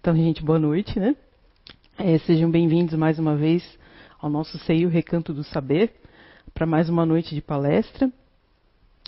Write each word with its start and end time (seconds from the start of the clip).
Então, 0.00 0.16
gente, 0.16 0.42
boa 0.42 0.58
noite, 0.58 0.98
né? 0.98 1.14
É, 1.98 2.16
sejam 2.20 2.50
bem-vindos 2.50 2.94
mais 2.94 3.18
uma 3.18 3.36
vez 3.36 3.62
ao 4.18 4.30
nosso 4.30 4.56
CEIO 4.60 4.88
Recanto 4.88 5.34
do 5.34 5.44
Saber, 5.44 5.92
para 6.54 6.64
mais 6.64 6.88
uma 6.88 7.04
noite 7.04 7.34
de 7.34 7.42
palestra. 7.42 8.10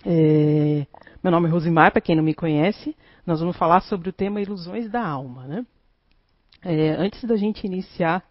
É, 0.05 0.87
meu 1.25 1.31
nome 1.31 1.49
é 1.49 1.51
Rosimar, 1.51 1.93
para 1.93 2.03
quem 2.03 2.15
não 2.15 2.23
me 2.23 2.35
conhece, 2.35 2.95
nós 3.27 3.41
vamos 3.41 3.57
falar 3.57 3.81
sobre 3.81 4.11
o 4.11 4.13
tema 4.13 4.43
Ilusões 4.43 4.91
da 4.91 5.03
Alma, 5.03 5.47
né? 5.47 5.67
É, 6.63 6.91
antes 6.91 7.25
da 7.25 7.37
gente 7.37 7.67
iniciar 7.67 8.23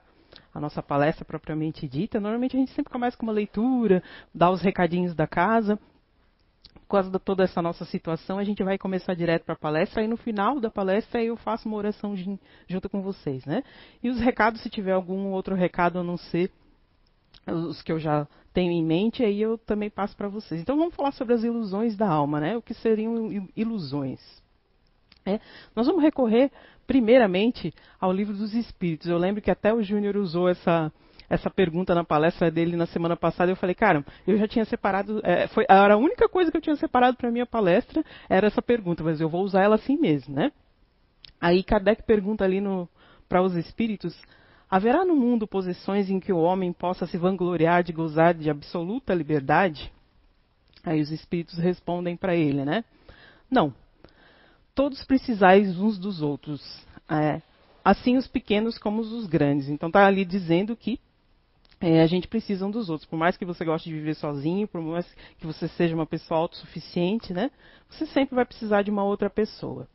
a 0.54 0.59
nossa 0.59 0.84
palestra 0.84 1.25
propriamente 1.25 1.88
dita, 1.88 2.20
normalmente 2.20 2.55
a 2.55 2.59
gente 2.59 2.73
sempre 2.73 2.93
começa 2.93 3.18
com 3.18 3.25
uma 3.25 3.34
leitura, 3.34 4.04
dá 4.36 4.52
os 4.52 4.62
recadinhos 4.62 5.16
da 5.16 5.25
casa, 5.25 5.80
por 6.73 6.88
causa 6.97 7.09
de 7.09 7.19
toda 7.19 7.43
essa 7.43 7.61
nossa 7.61 7.85
situação, 7.85 8.38
a 8.38 8.43
gente 8.43 8.63
vai 8.63 8.77
começar 8.77 9.13
direto 9.13 9.43
para 9.43 9.53
a 9.53 9.57
palestra 9.57 10.03
e 10.03 10.07
no 10.07 10.17
final 10.17 10.59
da 10.59 10.70
palestra 10.70 11.23
eu 11.23 11.35
faço 11.38 11.67
uma 11.67 11.77
oração 11.77 12.15
junto 12.67 12.89
com 12.89 13.01
vocês, 13.01 13.45
né? 13.45 13.63
E 14.03 14.09
os 14.09 14.20
recados, 14.20 14.62
se 14.62 14.70
tiver 14.70 14.91
algum 14.91 15.31
outro 15.31 15.55
recado 15.55 15.99
a 15.99 16.03
não 16.03 16.17
ser 16.17 16.52
os 17.48 17.81
que 17.81 17.91
eu 17.91 17.99
já 17.99 18.27
tenho 18.53 18.71
em 18.71 18.84
mente, 18.84 19.23
aí 19.23 19.41
eu 19.41 19.57
também 19.57 19.89
passo 19.89 20.15
para 20.15 20.27
vocês. 20.27 20.62
Então 20.62 20.77
vamos 20.77 20.95
falar 20.95 21.12
sobre 21.13 21.34
as 21.34 21.43
ilusões 21.43 21.95
da 21.95 22.09
alma, 22.09 22.39
né? 22.39 22.57
O 22.57 22.62
que 22.62 22.73
seriam 22.73 23.49
ilusões? 23.55 24.20
É, 25.26 25.40
nós 25.76 25.88
vamos 25.88 26.01
recorrer 26.01 26.51
primeiramente 26.85 27.73
ao 27.99 28.12
livro 28.12 28.35
dos 28.35 28.53
Espíritos. 28.53 29.07
Eu 29.07 29.17
lembro 29.17 29.41
que 29.41 29.51
até 29.51 29.73
o 29.73 29.81
Júnior 29.81 30.17
usou 30.17 30.49
essa 30.49 30.91
essa 31.31 31.49
pergunta 31.49 31.95
na 31.95 32.03
palestra 32.03 32.52
dele 32.52 32.76
na 32.76 32.85
semana 32.85 33.16
passada, 33.16 33.49
eu 33.49 33.55
falei, 33.55 33.73
cara, 33.73 34.03
eu 34.27 34.38
já 34.38 34.49
tinha 34.49 34.66
separado, 34.66 35.21
é, 35.23 35.48
foi, 35.48 35.66
era 35.70 35.94
a 35.94 35.98
única 35.98 36.27
coisa 36.27 36.52
que 36.52 36.57
eu 36.57 36.62
tinha 36.62 36.76
separado 36.76 37.16
para 37.16 37.31
minha 37.31 37.45
palestra, 37.45 38.04
era 38.30 38.48
essa 38.48 38.62
pergunta, 38.62 39.02
mas 39.02 39.21
eu 39.21 39.30
vou 39.30 39.41
usar 39.41 39.63
ela 39.63 39.76
assim 39.76 39.98
mesmo, 39.98 40.35
né? 40.35 40.52
Aí 41.40 41.63
Kardec 41.63 42.04
pergunta 42.04 42.44
ali 42.44 42.62
para 43.30 43.41
os 43.41 43.55
espíritos, 43.55 44.13
haverá 44.70 45.05
no 45.05 45.16
mundo 45.16 45.48
posições 45.48 46.09
em 46.09 46.20
que 46.20 46.34
o 46.34 46.37
homem 46.37 46.74
possa 46.74 47.07
se 47.07 47.18
vangloriar 47.18 47.82
de 47.82 47.93
gozar 47.93 48.34
de 48.34 48.49
absoluta 48.49 49.13
liberdade? 49.13 49.90
Aí 50.84 50.99
os 50.99 51.12
espíritos 51.12 51.57
respondem 51.57 52.18
para 52.18 52.35
ele, 52.35 52.65
né? 52.65 52.84
Não. 53.49 53.74
Todos 54.76 55.05
precisais 55.05 55.79
uns 55.79 55.98
dos 55.98 56.21
outros. 56.21 56.62
É, 57.09 57.41
assim 57.85 58.18
os 58.18 58.27
pequenos 58.27 58.77
como 58.77 58.99
os 58.99 59.27
grandes. 59.27 59.70
Então 59.70 59.87
está 59.87 60.05
ali 60.05 60.26
dizendo 60.26 60.76
que 60.76 60.99
é, 61.82 61.99
a 61.99 62.05
gente 62.05 62.27
precisa 62.27 62.63
um 62.63 62.70
dos 62.70 62.90
outros. 62.90 63.10
Por 63.10 63.18
mais 63.18 63.35
que 63.35 63.43
você 63.43 63.65
goste 63.65 63.90
de 63.90 63.96
viver 63.96 64.13
sozinho, 64.13 64.68
por 64.68 64.79
mais 64.79 65.12
que 65.40 65.47
você 65.47 65.68
seja 65.68 65.96
uma 65.96 66.06
pessoa 66.06 66.40
autossuficiente, 66.40 67.34
né? 67.34 67.50
Você 67.90 68.06
sempre 68.06 68.35
vai 68.35 68.46
precisar 68.46 68.84
de 68.84 68.91
uma 68.91 69.03
outra 69.03 69.31
pessoa. 69.31 69.88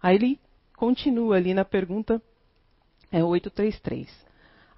Aí 0.00 0.14
ele 0.14 0.40
continua 0.76 1.36
ali 1.36 1.52
na 1.52 1.64
pergunta 1.64 2.22
é, 3.10 3.24
833. 3.24 4.08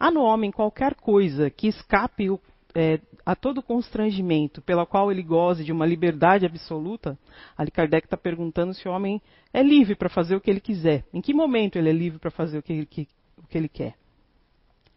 Há 0.01 0.11
no 0.11 0.23
homem 0.23 0.51
qualquer 0.51 0.95
coisa 0.95 1.51
que 1.51 1.69
escape 1.69 2.31
o, 2.31 2.41
é, 2.75 2.99
a 3.27 3.37
todo 3.37 3.63
constrangimento 3.63 4.63
pela 4.63 4.87
qual 4.87 5.13
ele 5.13 5.23
goze 5.23 5.65
de 5.65 5.71
uma 5.71 5.85
liberdade 5.85 6.47
absoluta? 6.47 7.19
Ali 7.59 7.71
Kardec 7.71 8.07
está 8.07 8.17
perguntando 8.17 8.73
se 8.73 8.89
o 8.89 8.93
homem 8.93 9.21
é 9.53 9.63
livre 9.63 9.95
para 9.95 10.09
fazer 10.09 10.35
o 10.35 10.41
que 10.41 10.51
ele 10.51 10.61
quiser. 10.61 11.05
Em 11.13 11.21
que 11.21 11.35
momento 11.35 11.77
ele 11.77 11.91
é 11.91 11.93
livre 11.93 12.19
para 12.19 12.31
fazer 12.31 12.57
o 12.57 12.63
que 12.63 12.87
que, 12.87 13.07
o 13.37 13.47
que 13.47 13.59
ele 13.59 13.69
quer? 13.69 13.95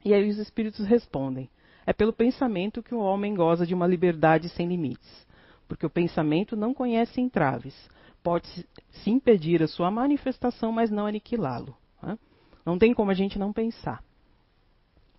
E 0.03 0.13
aí 0.13 0.29
os 0.29 0.37
espíritos 0.37 0.85
respondem: 0.85 1.49
é 1.87 1.93
pelo 1.93 2.11
pensamento 2.11 2.83
que 2.83 2.93
o 2.93 2.99
homem 2.99 3.33
goza 3.33 3.65
de 3.65 3.73
uma 3.73 3.87
liberdade 3.87 4.49
sem 4.49 4.67
limites, 4.67 5.25
porque 5.69 5.85
o 5.85 5.89
pensamento 5.89 6.53
não 6.53 6.73
conhece 6.73 7.21
entraves. 7.21 7.73
Pode 8.21 8.45
se 8.91 9.09
impedir 9.09 9.63
a 9.63 9.69
sua 9.69 9.89
manifestação, 9.89 10.69
mas 10.69 10.91
não 10.91 11.05
aniquilá-lo. 11.05 11.77
Né? 12.03 12.19
Não 12.65 12.77
tem 12.77 12.93
como 12.93 13.09
a 13.09 13.13
gente 13.13 13.39
não 13.39 13.53
pensar. 13.53 14.03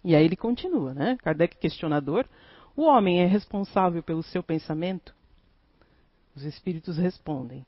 E 0.04 0.14
aí 0.14 0.22
ele 0.22 0.36
continua, 0.36 0.92
né? 0.92 1.16
Kardec 1.22 1.56
questionador. 1.56 2.26
O 2.76 2.82
homem 2.82 3.22
é 3.22 3.26
responsável 3.26 4.02
pelo 4.02 4.22
seu 4.22 4.42
pensamento? 4.42 5.14
Os 6.36 6.44
espíritos 6.44 6.98
respondem. 6.98 7.64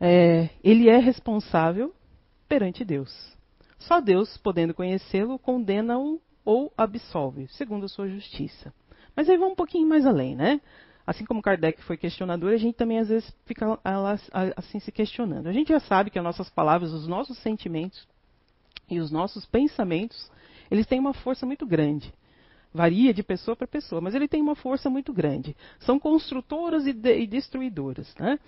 É, 0.00 0.50
ele 0.62 0.88
é 0.88 0.98
responsável 0.98 1.92
perante 2.48 2.84
Deus. 2.84 3.36
Só 3.76 4.00
Deus, 4.00 4.36
podendo 4.38 4.72
conhecê-lo, 4.72 5.36
condena-o 5.36 6.20
ou 6.46 6.72
absolve, 6.78 7.48
segundo 7.48 7.84
a 7.84 7.88
sua 7.88 8.08
justiça. 8.08 8.72
Mas 9.16 9.28
aí 9.28 9.36
vamos 9.36 9.54
um 9.54 9.56
pouquinho 9.56 9.88
mais 9.88 10.06
além, 10.06 10.36
né? 10.36 10.60
Assim 11.04 11.24
como 11.24 11.42
Kardec 11.42 11.82
foi 11.82 11.96
questionador, 11.96 12.52
a 12.52 12.56
gente 12.56 12.76
também 12.76 12.98
às 12.98 13.08
vezes 13.08 13.36
fica 13.44 13.78
assim 14.56 14.78
se 14.78 14.92
questionando. 14.92 15.48
A 15.48 15.52
gente 15.52 15.68
já 15.68 15.80
sabe 15.80 16.10
que 16.10 16.18
as 16.18 16.24
nossas 16.24 16.48
palavras, 16.48 16.92
os 16.92 17.06
nossos 17.06 17.36
sentimentos 17.38 18.06
e 18.88 19.00
os 19.00 19.10
nossos 19.10 19.44
pensamentos, 19.44 20.30
eles 20.70 20.86
têm 20.86 21.00
uma 21.00 21.12
força 21.12 21.44
muito 21.44 21.66
grande. 21.66 22.12
Varia 22.76 23.14
de 23.14 23.22
pessoa 23.22 23.56
para 23.56 23.66
pessoa, 23.66 24.00
mas 24.00 24.14
ele 24.14 24.28
tem 24.28 24.42
uma 24.42 24.54
força 24.54 24.90
muito 24.90 25.12
grande. 25.12 25.56
São 25.80 25.98
construtoras 25.98 26.86
e, 26.86 26.92
de, 26.92 27.20
e 27.20 27.26
destruidoras. 27.26 28.14
Né? 28.18 28.38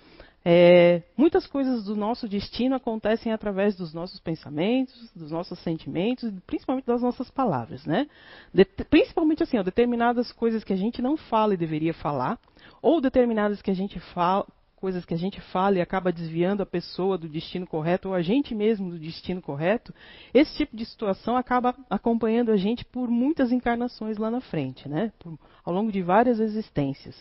É, 0.45 1.01
muitas 1.17 1.45
coisas 1.47 1.85
do 1.85 1.95
nosso 1.95 2.27
destino 2.27 2.75
acontecem 2.75 3.33
através 3.33 3.75
dos 3.75 3.93
nossos 3.93 4.19
pensamentos, 4.19 5.11
dos 5.13 5.31
nossos 5.31 5.59
sentimentos, 5.59 6.31
principalmente 6.47 6.85
das 6.85 7.01
nossas 7.01 7.29
palavras, 7.29 7.85
né? 7.85 8.07
De, 8.53 8.63
principalmente 8.63 9.43
assim, 9.43 9.57
ó, 9.57 9.63
determinadas 9.63 10.31
coisas 10.31 10.63
que 10.63 10.71
a 10.71 10.77
gente 10.77 11.01
não 11.01 11.17
fala 11.17 11.55
e 11.55 11.57
deveria 11.57 11.93
falar, 11.93 12.39
ou 12.81 13.01
determinadas 13.01 13.61
que 13.61 13.71
a 13.71 13.75
gente 13.75 13.99
fala, 13.99 14.45
coisas 14.79 15.03
que 15.03 15.13
a 15.13 15.17
gente 15.17 15.41
fala 15.51 15.77
e 15.77 15.81
acaba 15.81 16.11
desviando 16.11 16.63
a 16.63 16.65
pessoa 16.65 17.17
do 17.17 17.27
destino 17.27 17.67
correto, 17.67 18.09
ou 18.09 18.15
a 18.15 18.21
gente 18.21 18.55
mesmo 18.55 18.89
do 18.89 18.97
destino 18.97 19.41
correto, 19.41 19.93
esse 20.33 20.55
tipo 20.55 20.75
de 20.75 20.85
situação 20.85 21.35
acaba 21.35 21.75
acompanhando 21.89 22.51
a 22.51 22.57
gente 22.57 22.85
por 22.85 23.09
muitas 23.09 23.51
encarnações 23.51 24.17
lá 24.17 24.31
na 24.31 24.41
frente, 24.41 24.87
né? 24.87 25.11
Por, 25.19 25.37
ao 25.65 25.73
longo 25.73 25.91
de 25.91 26.01
várias 26.01 26.39
existências. 26.39 27.15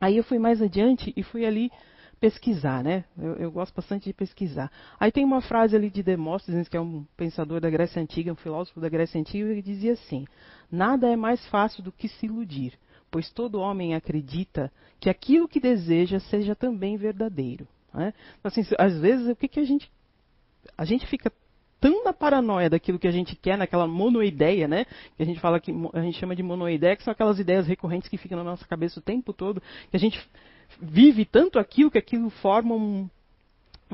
Aí 0.00 0.16
eu 0.16 0.24
fui 0.24 0.38
mais 0.38 0.60
adiante 0.60 1.12
e 1.16 1.22
fui 1.22 1.46
ali 1.46 1.70
pesquisar, 2.20 2.84
né? 2.84 3.04
Eu, 3.18 3.34
eu, 3.34 3.50
gosto 3.50 3.74
bastante 3.74 4.04
de 4.04 4.12
pesquisar. 4.12 4.70
Aí 5.00 5.10
tem 5.10 5.24
uma 5.24 5.40
frase 5.40 5.74
ali 5.74 5.90
de 5.90 6.02
Demóstenes, 6.02 6.68
que 6.68 6.76
é 6.76 6.80
um 6.80 7.04
pensador 7.16 7.60
da 7.60 7.70
Grécia 7.70 8.00
Antiga, 8.00 8.32
um 8.32 8.36
filósofo 8.36 8.78
da 8.78 8.88
Grécia 8.88 9.20
Antiga, 9.20 9.54
que 9.54 9.62
dizia 9.62 9.94
assim: 9.94 10.24
Nada 10.70 11.08
é 11.08 11.16
mais 11.16 11.44
fácil 11.48 11.82
do 11.82 11.90
que 11.90 12.08
se 12.08 12.26
iludir, 12.26 12.78
pois 13.12 13.30
todo 13.30 13.60
homem 13.60 13.94
acredita 13.94 14.72
que 14.98 15.10
aquilo 15.10 15.46
que 15.46 15.60
deseja 15.60 16.18
seja 16.18 16.56
também 16.56 16.96
verdadeiro. 16.96 17.68
Né? 17.92 18.14
Então, 18.40 18.48
assim, 18.48 18.62
às 18.78 18.98
vezes, 18.98 19.28
o 19.28 19.36
que, 19.36 19.46
que 19.46 19.60
a 19.60 19.64
gente. 19.64 19.92
A 20.78 20.84
gente 20.84 21.06
fica 21.06 21.30
tão 21.78 22.04
na 22.04 22.12
paranoia 22.12 22.70
daquilo 22.70 22.98
que 22.98 23.06
a 23.06 23.12
gente 23.12 23.36
quer, 23.36 23.58
naquela 23.58 23.86
monoideia, 23.86 24.66
né? 24.66 24.86
Que 25.16 25.22
a 25.22 25.26
gente 25.26 25.40
fala 25.40 25.60
que 25.60 25.72
a 25.92 26.00
gente 26.00 26.18
chama 26.18 26.34
de 26.34 26.42
monoideia, 26.42 26.96
que 26.96 27.02
são 27.02 27.12
aquelas 27.12 27.38
ideias 27.38 27.66
recorrentes 27.66 28.08
que 28.08 28.16
ficam 28.16 28.38
na 28.38 28.44
nossa 28.44 28.66
cabeça 28.66 28.98
o 28.98 29.02
tempo 29.02 29.32
todo, 29.32 29.60
que 29.90 29.96
a 29.96 30.00
gente 30.00 30.18
vive 30.80 31.24
tanto 31.26 31.58
aquilo 31.58 31.90
que 31.90 31.98
aquilo 31.98 32.30
forma 32.30 32.74
um, 32.74 33.10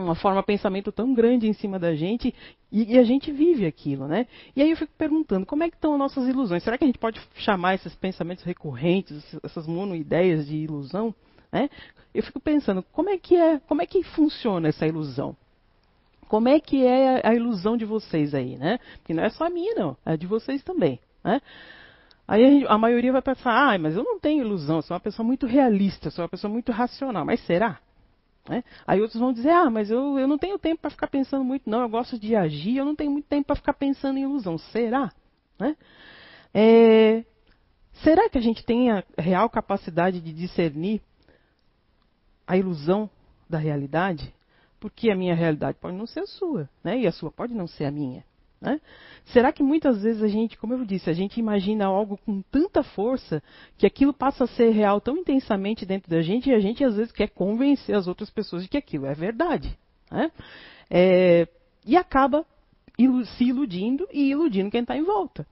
uma 0.02 0.14
forma 0.14 0.40
de 0.40 0.46
pensamento 0.46 0.90
tão 0.90 1.14
grande 1.14 1.48
em 1.48 1.52
cima 1.52 1.78
da 1.78 1.94
gente 1.94 2.34
e, 2.70 2.94
e, 2.94 2.98
a 2.98 3.04
gente 3.04 3.32
vive 3.32 3.66
aquilo, 3.66 4.06
né? 4.06 4.26
E 4.54 4.62
aí 4.62 4.70
eu 4.70 4.76
fico 4.76 4.92
perguntando, 4.96 5.46
como 5.46 5.62
é 5.62 5.70
que 5.70 5.76
estão 5.76 5.92
as 5.92 5.98
nossas 5.98 6.28
ilusões? 6.28 6.62
Será 6.62 6.76
que 6.76 6.84
a 6.84 6.86
gente 6.86 6.98
pode 6.98 7.20
chamar 7.36 7.74
esses 7.74 7.94
pensamentos 7.94 8.44
recorrentes, 8.44 9.22
essas 9.42 9.66
monoideias 9.66 10.46
de 10.46 10.56
ilusão? 10.56 11.14
Né? 11.50 11.70
Eu 12.14 12.22
fico 12.22 12.40
pensando, 12.40 12.82
como 12.92 13.08
é 13.08 13.16
que 13.16 13.36
é, 13.36 13.58
como 13.60 13.82
é 13.82 13.86
que 13.86 14.02
funciona 14.02 14.68
essa 14.68 14.86
ilusão? 14.86 15.36
Como 16.28 16.48
é 16.48 16.60
que 16.60 16.84
é 16.84 17.20
a, 17.26 17.30
a 17.30 17.34
ilusão 17.34 17.76
de 17.76 17.86
vocês 17.86 18.34
aí, 18.34 18.56
né? 18.56 18.78
Porque 18.98 19.14
não 19.14 19.22
é 19.24 19.30
só 19.30 19.46
a 19.46 19.50
minha, 19.50 19.74
não, 19.74 19.96
é 20.04 20.16
de 20.16 20.26
vocês 20.26 20.62
também, 20.62 21.00
né? 21.24 21.40
Aí 22.28 22.44
a, 22.44 22.50
gente, 22.50 22.66
a, 22.68 22.76
maioria 22.76 23.10
vai 23.10 23.22
pensar, 23.22 23.52
ah, 23.52 23.78
mas 23.78 23.96
eu 23.96 24.04
não 24.04 24.20
tenho 24.20 24.44
ilusão, 24.44 24.82
sou 24.82 24.94
uma 24.94 25.00
pessoa 25.00 25.26
muito 25.26 25.46
realista, 25.46 26.10
sou 26.10 26.22
uma 26.22 26.28
pessoa 26.28 26.52
muito 26.52 26.70
racional. 26.70 27.24
Mas 27.24 27.40
será? 27.46 27.80
Né? 28.48 28.64
Aí 28.86 29.00
outros 29.00 29.20
vão 29.20 29.32
dizer, 29.32 29.50
ah, 29.50 29.70
mas 29.70 29.90
eu, 29.90 30.18
eu 30.18 30.26
não 30.26 30.38
tenho 30.38 30.58
tempo 30.58 30.80
para 30.80 30.90
ficar 30.90 31.08
pensando 31.08 31.44
muito, 31.44 31.68
não, 31.68 31.82
eu 31.82 31.88
gosto 31.88 32.18
de 32.18 32.34
agir, 32.34 32.76
eu 32.76 32.84
não 32.84 32.96
tenho 32.96 33.10
muito 33.10 33.26
tempo 33.26 33.48
para 33.48 33.56
ficar 33.56 33.74
pensando 33.74 34.18
em 34.18 34.22
ilusão. 34.22 34.56
Será? 34.56 35.12
Né? 35.58 35.76
É, 36.54 37.24
será 38.02 38.28
que 38.30 38.38
a 38.38 38.40
gente 38.40 38.64
tem 38.64 38.90
a 38.90 39.04
real 39.18 39.50
capacidade 39.50 40.20
de 40.20 40.32
discernir 40.32 41.02
a 42.46 42.56
ilusão 42.56 43.10
da 43.48 43.58
realidade? 43.58 44.34
Porque 44.80 45.10
a 45.10 45.16
minha 45.16 45.34
realidade 45.34 45.76
pode 45.78 45.96
não 45.96 46.06
ser 46.06 46.20
a 46.20 46.26
sua, 46.26 46.70
né? 46.82 46.98
e 46.98 47.06
a 47.06 47.12
sua 47.12 47.30
pode 47.30 47.52
não 47.52 47.66
ser 47.66 47.84
a 47.84 47.90
minha. 47.90 48.24
Né? 48.60 48.80
Será 49.26 49.52
que 49.52 49.62
muitas 49.62 50.02
vezes 50.02 50.22
a 50.22 50.28
gente, 50.28 50.56
como 50.58 50.74
eu 50.74 50.84
disse, 50.84 51.08
a 51.08 51.12
gente 51.12 51.38
imagina 51.38 51.86
algo 51.86 52.18
com 52.24 52.42
tanta 52.42 52.82
força 52.82 53.42
que 53.76 53.86
aquilo 53.86 54.12
passa 54.12 54.44
a 54.44 54.48
ser 54.48 54.70
real 54.70 55.00
tão 55.00 55.16
intensamente 55.16 55.86
dentro 55.86 56.10
da 56.10 56.22
gente 56.22 56.50
e 56.50 56.54
a 56.54 56.58
gente 56.58 56.82
às 56.82 56.96
vezes 56.96 57.12
quer 57.12 57.28
convencer 57.28 57.94
as 57.94 58.08
outras 58.08 58.30
pessoas 58.30 58.62
de 58.62 58.68
que 58.68 58.76
aquilo 58.76 59.06
é 59.06 59.14
verdade. 59.14 59.78
Né? 60.10 60.32
É, 60.90 61.46
e 61.86 61.96
acaba 61.96 62.44
ilu 62.98 63.24
se 63.24 63.44
iludindo 63.44 64.08
e 64.12 64.30
iludindo 64.30 64.70
quem 64.70 64.80
está 64.80 64.96
em 64.96 65.04
volta. 65.04 65.46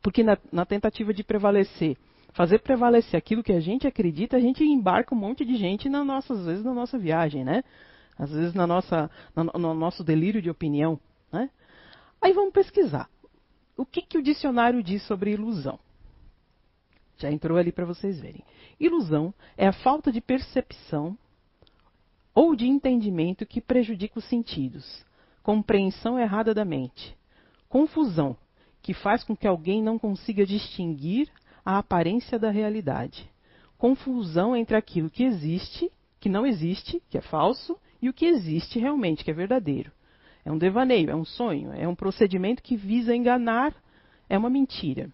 Porque 0.00 0.22
na, 0.22 0.38
na 0.52 0.64
tentativa 0.64 1.12
de 1.12 1.24
prevalecer, 1.24 1.96
fazer 2.32 2.60
prevalecer 2.60 3.18
aquilo 3.18 3.42
que 3.42 3.52
a 3.52 3.60
gente 3.60 3.86
acredita, 3.86 4.36
a 4.36 4.40
gente 4.40 4.62
embarca 4.62 5.14
um 5.14 5.18
monte 5.18 5.44
de 5.44 5.56
gente 5.56 5.88
na 5.88 6.04
nossa, 6.04 6.34
às 6.34 6.44
vezes 6.44 6.64
na 6.64 6.72
nossa 6.72 6.98
viagem, 6.98 7.44
né? 7.44 7.64
Às 8.16 8.30
vezes 8.30 8.54
na 8.54 8.66
nossa, 8.66 9.10
no, 9.34 9.44
no 9.44 9.74
nosso 9.74 10.04
delírio 10.04 10.40
de 10.40 10.50
opinião, 10.50 10.98
né? 11.32 11.50
Aí 12.20 12.32
vamos 12.32 12.52
pesquisar. 12.52 13.08
O 13.76 13.86
que, 13.86 14.02
que 14.02 14.18
o 14.18 14.22
dicionário 14.22 14.82
diz 14.82 15.02
sobre 15.04 15.32
ilusão? 15.32 15.78
Já 17.16 17.30
entrou 17.30 17.56
ali 17.56 17.72
para 17.72 17.86
vocês 17.86 18.20
verem. 18.20 18.44
Ilusão 18.78 19.32
é 19.56 19.66
a 19.66 19.72
falta 19.72 20.12
de 20.12 20.20
percepção 20.20 21.16
ou 22.34 22.54
de 22.54 22.66
entendimento 22.66 23.46
que 23.46 23.60
prejudica 23.60 24.18
os 24.18 24.24
sentidos, 24.26 25.04
compreensão 25.42 26.18
errada 26.18 26.54
da 26.54 26.64
mente, 26.64 27.16
confusão, 27.68 28.36
que 28.82 28.94
faz 28.94 29.24
com 29.24 29.36
que 29.36 29.46
alguém 29.46 29.82
não 29.82 29.98
consiga 29.98 30.46
distinguir 30.46 31.30
a 31.64 31.78
aparência 31.78 32.38
da 32.38 32.50
realidade, 32.50 33.30
confusão 33.76 34.54
entre 34.56 34.76
aquilo 34.76 35.10
que 35.10 35.24
existe, 35.24 35.90
que 36.18 36.28
não 36.28 36.46
existe, 36.46 37.02
que 37.10 37.18
é 37.18 37.20
falso, 37.20 37.78
e 38.00 38.08
o 38.08 38.12
que 38.14 38.26
existe 38.26 38.78
realmente, 38.78 39.24
que 39.24 39.30
é 39.30 39.34
verdadeiro. 39.34 39.92
É 40.44 40.50
um 40.50 40.58
devaneio, 40.58 41.10
é 41.10 41.14
um 41.14 41.24
sonho, 41.24 41.72
é 41.72 41.86
um 41.86 41.94
procedimento 41.94 42.62
que 42.62 42.76
visa 42.76 43.14
enganar, 43.14 43.74
é 44.28 44.38
uma 44.38 44.50
mentira. 44.50 45.10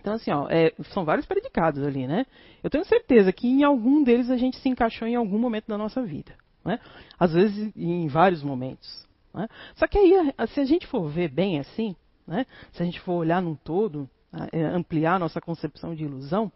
Então, 0.00 0.14
assim, 0.14 0.30
ó, 0.30 0.46
é, 0.50 0.72
são 0.92 1.04
vários 1.04 1.24
predicados 1.24 1.82
ali, 1.82 2.06
né? 2.06 2.26
Eu 2.62 2.68
tenho 2.68 2.84
certeza 2.84 3.32
que 3.32 3.48
em 3.48 3.64
algum 3.64 4.02
deles 4.02 4.30
a 4.30 4.36
gente 4.36 4.58
se 4.58 4.68
encaixou 4.68 5.08
em 5.08 5.14
algum 5.14 5.38
momento 5.38 5.66
da 5.66 5.78
nossa 5.78 6.02
vida. 6.02 6.34
Né? 6.64 6.78
Às 7.18 7.32
vezes 7.32 7.72
em 7.76 8.06
vários 8.08 8.42
momentos. 8.42 9.06
Né? 9.32 9.48
Só 9.74 9.86
que 9.86 9.98
aí, 9.98 10.12
se 10.48 10.60
a 10.60 10.64
gente 10.64 10.86
for 10.86 11.08
ver 11.08 11.28
bem 11.28 11.58
assim, 11.58 11.96
né? 12.26 12.44
se 12.72 12.82
a 12.82 12.84
gente 12.84 13.00
for 13.00 13.14
olhar 13.14 13.40
num 13.40 13.54
todo, 13.54 14.08
é, 14.52 14.64
ampliar 14.64 15.18
nossa 15.18 15.40
concepção 15.40 15.94
de 15.94 16.04
ilusão, 16.04 16.50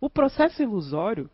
o 0.00 0.08
processo 0.08 0.62
ilusório 0.62 1.28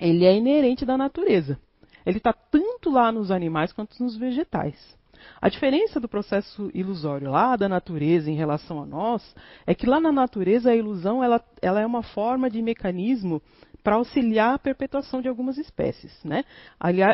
ele 0.00 0.24
é 0.24 0.36
inerente 0.36 0.84
da 0.84 0.96
natureza. 0.96 1.58
Ele 2.08 2.16
está 2.16 2.32
tanto 2.32 2.88
lá 2.88 3.12
nos 3.12 3.30
animais 3.30 3.70
quanto 3.70 4.02
nos 4.02 4.16
vegetais. 4.16 4.96
A 5.38 5.50
diferença 5.50 6.00
do 6.00 6.08
processo 6.08 6.70
ilusório 6.72 7.30
lá 7.30 7.54
da 7.54 7.68
natureza 7.68 8.30
em 8.30 8.34
relação 8.34 8.82
a 8.82 8.86
nós 8.86 9.36
é 9.66 9.74
que 9.74 9.84
lá 9.84 10.00
na 10.00 10.10
natureza 10.10 10.70
a 10.70 10.74
ilusão 10.74 11.22
ela, 11.22 11.38
ela 11.60 11.82
é 11.82 11.84
uma 11.84 12.02
forma 12.02 12.48
de 12.48 12.62
mecanismo 12.62 13.42
para 13.84 13.96
auxiliar 13.96 14.54
a 14.54 14.58
perpetuação 14.58 15.20
de 15.20 15.28
algumas 15.28 15.58
espécies. 15.58 16.18
Né? 16.24 16.46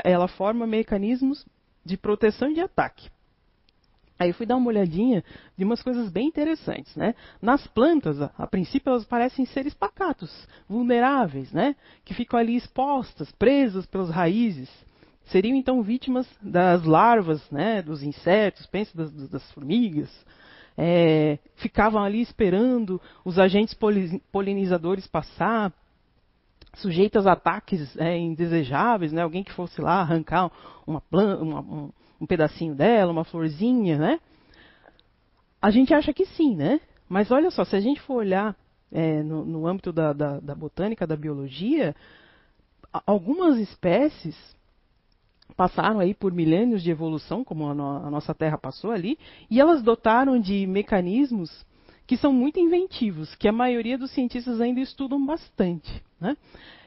Ela 0.05 0.29
forma 0.29 0.64
mecanismos 0.64 1.44
de 1.85 1.96
proteção 1.96 2.52
e 2.52 2.55
de 2.55 2.61
ataque. 2.61 3.11
Aí 4.17 4.31
eu 4.31 4.35
fui 4.35 4.46
dar 4.46 4.56
uma 4.56 4.69
olhadinha 4.69 5.25
de 5.58 5.64
umas 5.64 5.82
coisas 5.82 6.08
bem 6.08 6.29
interessantes, 6.29 6.94
né? 6.94 7.17
Nas 7.43 7.67
plantas, 7.67 8.23
a, 8.23 8.31
a, 8.38 8.46
princípio, 8.46 8.91
elas 8.91 9.05
parecem 9.05 9.44
seres 9.44 9.75
pacatos, 9.75 10.46
vulneráveis, 10.69 11.52
né? 11.52 11.75
Que 12.05 12.14
ficam 12.14 12.38
ali 12.38 12.55
expostas, 12.55 13.32
presas 13.32 13.87
pelas 13.87 14.11
raízes 14.11 14.70
seriam 15.26 15.56
então 15.56 15.82
vítimas 15.82 16.29
das 16.41 16.85
larvas, 16.85 17.43
né, 17.50 17.82
dos 17.82 18.03
insetos, 18.03 18.67
pense 18.67 18.94
das, 18.97 19.11
das 19.29 19.50
formigas, 19.53 20.11
é, 20.76 21.38
ficavam 21.56 22.03
ali 22.03 22.21
esperando 22.21 23.00
os 23.25 23.38
agentes 23.38 23.76
polinizadores 24.32 25.06
passar, 25.06 25.73
sujeitas 26.75 27.26
a 27.26 27.32
ataques 27.32 27.97
é, 27.97 28.19
indesejáveis, 28.19 29.12
né, 29.12 29.23
alguém 29.23 29.44
que 29.44 29.53
fosse 29.53 29.81
lá 29.81 30.00
arrancar 30.00 30.50
uma 30.87 31.00
planta, 31.00 31.43
uma, 31.43 31.61
um, 31.61 31.93
um, 32.20 32.27
pedacinho 32.27 32.75
dela, 32.75 33.12
uma 33.12 33.25
florzinha, 33.25 33.97
né? 33.97 34.20
A 35.62 35.70
gente 35.70 35.94
acha 35.94 36.12
que 36.12 36.27
sim, 36.27 36.56
né? 36.56 36.81
Mas 37.09 37.31
olha 37.31 37.50
só, 37.50 37.65
se 37.65 37.77
a 37.77 37.81
gente 37.81 38.00
for 38.00 38.17
olhar 38.17 38.56
é, 38.91 39.23
no, 39.23 39.44
no, 39.44 39.67
âmbito 39.67 39.93
da, 39.93 40.12
da, 40.12 40.41
da 40.41 40.55
botânica, 40.55 41.06
da 41.06 41.17
biologia, 41.17 41.94
algumas 43.06 43.56
espécies 43.59 44.37
passaram 45.56 46.00
aí 46.00 46.14
por 46.14 46.32
milênios 46.32 46.82
de 46.82 46.91
evolução, 46.91 47.44
como 47.44 47.69
a, 47.69 47.75
no, 47.75 48.06
a, 48.06 48.11
nossa 48.11 48.35
Terra 48.35 48.58
passou 48.58 48.91
ali, 48.91 49.19
e 49.50 49.61
elas 49.61 49.82
dotaram 49.82 50.38
de 50.38 50.67
mecanismos 50.67 51.64
que 52.06 52.17
são 52.17 52.32
muito 52.32 52.61
inventivos, 52.61 53.35
que 53.35 53.49
a 53.49 53.52
maioria 53.52 53.96
dos 53.96 54.11
cientistas 54.11 54.61
ainda 54.61 54.81
estudam 54.81 55.25
bastante, 55.25 56.02
né? 56.20 56.37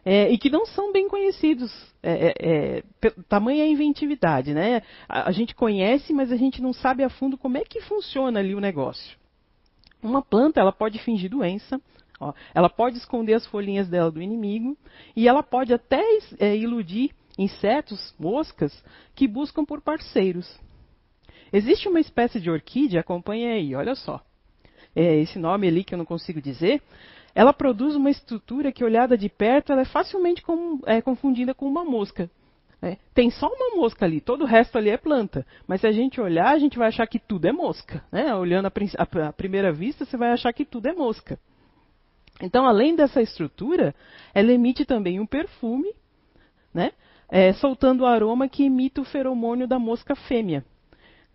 É, 0.05 0.31
e 0.31 0.37
que 0.37 0.49
não 0.49 0.65
são 0.65 0.93
bem 0.93 1.09
conhecidos. 1.09 1.73
É, 2.01 2.27
é, 2.27 2.77
é 2.77 3.09
tamanha 3.27 3.65
inventividade, 3.65 4.53
né? 4.53 4.81
A, 5.09 5.29
a, 5.29 5.31
gente 5.31 5.53
conhece, 5.53 6.13
mas 6.13 6.31
a 6.31 6.37
gente 6.37 6.61
não 6.61 6.71
sabe 6.71 7.03
a 7.03 7.09
fundo 7.09 7.37
como 7.37 7.57
é 7.57 7.61
que 7.61 7.81
funciona 7.81 8.39
ali 8.39 8.55
o 8.55 8.61
negócio. 8.61 9.17
Uma 10.01 10.21
planta, 10.21 10.61
ela 10.61 10.71
pode 10.71 10.99
fingir 10.99 11.29
doença, 11.29 11.81
ó, 12.19 12.31
ela 12.53 12.69
pode 12.69 12.97
esconder 12.97 13.33
as 13.33 13.45
folhinhas 13.47 13.89
dela 13.89 14.11
do 14.11 14.21
inimigo, 14.21 14.77
e 15.15 15.27
ela 15.27 15.41
pode 15.41 15.73
até 15.73 16.01
é, 16.39 16.55
iludir 16.55 17.11
insetos, 17.37 18.13
moscas, 18.19 18.83
que 19.15 19.27
buscam 19.27 19.63
por 19.63 19.81
parceiros. 19.81 20.59
Existe 21.51 21.87
uma 21.87 21.99
espécie 21.99 22.39
de 22.39 22.49
orquídea, 22.49 23.01
acompanha 23.01 23.53
aí, 23.53 23.75
olha 23.75 23.95
só. 23.95 24.21
É 24.95 25.15
esse 25.15 25.37
nome 25.37 25.67
ali 25.67 25.83
que 25.83 25.93
eu 25.93 25.97
não 25.97 26.05
consigo 26.05 26.41
dizer. 26.41 26.81
Ela 27.35 27.53
produz 27.53 27.95
uma 27.95 28.09
estrutura 28.09 28.71
que, 28.71 28.83
olhada 28.83 29.17
de 29.17 29.29
perto, 29.29 29.71
ela 29.71 29.81
é 29.81 29.85
facilmente 29.85 30.41
com, 30.41 30.79
é, 30.85 31.01
confundida 31.01 31.53
com 31.53 31.67
uma 31.67 31.85
mosca. 31.85 32.29
É, 32.81 32.97
tem 33.13 33.29
só 33.31 33.47
uma 33.47 33.75
mosca 33.75 34.05
ali, 34.05 34.21
todo 34.21 34.43
o 34.43 34.47
resto 34.47 34.77
ali 34.77 34.89
é 34.89 34.97
planta. 34.97 35.45
Mas 35.67 35.81
se 35.81 35.87
a 35.87 35.91
gente 35.91 36.19
olhar, 36.21 36.49
a 36.49 36.59
gente 36.59 36.77
vai 36.77 36.87
achar 36.87 37.07
que 37.07 37.19
tudo 37.19 37.45
é 37.45 37.51
mosca. 37.51 38.03
Né? 38.11 38.33
Olhando 38.35 38.67
à 38.67 39.33
primeira 39.33 39.71
vista, 39.71 40.05
você 40.05 40.17
vai 40.17 40.31
achar 40.31 40.51
que 40.53 40.65
tudo 40.65 40.87
é 40.87 40.93
mosca. 40.93 41.39
Então, 42.41 42.67
além 42.67 42.95
dessa 42.95 43.21
estrutura, 43.21 43.95
ela 44.33 44.51
emite 44.51 44.85
também 44.85 45.19
um 45.19 45.25
perfume, 45.25 45.91
né? 46.73 46.91
É, 47.29 47.53
soltando 47.53 48.01
o 48.01 48.05
aroma 48.05 48.47
que 48.47 48.63
imita 48.63 49.01
o 49.01 49.05
feromônio 49.05 49.67
da 49.67 49.77
mosca 49.77 50.15
fêmea. 50.15 50.63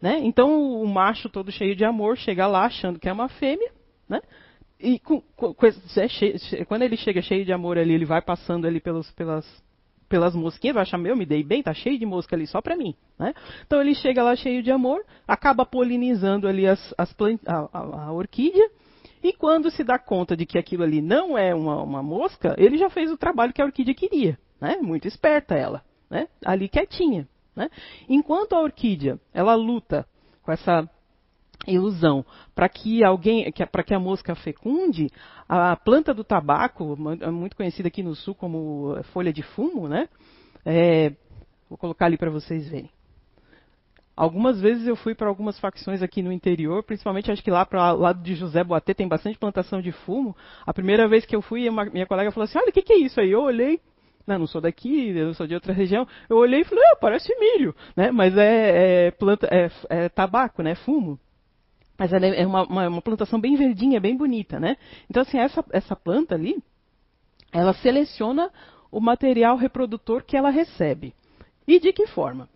Né? 0.00 0.18
Então 0.22 0.82
o 0.82 0.86
macho 0.86 1.28
todo 1.28 1.52
cheio 1.52 1.76
de 1.76 1.84
amor 1.84 2.16
chega 2.16 2.46
lá 2.46 2.64
achando 2.64 2.98
que 2.98 3.08
é 3.08 3.12
uma 3.12 3.28
fêmea, 3.28 3.70
né? 4.08 4.20
E 4.80 4.98
com, 4.98 5.20
com, 5.36 5.54
é 5.64 6.08
cheio, 6.08 6.34
quando 6.66 6.82
ele 6.82 6.96
chega 6.96 7.22
cheio 7.22 7.44
de 7.44 7.52
amor 7.52 7.78
ali, 7.78 7.94
ele 7.94 8.04
vai 8.04 8.20
passando 8.20 8.66
ali 8.66 8.80
pelos, 8.80 9.08
pelas, 9.12 9.46
pelas 10.08 10.34
mosquinhas, 10.34 10.74
vai 10.74 10.82
achar, 10.82 10.98
meu, 10.98 11.16
me 11.16 11.24
dei 11.24 11.44
bem, 11.44 11.62
tá 11.62 11.72
cheio 11.72 11.96
de 11.96 12.04
mosca 12.04 12.34
ali 12.34 12.48
só 12.48 12.60
pra 12.60 12.76
mim. 12.76 12.96
Né? 13.16 13.32
Então 13.64 13.80
ele 13.80 13.94
chega 13.94 14.24
lá 14.24 14.34
cheio 14.34 14.60
de 14.60 14.72
amor, 14.72 15.04
acaba 15.26 15.64
polinizando 15.64 16.48
ali 16.48 16.66
as, 16.66 16.92
as 16.98 17.12
plant, 17.12 17.40
a, 17.46 17.68
a, 17.72 18.06
a, 18.06 18.12
orquídea, 18.12 18.68
e 19.22 19.32
quando 19.32 19.70
se 19.70 19.84
dá 19.84 20.00
conta 20.00 20.36
de 20.36 20.44
que 20.44 20.58
aquilo 20.58 20.82
ali 20.82 21.00
não 21.00 21.38
é 21.38 21.54
uma, 21.54 21.80
uma 21.80 22.02
mosca, 22.02 22.56
ele 22.58 22.76
já 22.76 22.90
fez 22.90 23.08
o 23.08 23.16
trabalho 23.16 23.52
que 23.52 23.62
a 23.62 23.64
orquídea 23.64 23.94
queria 23.94 24.36
né? 24.62 24.76
Muito 24.80 25.08
esperta 25.08 25.56
ela, 25.56 25.82
né? 26.08 26.28
Ali 26.44 26.68
quietinha, 26.68 27.26
né? 27.54 27.68
Enquanto 28.08 28.52
a 28.52 28.60
orquídea, 28.60 29.18
ela 29.34 29.56
luta 29.56 30.06
com 30.40 30.52
essa 30.52 30.88
ilusão 31.66 32.24
para 32.54 32.68
que 32.68 33.02
alguém, 33.02 33.52
para 33.72 33.82
que 33.82 33.92
a 33.92 33.98
mosca 33.98 34.36
fecunde, 34.36 35.10
a 35.48 35.74
planta 35.74 36.14
do 36.14 36.22
tabaco, 36.22 36.96
muito 36.96 37.56
conhecida 37.56 37.88
aqui 37.88 38.04
no 38.04 38.14
sul 38.14 38.36
como 38.36 38.96
folha 39.12 39.32
de 39.32 39.42
fumo, 39.42 39.88
né? 39.88 40.08
É, 40.64 41.10
vou 41.68 41.76
colocar 41.76 42.06
ali 42.06 42.16
para 42.16 42.30
vocês 42.30 42.68
verem. 42.68 42.90
Algumas 44.16 44.60
vezes 44.60 44.86
eu 44.86 44.94
fui 44.94 45.12
para 45.12 45.26
algumas 45.26 45.58
facções 45.58 46.02
aqui 46.02 46.22
no 46.22 46.30
interior, 46.30 46.84
principalmente 46.84 47.32
acho 47.32 47.42
que 47.42 47.50
lá 47.50 47.66
para 47.66 47.90
lado 47.90 48.22
de 48.22 48.36
José 48.36 48.62
Boatê 48.62 48.94
tem 48.94 49.08
bastante 49.08 49.38
plantação 49.38 49.80
de 49.80 49.90
fumo. 49.90 50.36
A 50.64 50.72
primeira 50.72 51.08
vez 51.08 51.26
que 51.26 51.34
eu 51.34 51.42
fui, 51.42 51.68
uma, 51.68 51.86
minha 51.86 52.06
colega 52.06 52.30
falou 52.30 52.44
assim: 52.44 52.58
Olha, 52.58 52.68
o 52.68 52.72
que, 52.72 52.82
que 52.82 52.92
é 52.92 52.98
isso 52.98 53.18
aí? 53.20 53.32
Eu 53.32 53.42
olhei, 53.42 53.80
não, 54.26 54.38
não 54.38 54.46
sou 54.46 54.60
daqui, 54.60 55.10
eu 55.10 55.34
sou 55.34 55.46
de 55.46 55.54
outra 55.54 55.72
região. 55.72 56.06
Eu 56.28 56.36
olhei 56.36 56.60
e 56.60 56.64
falei, 56.64 56.84
ah, 56.92 56.96
parece 56.96 57.34
milho, 57.38 57.74
né? 57.96 58.10
Mas 58.10 58.36
é, 58.36 59.06
é 59.06 59.10
planta, 59.10 59.48
é, 59.50 59.70
é, 59.88 60.08
tabaco, 60.08 60.62
né? 60.62 60.74
Fumo. 60.74 61.18
Mas 61.98 62.12
ela 62.12 62.26
é 62.26 62.46
uma, 62.46 62.62
uma, 62.64 62.88
uma, 62.88 63.02
plantação 63.02 63.40
bem 63.40 63.54
verdinha, 63.56 64.00
bem 64.00 64.16
bonita, 64.16 64.58
né? 64.58 64.76
Então, 65.08 65.22
assim, 65.22 65.38
essa, 65.38 65.64
essa 65.70 65.94
planta 65.94 66.34
ali, 66.34 66.62
ela 67.52 67.72
seleciona 67.74 68.50
o 68.90 69.00
material 69.00 69.56
reprodutor 69.56 70.24
que 70.24 70.36
ela 70.36 70.50
recebe. 70.50 71.14
E 71.66 71.78
de 71.78 71.92
que 71.92 72.06
forma? 72.06 72.48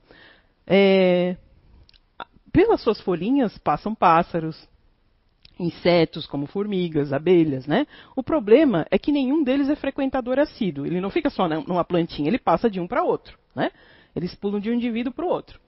É, 0.67 1.37
pelas 2.53 2.81
suas 2.81 3.01
folhinhas 3.01 3.57
passam 3.59 3.95
pássaros, 3.95 4.69
insetos 5.59 6.27
como 6.27 6.47
formigas, 6.47 7.13
abelhas, 7.13 7.67
né? 7.67 7.87
O 8.15 8.23
problema 8.23 8.87
é 8.91 8.99
que 8.99 9.13
nenhum 9.13 9.43
deles 9.43 9.69
é 9.69 9.77
frequentador 9.77 10.39
assíduo. 10.39 10.87
Ele 10.87 11.01
não 11.01 11.11
fica 11.11 11.31
só 11.31 11.49
numa 11.49 11.85
plantinha, 11.85 12.29
ele 12.29 12.39
passa 12.39 12.69
de 12.69 12.81
um 12.81 12.87
para 12.87 13.05
outro, 13.05 13.39
né? 13.55 13.71
Eles 14.15 14.35
pulam 14.35 14.61
de 14.61 14.71
um 14.71 14.75
indivíduo 14.75 15.13
para 15.13 15.25
o 15.25 15.29
outro. 15.29 15.61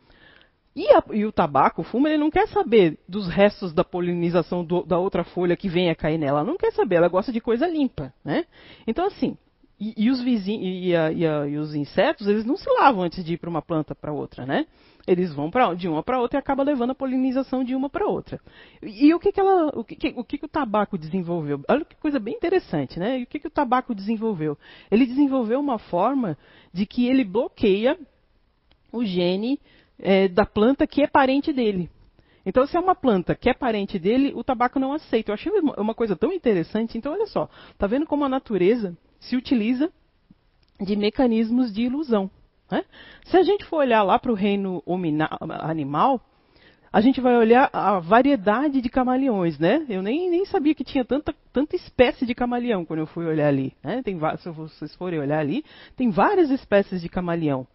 E, 0.77 0.87
a, 0.93 1.03
e, 1.13 1.25
o 1.25 1.33
tabaco, 1.33 1.81
o 1.83 1.85
fumo, 1.85 2.07
ele 2.07 2.19
não 2.19 2.31
quer 2.31 2.47
saber 2.49 2.99
dos 3.09 3.29
restos 3.29 3.73
da 3.73 3.83
polinização 3.83 4.65
do, 4.65 4.85
da 4.85 4.97
outra 4.97 5.25
folha 5.25 5.57
que 5.57 5.69
vem 5.69 5.91
a 5.91 5.95
cair 5.95 6.19
nela. 6.19 6.41
Ela 6.41 6.49
não 6.49 6.57
quer 6.57 6.73
saber, 6.73 6.97
ela 6.97 7.09
gosta 7.09 7.33
de 7.33 7.41
coisa 7.41 7.67
limpa, 7.67 8.13
né? 8.25 8.45
Então, 8.87 9.07
assim, 9.07 9.37
e, 9.81 9.95
e 9.97 10.11
os 10.11 10.21
vizinhos 10.21 10.65
e, 11.17 11.59
os 11.59 11.75
insetos, 11.75 12.27
eles 12.27 12.45
não 12.45 12.57
se 12.57 12.71
lavam 12.71 13.03
antes 13.03 13.25
de 13.25 13.35
ir 13.35 13.39
para 13.39 13.51
uma 13.51 13.63
planta 13.63 13.95
para 13.95 14.13
outra, 14.13 14.47
né? 14.47 14.67
Eles 15.09 15.33
vão 15.33 15.51
pra, 15.51 15.73
de 15.73 15.89
uma 15.89 16.03
para 16.03 16.21
outra 16.21 16.39
e 16.39 16.41
acaba 16.41 16.63
levando 16.63 16.91
a 16.91 16.95
polinização 16.95 17.65
de 17.65 17.75
uma 17.75 17.89
para 17.89 18.07
outra. 18.07 18.39
E, 18.83 19.15
o 19.15 19.19
que 19.19 19.33
que 19.33 19.41
ela, 19.41 19.69
o 19.75 19.83
que, 19.83 20.13
o 20.15 20.23
que 20.23 20.37
que 20.37 20.45
o 20.45 20.49
tabaco 20.49 20.99
desenvolveu? 20.99 21.63
Olha 21.67 21.83
que 21.83 21.97
coisa 21.97 22.21
bem 22.21 22.35
interessante, 22.35 22.99
né? 22.99 23.19
E 23.19 23.23
o 23.23 23.27
que 23.27 23.39
que 23.39 23.47
o 23.47 23.51
tabaco 23.51 23.95
desenvolveu? 23.95 24.59
Ele 24.91 25.07
desenvolveu 25.07 25.59
uma 25.59 25.79
forma 25.79 26.37
de 26.75 26.85
que 26.85 27.09
ele 27.09 27.25
bloqueia 27.25 27.99
o 28.93 29.03
gene 29.03 29.59
é, 29.99 30.29
da 30.29 30.45
planta 30.45 30.87
que 30.87 31.03
é 31.03 31.07
parente 31.07 31.55
dele. 31.55 31.89
Então, 32.45 32.67
se 32.67 32.77
é 32.77 32.81
uma 32.81 32.95
planta 32.95 33.35
que 33.35 33.49
é 33.49 33.55
parente 33.55 33.99
dele, 33.99 34.33
o 34.35 34.45
tabaco 34.45 34.79
não 34.79 34.93
aceita. 34.93 35.31
Eu 35.31 35.35
achei 35.35 35.51
uma 35.79 35.95
coisa 35.95 36.17
tão 36.17 36.33
interessante. 36.33 36.99
Então, 36.99 37.13
olha 37.13 37.27
só, 37.27 37.49
tá 37.79 37.87
vendo 37.87 38.05
como 38.07 38.25
a 38.25 38.29
natureza 38.29 38.95
se 39.19 39.37
utiliza 39.37 39.91
de 40.81 40.97
mecanismos 40.97 41.73
de 41.73 41.83
ilusão. 41.83 42.31
Né? 42.71 42.85
Se 43.25 43.37
a 43.37 43.43
gente 43.43 43.65
for 43.65 43.79
olhar 43.79 44.03
lá 44.03 44.19
para 44.19 44.33
o 44.33 44.35
reino 44.35 44.83
animal, 45.61 46.21
a 46.93 47.01
gente 47.01 47.21
vai 47.21 47.37
olhar 47.37 47.69
a 47.73 47.99
variedade 47.99 48.81
de 48.81 48.89
camaleões, 48.89 49.59
né? 49.59 49.85
Eu 49.89 50.03
nem, 50.03 50.31
nem 50.31 50.45
sabia 50.47 50.75
que 50.75 50.85
tinha 50.85 51.05
tanta, 51.05 51.35
tanta 51.53 51.77
espécie 51.77 52.25
de 52.25 52.35
camaleão 52.35 52.85
quando 52.85 53.01
eu 53.01 53.07
fui 53.07 53.27
olhar 53.27 53.49
ali. 53.49 53.75
Né? 53.83 54.03
Tem, 54.03 54.19
se 54.39 54.51
vocês 54.51 54.95
forem 54.97 55.21
olhar 55.21 55.39
ali, 55.39 55.65
tem 55.97 56.11
várias 56.11 56.51
espécies 56.51 57.03
de 57.03 57.09
camaleão. 57.09 57.67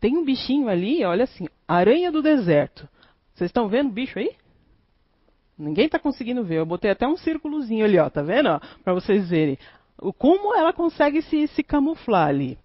Tem 0.00 0.16
um 0.16 0.24
bichinho 0.24 0.68
ali, 0.68 1.04
olha 1.04 1.24
assim, 1.24 1.48
aranha 1.66 2.12
do 2.12 2.22
deserto. 2.22 2.88
Vocês 3.34 3.48
estão 3.48 3.68
vendo 3.68 3.88
o 3.88 3.92
bicho 3.92 4.18
aí? 4.18 4.30
Ninguém 5.58 5.86
está 5.86 5.98
conseguindo 5.98 6.44
ver. 6.44 6.58
Eu 6.58 6.66
botei 6.66 6.90
até 6.90 7.06
um 7.06 7.16
círculozinho 7.16 7.84
ali, 7.84 7.98
ó, 7.98 8.08
tá 8.08 8.22
vendo? 8.22 8.60
Para 8.84 8.92
vocês 8.92 9.28
verem. 9.28 9.58
Como 10.18 10.54
ela 10.54 10.72
consegue 10.72 11.22
se, 11.22 11.48
se 11.48 11.62
camuflar 11.62 12.28
ali. 12.28 12.58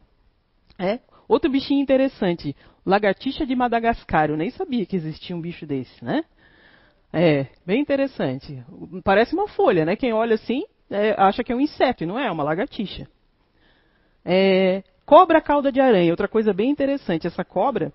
É? 0.78 1.00
Outro 1.32 1.50
bichinho 1.50 1.82
interessante, 1.82 2.54
lagartixa 2.86 3.46
de 3.46 3.56
Madagascar. 3.56 4.30
Eu 4.30 4.36
nem 4.36 4.50
sabia 4.50 4.86
que 4.86 4.98
existia 4.98 5.34
um 5.34 5.40
bicho 5.40 5.66
desse, 5.66 6.04
né? 6.04 6.26
É, 7.14 7.48
bem 7.66 7.80
interessante. 7.80 8.62
Parece 9.02 9.34
uma 9.34 9.48
folha, 9.48 9.86
né? 9.86 9.96
Quem 9.96 10.12
olha 10.12 10.36
assim 10.36 10.66
é, 10.90 11.16
acha 11.18 11.42
que 11.42 11.54
é 11.54 11.56
um 11.56 11.62
inseto, 11.62 12.04
e 12.04 12.06
não 12.06 12.20
é, 12.20 12.28
é 12.28 12.32
uma 12.32 12.44
lagartixa. 12.44 13.08
É, 14.26 14.84
cobra 15.06 15.40
cauda 15.40 15.72
de 15.72 15.80
aranha, 15.80 16.12
outra 16.12 16.28
coisa 16.28 16.52
bem 16.52 16.70
interessante. 16.70 17.28
Essa 17.28 17.46
cobra, 17.46 17.94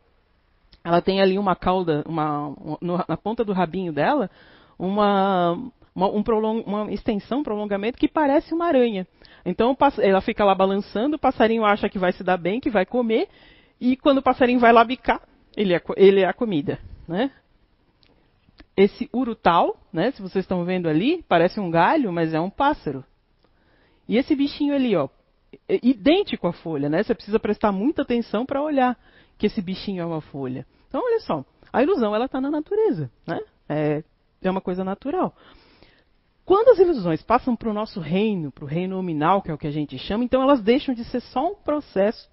ela 0.83 1.03
tem 1.03 1.21
ali 1.21 1.39
uma 1.39 1.55
cauda, 1.55 2.03
uma, 2.07 2.55
uma 2.81 3.05
na 3.07 3.19
ponta 3.19 3.45
do 3.45 3.53
rabinho 3.53 3.93
dela, 3.93 4.31
uma, 4.79 5.59
uma, 5.95 6.09
um 6.09 6.23
prolong, 6.23 6.63
uma 6.67 6.91
extensão, 6.91 7.41
um 7.41 7.45
prolongamento 7.45 7.99
que 7.99 8.09
parece 8.09 8.55
uma 8.55 8.65
aranha. 8.65 9.07
Então 9.47 9.77
ela 9.99 10.21
fica 10.21 10.45
lá 10.45 10.57
balançando, 10.57 11.15
o 11.15 11.19
passarinho 11.19 11.65
acha 11.65 11.89
que 11.89 12.01
vai 12.01 12.13
se 12.13 12.25
dar 12.25 12.37
bem, 12.37 12.59
que 12.59 12.69
vai 12.69 12.85
comer, 12.85 13.29
e 13.81 13.97
quando 13.97 14.19
o 14.19 14.23
passarinho 14.23 14.59
vai 14.59 14.73
lá 14.73 14.85
bicar, 14.85 15.23
ele 15.57 15.73
é, 15.73 15.81
ele 15.97 16.21
é 16.21 16.27
a 16.27 16.33
comida. 16.33 16.81
Né? 17.07 17.31
Esse 18.77 19.09
urutau, 19.13 19.79
né, 19.93 20.11
se 20.11 20.21
vocês 20.21 20.45
estão 20.45 20.65
vendo 20.65 20.89
ali, 20.89 21.25
parece 21.29 21.61
um 21.61 21.71
galho, 21.71 22.13
mas 22.13 22.35
é 22.35 22.41
um 22.41 22.51
pássaro. 22.51 23.05
E 24.09 24.17
esse 24.17 24.35
bichinho 24.35 24.75
ali, 24.75 24.97
ó, 24.97 25.09
é 25.69 25.79
idêntico 25.81 26.49
à 26.49 26.53
folha, 26.53 26.89
né? 26.89 27.03
Você 27.03 27.15
precisa 27.15 27.39
prestar 27.39 27.73
muita 27.73 28.03
atenção 28.03 28.45
para 28.45 28.63
olhar 28.63 28.99
que 29.39 29.47
esse 29.47 29.63
bichinho 29.63 30.03
é 30.03 30.05
uma 30.05 30.21
folha. 30.21 30.67
Então, 30.89 31.01
olha 31.03 31.21
só, 31.21 31.45
a 31.73 31.83
ilusão 31.83 32.15
ela 32.15 32.27
está 32.27 32.41
na 32.41 32.51
natureza, 32.51 33.11
né? 33.27 33.41
É, 33.69 34.05
é 34.43 34.51
uma 34.51 34.61
coisa 34.61 34.85
natural. 34.85 35.35
Quando 36.47 36.69
as 36.69 36.79
ilusões 36.79 37.21
passam 37.23 37.57
para 37.57 37.69
o 37.69 37.75
nosso 37.75 37.99
reino, 37.99 38.53
para 38.53 38.65
o 38.65 38.69
reino 38.69 38.95
nominal, 38.95 39.43
que 39.43 39.51
é 39.51 39.55
o 39.55 39.59
que 39.59 39.67
a 39.67 39.73
gente 39.73 39.99
chama, 39.99 40.23
então 40.23 40.41
elas 40.41 40.63
deixam 40.63 40.95
de 40.95 41.05
ser 41.05 41.21
só 41.21 41.51
um 41.51 41.57
processo 41.57 42.31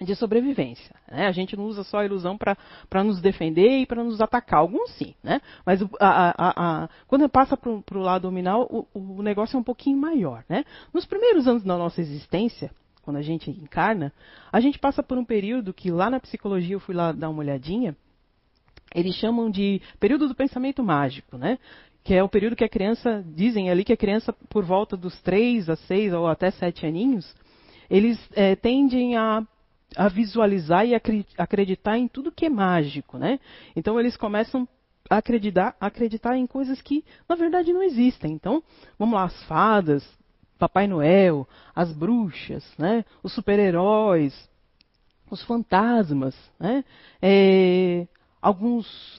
de 0.00 0.14
sobrevivência. 0.14 0.94
Né? 1.10 1.26
A 1.26 1.32
gente 1.32 1.56
não 1.56 1.64
usa 1.64 1.82
só 1.82 1.98
a 1.98 2.04
ilusão 2.04 2.38
para 2.38 3.04
nos 3.04 3.20
defender 3.20 3.80
e 3.80 3.86
para 3.86 4.04
nos 4.04 4.20
atacar. 4.20 4.60
Alguns 4.60 4.92
sim, 4.92 5.16
né? 5.24 5.40
mas 5.66 5.82
a, 5.82 5.88
a, 6.00 6.84
a, 6.84 6.88
quando 7.08 7.28
passa 7.28 7.56
para 7.56 7.98
o 7.98 8.00
lado 8.00 8.28
nominal, 8.28 8.68
o, 8.70 8.86
o, 8.94 9.22
negócio 9.22 9.56
é 9.56 9.58
um 9.58 9.64
pouquinho 9.64 9.98
maior. 9.98 10.44
Né? 10.48 10.64
Nos 10.94 11.04
primeiros 11.04 11.48
anos 11.48 11.64
da 11.64 11.76
nossa 11.76 12.00
existência, 12.00 12.70
quando 13.02 13.16
a 13.16 13.22
gente 13.22 13.50
encarna, 13.50 14.12
a 14.52 14.60
gente 14.60 14.78
passa 14.78 15.02
por 15.02 15.18
um 15.18 15.24
período 15.24 15.74
que 15.74 15.90
lá 15.90 16.08
na 16.08 16.20
psicologia 16.20 16.76
eu 16.76 16.80
fui 16.80 16.94
lá 16.94 17.10
dar 17.10 17.28
uma 17.28 17.40
olhadinha, 17.40 17.96
eles 18.94 19.16
chamam 19.16 19.50
de 19.50 19.82
período 19.98 20.28
do 20.28 20.34
pensamento 20.34 20.82
mágico, 20.82 21.36
né? 21.36 21.58
Que 22.04 22.14
é 22.14 22.22
o 22.22 22.28
período 22.28 22.56
que 22.56 22.64
a 22.64 22.68
criança, 22.68 23.24
dizem 23.26 23.70
ali 23.70 23.84
que 23.84 23.92
a 23.92 23.96
criança, 23.96 24.32
por 24.48 24.64
volta 24.64 24.96
dos 24.96 25.20
3 25.22 25.68
a 25.68 25.76
6 25.76 26.12
ou 26.14 26.26
até 26.26 26.50
7 26.50 26.86
aninhos, 26.86 27.34
eles 27.88 28.18
é, 28.34 28.56
tendem 28.56 29.16
a, 29.16 29.46
a, 29.96 30.08
visualizar 30.08 30.86
e 30.86 30.94
acreditar 31.38 31.98
em 31.98 32.08
tudo 32.08 32.32
que 32.32 32.46
é 32.46 32.50
mágico, 32.50 33.18
né? 33.18 33.38
Então 33.76 34.00
eles 34.00 34.16
começam 34.16 34.66
a 35.08 35.18
acreditar, 35.18 35.76
acreditar 35.80 36.36
em 36.36 36.46
coisas 36.46 36.80
que, 36.80 37.04
na 37.28 37.36
verdade, 37.36 37.72
não 37.72 37.82
existem. 37.82 38.32
Então, 38.32 38.62
vamos 38.98 39.14
lá, 39.14 39.24
as 39.24 39.42
fadas, 39.44 40.04
Papai 40.58 40.86
Noel, 40.86 41.46
as 41.74 41.92
bruxas, 41.92 42.64
né? 42.78 43.04
os 43.22 43.32
super-heróis, 43.34 44.48
os 45.30 45.42
fantasmas, 45.44 46.36
né? 46.58 46.84
É, 47.20 48.06
alguns 48.42 49.18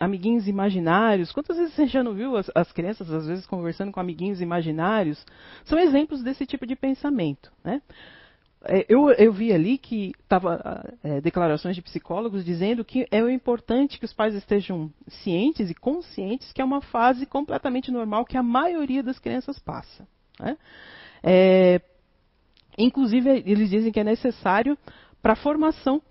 amiguinhos 0.00 0.48
imaginários. 0.48 1.30
Quantas 1.30 1.56
vezes 1.56 1.74
você 1.74 1.86
já 1.86 2.02
não 2.02 2.12
viu 2.12 2.36
as, 2.36 2.50
as, 2.52 2.72
crianças, 2.72 3.08
às 3.08 3.24
vezes, 3.24 3.46
conversando 3.46 3.92
com 3.92 4.00
amiguinhos 4.00 4.40
imaginários? 4.40 5.24
São 5.64 5.78
exemplos 5.78 6.24
desse 6.24 6.44
tipo 6.44 6.66
de 6.66 6.74
pensamento. 6.74 7.52
Né? 7.62 7.80
É, 8.64 8.84
eu, 8.88 9.10
eu, 9.12 9.32
vi 9.32 9.52
ali 9.52 9.78
que 9.78 10.12
estava 10.20 10.84
é, 11.04 11.20
declarações 11.20 11.76
de 11.76 11.82
psicólogos 11.82 12.44
dizendo 12.44 12.84
que 12.84 13.06
é 13.12 13.18
importante 13.32 13.98
que 13.98 14.04
os 14.04 14.12
pais 14.12 14.34
estejam 14.34 14.92
cientes 15.06 15.70
e 15.70 15.74
conscientes 15.74 16.52
que 16.52 16.60
é 16.60 16.64
uma 16.64 16.80
fase 16.80 17.26
completamente 17.26 17.92
normal 17.92 18.24
que 18.24 18.36
a 18.36 18.42
maioria 18.42 19.04
das 19.04 19.20
crianças 19.20 19.58
passa. 19.60 20.06
Né? 20.40 20.56
É, 21.22 21.80
inclusive, 22.76 23.30
eles 23.46 23.70
dizem 23.70 23.92
que 23.92 24.00
é 24.00 24.04
necessário 24.04 24.76
para 25.22 25.34
a 25.34 25.36
formação 25.36 26.02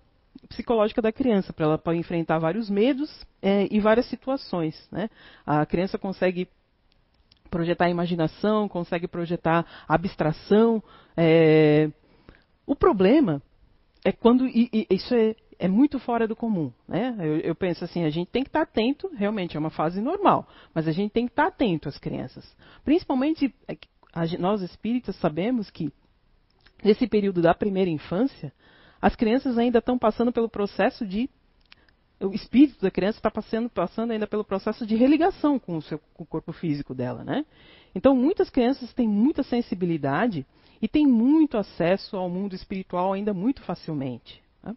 psicológica 0.47 1.01
da 1.01 1.11
criança, 1.11 1.53
para 1.53 1.65
ela 1.65 1.95
enfrentar 1.95 2.39
vários 2.39 2.69
medos 2.69 3.25
é, 3.41 3.67
e 3.71 3.79
várias 3.79 4.05
situações. 4.07 4.87
Né? 4.91 5.09
A 5.45 5.65
criança 5.65 5.97
consegue 5.97 6.47
projetar 7.49 7.85
a 7.85 7.89
imaginação, 7.89 8.67
consegue 8.67 9.07
projetar 9.07 9.65
abstração. 9.87 10.81
É... 11.17 11.89
O 12.65 12.75
problema 12.75 13.41
é 14.05 14.11
quando 14.11 14.47
e, 14.47 14.69
e, 14.71 14.87
isso 14.89 15.13
é, 15.13 15.35
é, 15.59 15.67
muito 15.67 15.99
fora 15.99 16.27
do 16.27 16.35
comum. 16.35 16.71
Né? 16.87 17.15
Eu, 17.19 17.39
eu, 17.39 17.55
penso 17.55 17.83
assim, 17.83 18.03
a 18.03 18.09
gente 18.09 18.29
tem 18.29 18.43
que 18.43 18.49
estar 18.49 18.61
atento, 18.61 19.11
realmente 19.15 19.57
é 19.57 19.59
uma 19.59 19.69
fase 19.69 20.01
normal, 20.01 20.47
mas 20.73 20.87
a 20.87 20.91
gente 20.91 21.11
tem 21.11 21.25
que 21.25 21.33
estar 21.33 21.47
atento 21.47 21.89
às 21.89 21.97
crianças. 21.97 22.55
Principalmente, 22.83 23.53
é 23.67 23.75
nós 24.39 24.61
espíritas 24.61 25.15
sabemos 25.17 25.69
que 25.69 25.91
nesse 26.83 27.07
período 27.07 27.41
da 27.41 27.53
primeira 27.53 27.89
infância, 27.89 28.51
as 29.01 29.15
crianças 29.15 29.57
ainda 29.57 29.79
estão 29.79 29.97
passando 29.97 30.31
pelo 30.31 30.47
processo 30.47 31.05
de. 31.05 31.29
O 32.19 32.35
espírito 32.35 32.79
da 32.79 32.91
criança 32.91 33.17
está 33.17 33.31
passando, 33.31 33.67
passando 33.67 34.11
ainda 34.11 34.27
pelo 34.27 34.43
processo 34.43 34.85
de 34.85 34.95
religação 34.95 35.57
com 35.57 35.77
o, 35.77 35.81
seu, 35.81 35.99
com 36.13 36.23
o 36.23 36.27
corpo 36.27 36.53
físico 36.53 36.93
dela, 36.93 37.23
né? 37.23 37.43
Então, 37.95 38.15
muitas 38.15 38.47
crianças 38.47 38.93
têm 38.93 39.07
muita 39.07 39.41
sensibilidade 39.41 40.45
e 40.79 40.87
têm 40.87 41.07
muito 41.07 41.57
acesso 41.57 42.15
ao 42.15 42.29
mundo 42.29 42.53
espiritual 42.53 43.13
ainda 43.13 43.33
muito 43.33 43.61
facilmente. 43.63 44.41
Né? 44.63 44.75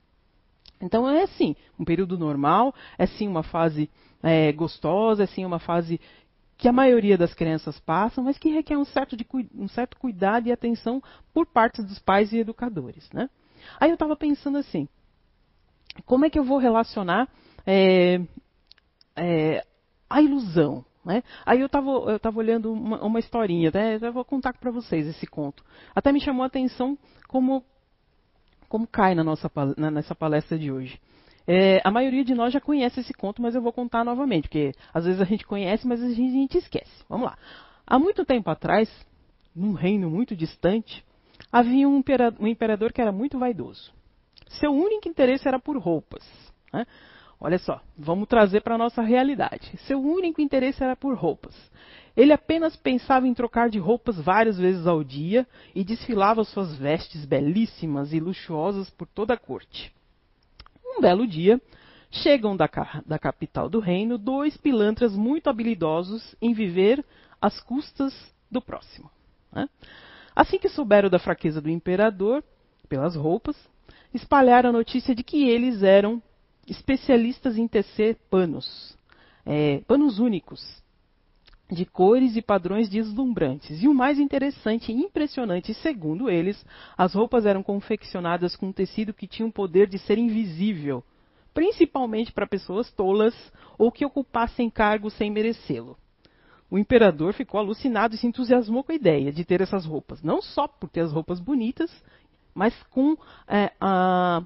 Então, 0.81 1.09
é 1.09 1.27
sim, 1.27 1.55
um 1.79 1.85
período 1.85 2.19
normal, 2.19 2.75
é 2.97 3.07
sim 3.07 3.29
uma 3.29 3.43
fase 3.43 3.91
é, 4.23 4.51
gostosa, 4.53 5.25
é 5.25 5.27
sim 5.27 5.45
uma 5.45 5.59
fase 5.59 6.01
que 6.57 6.69
a 6.69 6.73
maioria 6.73 7.19
das 7.19 7.35
crianças 7.35 7.79
passam, 7.81 8.25
mas 8.25 8.39
que 8.39 8.49
requer 8.49 8.77
um 8.77 8.85
certo, 8.85 9.17
de, 9.17 9.27
um 9.55 9.69
certo 9.69 9.99
cuidado 9.99 10.47
e 10.47 10.53
atenção 10.53 11.03
por 11.33 11.47
parte 11.47 11.83
dos 11.83 11.99
pais 11.99 12.33
e 12.33 12.39
educadores. 12.39 13.09
Né? 13.13 13.29
Aí 13.79 13.91
eu 13.91 13.95
estava 13.95 14.17
pensando 14.17 14.59
assim, 14.59 14.89
como 16.05 16.25
é 16.25 16.31
que 16.31 16.39
eu 16.39 16.45
vou 16.45 16.59
relacionar 16.59 17.29
é, 17.67 18.21
é, 19.17 19.65
a 20.09 20.21
ilusão? 20.21 20.85
Né? 21.05 21.23
Aí 21.45 21.61
eu 21.61 21.67
estava 21.67 22.39
olhando 22.39 22.73
uma, 22.73 23.05
uma 23.05 23.19
historinha, 23.19 23.71
né? 23.73 23.99
eu 24.01 24.13
vou 24.13 24.25
contar 24.25 24.55
para 24.55 24.71
vocês 24.71 25.07
esse 25.07 25.27
conto. 25.27 25.63
Até 25.95 26.11
me 26.11 26.21
chamou 26.21 26.43
a 26.43 26.47
atenção 26.47 26.99
como, 27.29 27.63
como 28.69 28.87
cai 28.87 29.15
na 29.15 29.23
nossa, 29.23 29.51
na, 29.77 29.91
nessa 29.91 30.15
palestra 30.15 30.59
de 30.59 30.73
hoje. 30.73 30.99
É, 31.47 31.81
a 31.85 31.91
maioria 31.91 32.25
de 32.25 32.35
nós 32.35 32.53
já 32.55 32.61
conhece 32.61 33.01
esse 33.01 33.13
conto, 33.13 33.43
mas 33.43 33.55
eu 33.55 33.61
vou 33.61 33.73
contar 33.73 34.03
novamente, 34.03 34.49
porque 34.49 34.73
às 34.95 35.05
vezes 35.05 35.21
a 35.21 35.25
gente 35.25 35.47
conhece, 35.47 35.87
mas 35.87 36.03
a 36.03 36.09
gente, 36.09 36.23
a 36.23 36.41
gente 36.41 36.59
esquece. 36.59 37.05
Vamos 37.07 37.27
lá. 37.27 37.37
Há 37.87 37.99
muito 37.99 38.25
tempo 38.25 38.49
atrás, 38.51 38.89
num 39.55 39.75
reino 39.75 40.11
muito 40.11 40.35
distante, 40.35 41.05
havia 41.55 41.89
um 41.89 41.99
imperador, 42.49 42.93
que 42.93 43.01
era 43.01 43.13
muito 43.13 43.39
vaidoso. 43.39 43.93
Seu 44.49 44.73
único 44.73 45.09
interesse 45.09 45.47
era 45.47 45.61
por 45.61 45.79
roupas. 45.79 46.25
Né? 46.73 46.85
Olha 47.39 47.59
só, 47.59 47.81
vamos 47.97 48.27
trazer 48.27 48.61
para 48.63 48.75
a 48.75 48.79
nossa 48.79 49.03
realidade. 49.03 49.71
Seu 49.87 50.03
único 50.03 50.41
interesse 50.41 50.83
era 50.83 50.97
por 50.97 51.15
roupas. 51.15 51.55
Ele 52.17 52.33
apenas 52.33 52.75
pensava 52.75 53.29
em 53.29 53.35
trocar 53.35 53.71
de 53.71 53.79
roupas 53.79 54.21
várias 54.21 54.59
vezes 54.59 54.85
ao 54.85 55.05
dia 55.05 55.47
e 55.73 55.85
desfilava 55.85 56.43
suas 56.43 56.77
vestes 56.77 57.25
belíssimas 57.25 58.13
e 58.13 58.19
luxuosas 58.19 58.91
por 58.91 59.07
toda 59.07 59.35
a 59.35 59.39
corte. 59.39 59.93
Um 60.85 61.01
belo 61.01 61.25
dia, 61.25 61.63
chegam 62.11 62.57
da, 62.57 62.69
da 63.07 63.19
capital 63.19 63.69
do 63.69 63.79
reino 63.79 64.19
dois 64.19 64.57
pilantras 64.57 65.15
muito 65.15 65.49
habilidosos 65.49 66.35
em 66.43 66.53
viver 66.53 67.05
às 67.41 67.61
custas 67.61 68.13
do 68.51 68.61
próximo. 68.61 69.09
Né? 69.53 69.69
Assim 70.35 70.59
que 70.59 70.69
souberam 70.69 71.09
da 71.09 71.19
fraqueza 71.19 71.61
do 71.61 71.71
imperador, 71.71 72.43
pelas 72.89 73.15
roupas, 73.15 73.57
espalharam 74.13 74.71
a 74.71 74.73
notícia 74.73 75.15
de 75.15 75.23
que 75.23 75.49
eles 75.49 75.83
eram 75.83 76.23
especialistas 76.69 77.57
em 77.57 77.69
tecer 77.69 78.17
panos, 78.31 78.97
é, 79.45 79.79
panos 79.87 80.19
únicos, 80.19 80.83
de 81.71 81.85
cores 81.85 82.37
e 82.37 82.43
padrões 82.43 82.89
deslumbrantes. 82.89 83.83
E 83.83 83.89
o 83.89 83.95
mais 83.95 84.19
interessante 84.19 84.93
e 84.93 84.95
impressionante, 84.95 85.73
segundo 85.75 86.31
eles, 86.31 86.65
as 86.97 87.15
roupas 87.15 87.47
eram 87.47 87.63
confeccionadas 87.63 88.57
com 88.57 88.67
um 88.67 88.73
tecido 88.73 89.15
que 89.15 89.27
tinha 89.27 89.47
o 89.47 89.53
poder 89.53 89.89
de 89.89 89.99
ser 89.99 90.19
invisível, 90.19 91.03
principalmente 91.53 92.33
para 92.33 92.47
pessoas 92.47 92.91
tolas 92.93 93.35
ou 93.79 93.91
que 93.91 94.05
ocupassem 94.05 94.69
cargos 94.69 95.15
sem 95.15 95.31
merecê-lo. 95.31 95.97
O 96.71 96.79
imperador 96.79 97.33
ficou 97.35 97.61
alucinado 97.61 98.15
e 98.15 98.19
se 98.19 98.27
entusiasmou 98.27 98.83
com 98.83 98.93
a 98.93 98.95
ideia 98.95 99.33
de 99.33 99.45
ter 99.45 99.61
essas 99.61 99.85
roupas, 99.85 100.23
não 100.23 100.43
só 100.43 100.67
por 100.67 100.89
ter 100.89 101.01
as 101.01 101.13
roupas 101.13 101.39
bonitas, 101.39 101.91
mas 102.55 102.75
com 102.91 103.17
é, 103.47 103.73
a, 103.81 104.43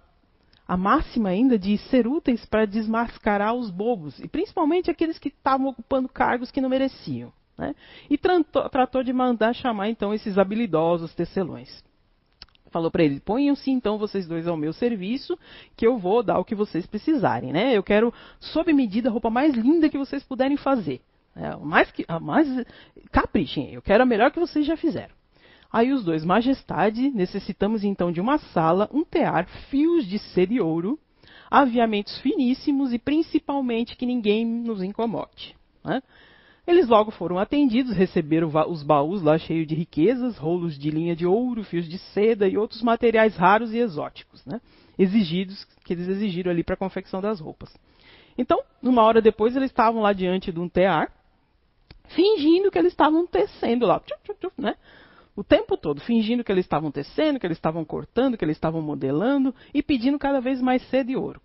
a 0.66 0.76
máxima 0.76 1.28
ainda 1.28 1.58
de 1.58 1.78
ser 1.78 2.06
úteis 2.06 2.44
para 2.44 2.66
desmascarar 2.66 3.54
os 3.54 3.70
bobos, 3.70 4.18
e 4.18 4.28
principalmente 4.28 4.90
aqueles 4.90 5.18
que 5.18 5.28
estavam 5.28 5.68
ocupando 5.68 6.08
cargos 6.08 6.50
que 6.50 6.60
não 6.60 6.68
mereciam. 6.68 7.32
Né? 7.56 7.74
E 8.08 8.16
tratou, 8.16 8.68
tratou 8.68 9.02
de 9.02 9.12
mandar 9.12 9.54
chamar 9.54 9.88
então 9.88 10.14
esses 10.14 10.38
habilidosos 10.38 11.14
tecelões. 11.14 11.82
Falou 12.70 12.90
para 12.90 13.02
eles: 13.02 13.20
ponham-se 13.20 13.70
então 13.70 13.98
vocês 13.98 14.26
dois 14.26 14.46
ao 14.46 14.56
meu 14.56 14.72
serviço, 14.72 15.38
que 15.76 15.86
eu 15.86 15.98
vou 15.98 16.22
dar 16.22 16.38
o 16.38 16.44
que 16.44 16.54
vocês 16.54 16.86
precisarem. 16.86 17.52
Né? 17.52 17.76
Eu 17.76 17.82
quero, 17.82 18.12
sob 18.38 18.72
medida, 18.72 19.08
a 19.08 19.12
roupa 19.12 19.30
mais 19.30 19.54
linda 19.54 19.88
que 19.88 19.98
vocês 19.98 20.22
puderem 20.22 20.56
fazer. 20.56 21.00
É, 21.38 21.56
mais 21.56 21.90
que, 21.92 22.04
mais 22.20 22.48
caprichem, 23.12 23.72
eu 23.72 23.80
quero 23.80 24.02
a 24.02 24.06
melhor 24.06 24.32
que 24.32 24.40
vocês 24.40 24.66
já 24.66 24.76
fizeram. 24.76 25.14
Aí 25.72 25.92
os 25.92 26.02
dois, 26.02 26.24
majestade, 26.24 27.10
necessitamos 27.10 27.84
então 27.84 28.10
de 28.10 28.20
uma 28.20 28.38
sala, 28.38 28.88
um 28.92 29.04
tear, 29.04 29.46
fios 29.70 30.04
de 30.04 30.18
seda 30.18 30.52
e 30.52 30.60
ouro, 30.60 30.98
aviamentos 31.48 32.18
finíssimos 32.18 32.92
e 32.92 32.98
principalmente 32.98 33.96
que 33.96 34.04
ninguém 34.04 34.44
nos 34.44 34.82
incomode. 34.82 35.54
Né? 35.84 36.02
Eles 36.66 36.88
logo 36.88 37.10
foram 37.10 37.38
atendidos, 37.38 37.94
receberam 37.94 38.50
os 38.68 38.82
baús 38.82 39.22
lá 39.22 39.38
cheios 39.38 39.66
de 39.66 39.74
riquezas, 39.74 40.36
rolos 40.36 40.76
de 40.76 40.90
linha 40.90 41.14
de 41.14 41.24
ouro, 41.24 41.62
fios 41.62 41.88
de 41.88 41.98
seda 41.98 42.48
e 42.48 42.58
outros 42.58 42.82
materiais 42.82 43.36
raros 43.36 43.72
e 43.72 43.78
exóticos, 43.78 44.44
né? 44.44 44.60
exigidos, 44.98 45.64
que 45.84 45.92
eles 45.92 46.08
exigiram 46.08 46.50
ali 46.50 46.64
para 46.64 46.74
a 46.74 46.78
confecção 46.78 47.20
das 47.20 47.40
roupas. 47.40 47.72
Então, 48.36 48.60
uma 48.82 49.02
hora 49.02 49.20
depois, 49.20 49.54
eles 49.54 49.70
estavam 49.70 50.02
lá 50.02 50.12
diante 50.12 50.50
de 50.50 50.60
um 50.60 50.68
tear, 50.68 51.10
fingindo 52.08 52.70
que 52.70 52.78
eles 52.78 52.92
estavam 52.92 53.26
tecendo 53.26 53.86
lá, 53.86 54.02
né? 54.56 54.74
o 55.38 55.44
tempo 55.44 55.76
todo, 55.76 56.00
fingindo 56.00 56.42
que 56.42 56.50
eles 56.50 56.64
estavam 56.64 56.90
tecendo, 56.90 57.38
que 57.38 57.46
eles 57.46 57.58
estavam 57.58 57.84
cortando, 57.84 58.36
que 58.36 58.44
eles 58.44 58.56
estavam 58.56 58.82
modelando 58.82 59.54
e 59.72 59.80
pedindo 59.84 60.18
cada 60.18 60.40
vez 60.40 60.60
mais 60.60 60.82
seda 60.88 61.12
e 61.12 61.16
ouro. 61.16 61.40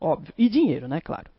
Óbvio. 0.00 0.32
E 0.38 0.48
dinheiro, 0.48 0.88
né, 0.88 0.98
claro. 0.98 1.30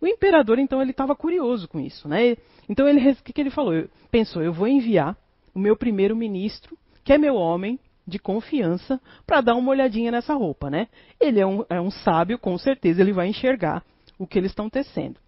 O 0.00 0.06
imperador, 0.06 0.58
então, 0.58 0.80
ele 0.80 0.92
estava 0.92 1.14
curioso 1.14 1.68
com 1.68 1.78
isso, 1.78 2.08
né? 2.08 2.34
Então, 2.66 2.88
ele, 2.88 3.10
o 3.10 3.16
que, 3.16 3.34
que 3.34 3.40
ele 3.42 3.50
falou? 3.50 3.74
Pensou, 4.10 4.42
eu 4.42 4.54
vou 4.54 4.66
enviar 4.66 5.14
o 5.54 5.58
meu 5.58 5.76
primeiro-ministro, 5.76 6.78
que 7.04 7.12
é 7.12 7.18
meu 7.18 7.34
homem 7.34 7.78
de 8.06 8.18
confiança, 8.18 8.98
para 9.26 9.42
dar 9.42 9.54
uma 9.54 9.70
olhadinha 9.70 10.10
nessa 10.10 10.32
roupa, 10.32 10.70
né? 10.70 10.88
Ele 11.20 11.40
é 11.40 11.46
um, 11.46 11.62
é 11.68 11.78
um 11.78 11.90
sábio, 11.90 12.38
com 12.38 12.56
certeza 12.56 13.02
ele 13.02 13.12
vai 13.12 13.28
enxergar 13.28 13.84
o 14.18 14.26
que 14.26 14.38
eles 14.38 14.50
estão 14.50 14.70
tecendo, 14.70 15.20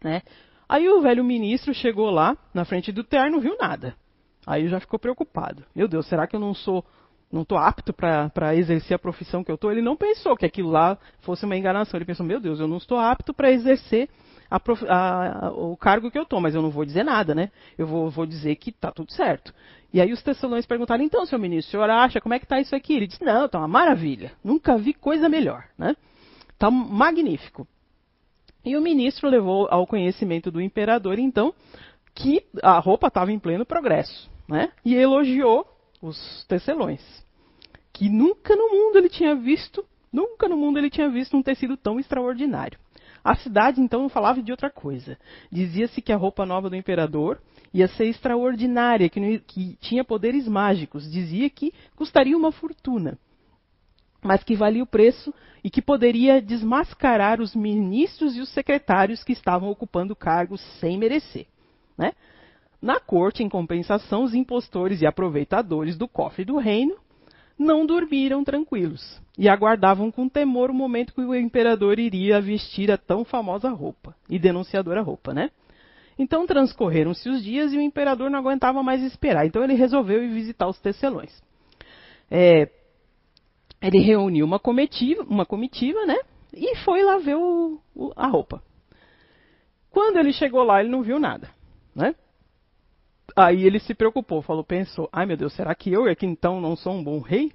né? 0.00 0.22
Aí 0.70 0.88
o 0.88 1.00
velho 1.00 1.24
ministro 1.24 1.74
chegou 1.74 2.10
lá, 2.10 2.38
na 2.54 2.64
frente 2.64 2.92
do 2.92 3.02
terno, 3.02 3.32
não 3.32 3.40
viu 3.40 3.56
nada. 3.58 3.96
Aí 4.46 4.68
já 4.68 4.78
ficou 4.78 5.00
preocupado. 5.00 5.64
Meu 5.74 5.88
Deus, 5.88 6.06
será 6.06 6.28
que 6.28 6.36
eu 6.36 6.38
não 6.38 6.54
sou, 6.54 6.84
não 7.30 7.42
estou 7.42 7.58
apto 7.58 7.92
para 7.92 8.54
exercer 8.54 8.94
a 8.94 8.98
profissão 8.98 9.42
que 9.42 9.50
eu 9.50 9.56
estou? 9.56 9.72
Ele 9.72 9.82
não 9.82 9.96
pensou 9.96 10.36
que 10.36 10.46
aquilo 10.46 10.70
lá 10.70 10.96
fosse 11.22 11.44
uma 11.44 11.56
enganação. 11.56 11.98
Ele 11.98 12.04
pensou, 12.04 12.24
meu 12.24 12.38
Deus, 12.38 12.60
eu 12.60 12.68
não 12.68 12.76
estou 12.76 12.98
apto 12.98 13.34
para 13.34 13.50
exercer 13.50 14.08
a 14.48 14.60
prof, 14.60 14.86
a, 14.88 15.46
a, 15.46 15.50
o 15.50 15.76
cargo 15.76 16.08
que 16.08 16.16
eu 16.16 16.22
estou, 16.22 16.40
mas 16.40 16.54
eu 16.54 16.62
não 16.62 16.70
vou 16.70 16.84
dizer 16.84 17.02
nada, 17.02 17.34
né? 17.34 17.50
Eu 17.76 17.88
vou, 17.88 18.08
vou 18.08 18.24
dizer 18.24 18.54
que 18.54 18.70
está 18.70 18.92
tudo 18.92 19.10
certo. 19.10 19.52
E 19.92 20.00
aí 20.00 20.12
os 20.12 20.22
tecelões 20.22 20.66
perguntaram, 20.66 21.02
então, 21.02 21.26
seu 21.26 21.38
ministro, 21.38 21.68
o 21.68 21.70
senhor 21.72 21.90
acha, 21.90 22.20
como 22.20 22.34
é 22.34 22.38
que 22.38 22.44
está 22.44 22.60
isso 22.60 22.76
aqui? 22.76 22.94
Ele 22.94 23.08
disse, 23.08 23.24
não, 23.24 23.46
está 23.46 23.58
uma 23.58 23.66
maravilha. 23.66 24.30
Nunca 24.44 24.78
vi 24.78 24.94
coisa 24.94 25.28
melhor, 25.28 25.64
né? 25.76 25.96
Está 26.52 26.70
magnífico. 26.70 27.66
E 28.64 28.76
o 28.76 28.80
ministro 28.80 29.28
levou 29.28 29.68
ao 29.70 29.86
conhecimento 29.86 30.50
do 30.50 30.60
imperador, 30.60 31.18
então, 31.18 31.54
que 32.14 32.44
a 32.62 32.78
roupa 32.78 33.06
estava 33.06 33.32
em 33.32 33.38
pleno 33.38 33.64
progresso, 33.64 34.30
né? 34.48 34.70
E 34.84 34.94
elogiou 34.94 35.66
os 36.02 36.44
tecelões, 36.46 37.00
que 37.92 38.08
nunca 38.08 38.54
no 38.54 38.70
mundo 38.70 38.98
ele 38.98 39.08
tinha 39.08 39.34
visto, 39.34 39.84
nunca 40.12 40.48
no 40.48 40.56
mundo 40.56 40.78
ele 40.78 40.90
tinha 40.90 41.08
visto 41.08 41.36
um 41.36 41.42
tecido 41.42 41.76
tão 41.76 41.98
extraordinário. 41.98 42.78
A 43.22 43.36
cidade 43.36 43.80
então 43.80 44.08
falava 44.08 44.42
de 44.42 44.50
outra 44.50 44.70
coisa. 44.70 45.18
Dizia-se 45.52 46.00
que 46.00 46.12
a 46.12 46.16
roupa 46.16 46.46
nova 46.46 46.70
do 46.70 46.76
imperador 46.76 47.38
ia 47.72 47.86
ser 47.88 48.06
extraordinária, 48.06 49.08
que, 49.08 49.38
que 49.40 49.76
tinha 49.80 50.02
poderes 50.02 50.48
mágicos. 50.48 51.10
Dizia 51.10 51.48
que 51.50 51.72
custaria 51.94 52.36
uma 52.36 52.50
fortuna 52.50 53.18
mas 54.22 54.42
que 54.42 54.54
valia 54.54 54.82
o 54.82 54.86
preço 54.86 55.32
e 55.62 55.70
que 55.70 55.82
poderia 55.82 56.40
desmascarar 56.40 57.40
os 57.40 57.54
ministros 57.54 58.36
e 58.36 58.40
os 58.40 58.48
secretários 58.50 59.22
que 59.22 59.32
estavam 59.32 59.70
ocupando 59.70 60.16
cargos 60.16 60.60
sem 60.78 60.98
merecer. 60.98 61.46
Né? 61.96 62.12
Na 62.80 62.98
corte, 62.98 63.42
em 63.42 63.48
compensação, 63.48 64.22
os 64.22 64.34
impostores 64.34 65.02
e 65.02 65.06
aproveitadores 65.06 65.96
do 65.96 66.08
cofre 66.08 66.44
do 66.44 66.56
reino 66.56 66.96
não 67.58 67.84
dormiram 67.84 68.42
tranquilos 68.42 69.20
e 69.36 69.48
aguardavam 69.48 70.10
com 70.10 70.28
temor 70.28 70.70
o 70.70 70.74
momento 70.74 71.12
que 71.12 71.20
o 71.20 71.34
imperador 71.34 71.98
iria 71.98 72.40
vestir 72.40 72.90
a 72.90 72.96
tão 72.96 73.22
famosa 73.22 73.68
roupa 73.68 74.16
e 74.30 74.38
denunciadora 74.38 75.02
roupa, 75.02 75.34
né? 75.34 75.50
Então 76.18 76.46
transcorreram-se 76.46 77.28
os 77.28 77.42
dias 77.42 77.72
e 77.72 77.78
o 77.78 77.80
imperador 77.80 78.30
não 78.30 78.38
aguentava 78.38 78.82
mais 78.82 79.02
esperar. 79.02 79.46
Então 79.46 79.62
ele 79.62 79.74
resolveu 79.74 80.22
ir 80.22 80.28
visitar 80.28 80.68
os 80.68 80.78
tecelões. 80.78 81.42
É, 82.30 82.68
ele 83.80 83.98
reuniu 83.98 84.44
uma 84.44 84.58
comitiva, 84.58 85.22
uma 85.22 85.46
comitiva, 85.46 86.04
né? 86.06 86.18
E 86.52 86.76
foi 86.78 87.02
lá 87.02 87.18
ver 87.18 87.36
o, 87.36 87.80
o, 87.94 88.12
a 88.16 88.26
roupa. 88.26 88.62
Quando 89.90 90.18
ele 90.18 90.32
chegou 90.32 90.62
lá, 90.62 90.80
ele 90.80 90.90
não 90.90 91.02
viu 91.02 91.18
nada 91.18 91.48
né? 91.94 92.14
Aí 93.36 93.64
ele 93.64 93.78
se 93.78 93.94
preocupou, 93.94 94.42
falou, 94.42 94.64
pensou, 94.64 95.08
ai 95.12 95.24
meu 95.24 95.36
Deus, 95.36 95.52
será 95.54 95.74
que 95.74 95.92
eu 95.92 96.08
é 96.08 96.14
que 96.14 96.26
então 96.26 96.60
não 96.60 96.74
sou 96.74 96.92
um 96.92 97.02
bom 97.02 97.20
rei? 97.20 97.52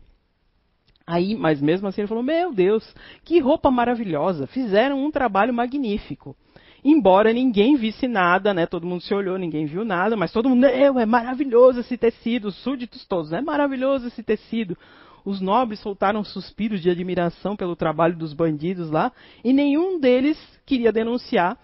Aí, 1.05 1.35
mas 1.35 1.61
mesmo 1.61 1.87
assim 1.87 2.01
ele 2.01 2.07
falou, 2.07 2.23
meu 2.23 2.53
Deus, 2.53 2.95
que 3.23 3.39
roupa 3.39 3.69
maravilhosa, 3.69 4.47
fizeram 4.47 5.03
um 5.03 5.11
trabalho 5.11 5.53
magnífico. 5.53 6.35
Embora 6.83 7.33
ninguém 7.33 7.75
visse 7.75 8.07
nada, 8.07 8.53
né? 8.53 8.65
Todo 8.65 8.87
mundo 8.87 9.01
se 9.01 9.13
olhou, 9.13 9.37
ninguém 9.37 9.65
viu 9.65 9.83
nada, 9.83 10.15
mas 10.15 10.31
todo 10.31 10.49
mundo, 10.49 10.65
é 10.65 11.05
maravilhoso 11.05 11.79
esse 11.79 11.97
tecido, 11.97 12.47
os 12.47 12.55
súditos 12.63 13.05
todos, 13.05 13.33
é 13.33 13.41
maravilhoso 13.41 14.07
esse 14.07 14.23
tecido. 14.23 14.77
Os 15.25 15.41
nobres 15.41 15.79
soltaram 15.79 16.23
suspiros 16.23 16.81
de 16.81 16.89
admiração 16.89 17.55
pelo 17.55 17.75
trabalho 17.75 18.15
dos 18.15 18.31
bandidos 18.31 18.91
lá, 18.91 19.11
e 19.43 19.51
nenhum 19.51 19.99
deles 19.99 20.37
queria 20.65 20.91
denunciar 20.91 21.57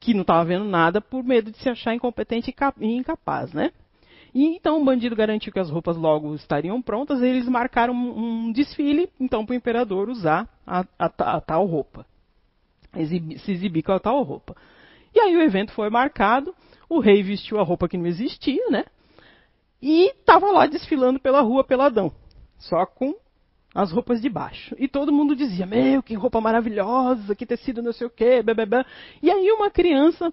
que 0.00 0.12
não 0.12 0.22
estava 0.22 0.44
vendo 0.44 0.64
nada 0.64 1.00
por 1.00 1.22
medo 1.22 1.50
de 1.50 1.58
se 1.58 1.68
achar 1.68 1.94
incompetente 1.94 2.54
e 2.80 2.86
incapaz, 2.92 3.52
né? 3.52 3.70
E 4.34 4.44
então 4.44 4.80
o 4.80 4.84
bandido 4.84 5.16
garantiu 5.16 5.52
que 5.52 5.58
as 5.58 5.70
roupas 5.70 5.96
logo 5.96 6.34
estariam 6.34 6.82
prontas 6.82 7.20
e 7.20 7.26
eles 7.26 7.48
marcaram 7.48 7.94
um, 7.94 8.52
desfile, 8.52 9.08
então, 9.18 9.46
para 9.46 9.54
o 9.54 9.56
imperador 9.56 10.08
usar 10.08 10.48
a, 10.66 10.84
a, 10.98 11.36
a 11.36 11.40
tal 11.40 11.66
roupa. 11.66 12.04
Exibir, 12.96 13.38
se 13.38 13.52
exibir 13.52 13.82
com 13.82 13.92
a 13.92 14.00
tal 14.00 14.22
roupa. 14.22 14.56
E 15.14 15.20
aí 15.20 15.36
o 15.36 15.42
evento 15.42 15.72
foi 15.72 15.88
marcado, 15.88 16.54
o 16.88 17.00
rei 17.00 17.22
vestiu 17.22 17.58
a 17.58 17.62
roupa 17.62 17.88
que 17.88 17.96
não 17.96 18.06
existia, 18.06 18.68
né? 18.70 18.84
E 19.80 20.10
estava 20.10 20.50
lá 20.50 20.66
desfilando 20.66 21.20
pela 21.20 21.40
rua 21.40 21.64
peladão, 21.64 22.12
só 22.58 22.84
com 22.84 23.14
as 23.74 23.92
roupas 23.92 24.20
de 24.20 24.28
baixo. 24.28 24.74
E 24.78 24.88
todo 24.88 25.12
mundo 25.12 25.36
dizia: 25.36 25.66
Meu, 25.66 26.02
que 26.02 26.14
roupa 26.14 26.40
maravilhosa, 26.40 27.34
que 27.34 27.46
tecido 27.46 27.82
não 27.82 27.92
sei 27.92 28.06
o 28.06 28.10
quê, 28.10 28.42
bebê. 28.42 28.64
E 29.22 29.30
aí 29.30 29.50
uma 29.52 29.70
criança 29.70 30.32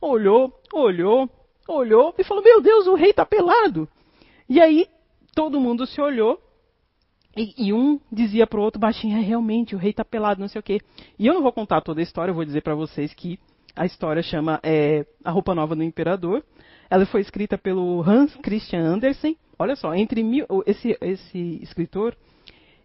olhou, 0.00 0.52
olhou, 0.72 1.28
olhou 1.68 2.14
e 2.18 2.24
falou: 2.24 2.42
Meu 2.42 2.60
Deus, 2.60 2.86
o 2.86 2.94
rei 2.94 3.10
está 3.10 3.24
pelado. 3.24 3.88
E 4.48 4.60
aí 4.60 4.86
todo 5.34 5.60
mundo 5.60 5.86
se 5.86 6.00
olhou 6.00 6.40
e, 7.36 7.68
e 7.68 7.72
um 7.72 8.00
dizia 8.10 8.46
para 8.46 8.58
o 8.58 8.62
outro 8.62 8.80
baixinho: 8.80 9.16
É 9.16 9.20
realmente, 9.20 9.74
o 9.74 9.78
rei 9.78 9.90
está 9.90 10.04
pelado, 10.04 10.40
não 10.40 10.48
sei 10.48 10.58
o 10.58 10.62
quê. 10.62 10.80
E 11.18 11.26
eu 11.26 11.34
não 11.34 11.42
vou 11.42 11.52
contar 11.52 11.80
toda 11.80 12.00
a 12.00 12.02
história, 12.02 12.30
eu 12.30 12.34
vou 12.34 12.44
dizer 12.44 12.62
para 12.62 12.74
vocês 12.74 13.14
que 13.14 13.38
a 13.76 13.86
história 13.86 14.22
chama 14.22 14.58
é, 14.62 15.06
A 15.24 15.30
Roupa 15.30 15.54
Nova 15.54 15.76
do 15.76 15.82
Imperador. 15.84 16.44
Ela 16.88 17.06
foi 17.06 17.20
escrita 17.20 17.56
pelo 17.56 18.02
Hans 18.02 18.34
Christian 18.36 18.82
Andersen. 18.82 19.36
Olha 19.60 19.76
só, 19.76 19.94
entre 19.94 20.24
mil, 20.24 20.46
esse, 20.64 20.96
esse 21.02 21.60
escritor 21.62 22.16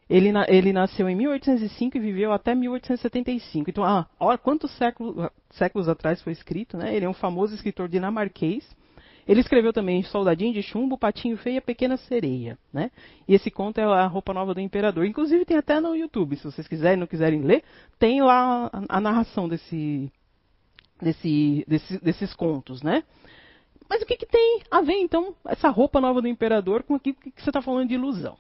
ele, 0.10 0.30
ele, 0.50 0.74
nasceu 0.74 1.08
em 1.08 1.16
1805 1.16 1.96
e 1.96 2.00
viveu 2.02 2.34
até 2.34 2.54
1875. 2.54 3.70
Então, 3.70 3.86
ah, 3.86 4.06
olha 4.20 4.38
quantos 4.38 4.72
séculos, 4.72 5.30
séculos 5.52 5.88
atrás 5.88 6.22
foi 6.22 6.34
escrito, 6.34 6.76
né? 6.76 6.94
Ele 6.94 7.06
é 7.06 7.10
um 7.10 7.14
famoso 7.14 7.56
escritor 7.56 7.88
dinamarquês. 7.88 8.70
Ele 9.26 9.40
escreveu 9.40 9.72
também 9.72 10.04
Soldadinho 10.04 10.54
de 10.54 10.62
Chumbo, 10.62 10.98
Patinho 10.98 11.38
Feio 11.38 11.56
e 11.56 11.58
a 11.60 11.62
Pequena 11.62 11.96
Sereia. 11.96 12.58
Né? 12.74 12.92
E 13.26 13.34
esse 13.34 13.50
conto 13.50 13.80
é 13.80 13.84
a 13.86 14.06
roupa 14.06 14.34
nova 14.34 14.54
do 14.54 14.60
imperador. 14.60 15.06
Inclusive 15.06 15.46
tem 15.46 15.56
até 15.56 15.80
no 15.80 15.96
YouTube, 15.96 16.36
se 16.36 16.44
vocês 16.44 16.68
quiserem 16.68 17.00
não 17.00 17.08
quiserem 17.08 17.42
ler, 17.42 17.64
tem 17.98 18.22
lá 18.22 18.70
a, 18.72 18.98
a 18.98 19.02
narração 19.02 19.48
desse, 19.48 20.12
desse, 21.02 21.66
desse, 21.68 22.04
desses 22.04 22.34
contos. 22.36 22.84
Né? 22.84 23.02
Mas 23.90 24.02
o 24.02 24.06
que, 24.06 24.18
que, 24.18 24.26
tem 24.26 24.62
a 24.70 24.82
ver, 24.82 24.96
então, 24.96 25.36
essa 25.48 25.70
roupa 25.70 26.02
nova 26.02 26.22
do 26.22 26.28
imperador 26.28 26.84
com 26.84 26.96
aquilo 26.96 27.18
que 27.18 27.32
você 27.42 27.50
está 27.50 27.62
falando 27.62 27.88
de 27.88 27.96
ilusão? 27.96 28.38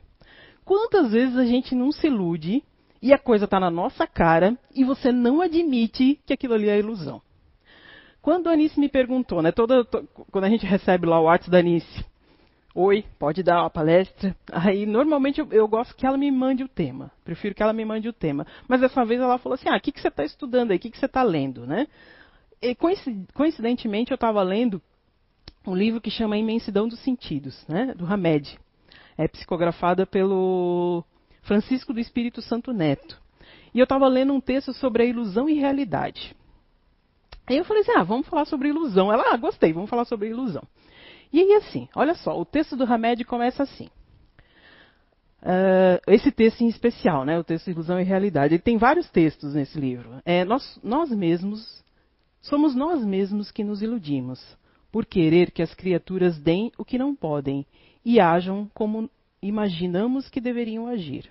Quantas 0.64 1.12
vezes 1.12 1.38
a 1.38 1.46
gente 1.46 1.76
não 1.76 1.92
se 1.92 2.08
ilude 2.08 2.64
e 3.02 3.14
a 3.14 3.20
coisa 3.20 3.46
está 3.46 3.60
na 3.60 3.70
nossa 3.70 4.08
cara 4.08 4.58
e 4.74 4.84
você 4.84 5.12
não 5.12 5.42
admite 5.42 6.20
que 6.26 6.34
aquilo 6.34 6.56
ali 6.56 6.70
é 6.70 6.80
ilusão? 6.80 7.22
Quando 8.22 8.50
a 8.50 8.54
Anice 8.54 8.80
me 8.80 8.90
perguntou, 8.90 9.44
né, 9.44 9.52
toda, 9.52 9.86
to, 9.86 10.08
quando 10.32 10.46
a 10.46 10.50
gente 10.50 10.66
recebe 10.66 11.06
lá 11.06 11.20
o 11.20 11.26
WhatsApp 11.26 11.52
da 11.52 11.60
Anice, 11.60 12.04
oi, 12.74 13.06
pode 13.20 13.44
dar 13.44 13.62
uma 13.62 13.70
palestra? 13.70 14.36
Aí, 14.52 14.88
normalmente, 14.88 15.40
eu, 15.40 15.48
eu, 15.52 15.68
gosto 15.68 15.96
que 15.96 16.08
ela 16.08 16.18
me 16.18 16.32
mande 16.32 16.64
o 16.64 16.68
tema. 16.68 17.12
Prefiro 17.24 17.54
que 17.54 17.62
ela 17.62 17.72
me 17.72 17.86
mande 17.86 18.10
o 18.10 18.14
tema. 18.14 18.48
Mas 18.68 18.82
dessa 18.82 19.06
vez 19.06 19.22
ela 19.22 19.38
falou 19.38 19.54
assim, 19.54 19.70
ah, 19.70 19.78
o 19.78 19.80
que, 19.80 19.92
que 19.92 20.02
você 20.02 20.08
está 20.08 20.26
estudando 20.26 20.72
aí? 20.72 20.78
O 20.78 20.80
que, 20.80 20.90
que 20.90 20.98
você 20.98 21.06
está 21.06 21.22
lendo, 21.22 21.68
né? 21.68 21.88
E, 22.60 22.76
coincidentemente, 23.34 24.12
eu 24.12 24.16
estava 24.16 24.42
lendo 24.42 24.82
um 25.66 25.76
livro 25.76 26.02
que 26.02 26.12
chama 26.12 26.38
Imensidão 26.38 26.88
dos 26.88 27.00
Sentidos, 27.00 27.66
né, 27.68 27.94
do 27.96 28.06
Hamed. 28.06 28.60
É 29.18 29.28
psicografada 29.28 30.06
pelo 30.06 31.04
Francisco 31.42 31.94
do 31.94 32.00
Espírito 32.00 32.42
Santo 32.42 32.74
Neto. 32.74 33.22
E 33.74 33.80
eu 33.80 33.84
estava 33.84 34.08
lendo 34.08 34.34
um 34.34 34.42
texto 34.42 34.74
sobre 34.74 35.04
a 35.04 35.06
ilusão 35.06 35.50
e 35.50 35.54
realidade. 35.54 36.36
Aí 37.48 37.58
eu 37.58 37.66
falei 37.66 37.84
assim, 37.84 37.92
ah, 37.96 38.04
vamos 38.04 38.28
falar 38.28 38.46
sobre 38.46 38.70
ilusão. 38.70 39.12
Ela, 39.12 39.34
ah, 39.34 39.38
gostei, 39.38 39.72
vamos 39.72 39.90
falar 39.90 40.06
sobre 40.06 40.30
ilusão. 40.30 40.64
E 41.32 41.40
aí 41.42 41.54
assim, 41.54 41.88
olha 41.96 42.16
só, 42.16 42.40
o 42.40 42.46
texto 42.46 42.76
do 42.76 42.84
Hamed 42.84 43.24
começa 43.26 43.64
assim. 43.64 43.90
Uh, 45.42 46.02
esse 46.08 46.32
texto 46.32 46.62
em 46.62 46.68
especial, 46.68 47.24
né, 47.24 47.38
o 47.38 47.44
texto 47.44 47.70
Ilusão 47.70 48.00
e 48.00 48.04
Realidade, 48.04 48.56
ele 48.56 48.64
tem 48.64 48.78
vários 48.78 49.08
textos 49.12 49.54
nesse 49.54 49.80
livro. 49.80 50.20
É, 50.26 50.44
nós, 50.44 50.80
nós 50.84 51.12
mesmos, 51.12 51.84
somos 52.42 52.74
nós 52.74 53.06
mesmos 53.06 53.52
que 53.52 53.64
nos 53.64 53.84
iludimos, 53.84 54.44
por 54.96 55.06
querer 55.06 55.52
que 55.52 55.62
as 55.62 55.74
criaturas 55.74 56.40
deem 56.40 56.72
o 56.78 56.86
que 56.86 56.98
não 56.98 57.14
podem 57.14 57.66
e 58.06 58.18
ajam 58.18 58.72
como 58.74 59.12
imaginamos 59.42 60.30
que 60.30 60.40
deveriam 60.40 60.88
agir. 60.88 61.30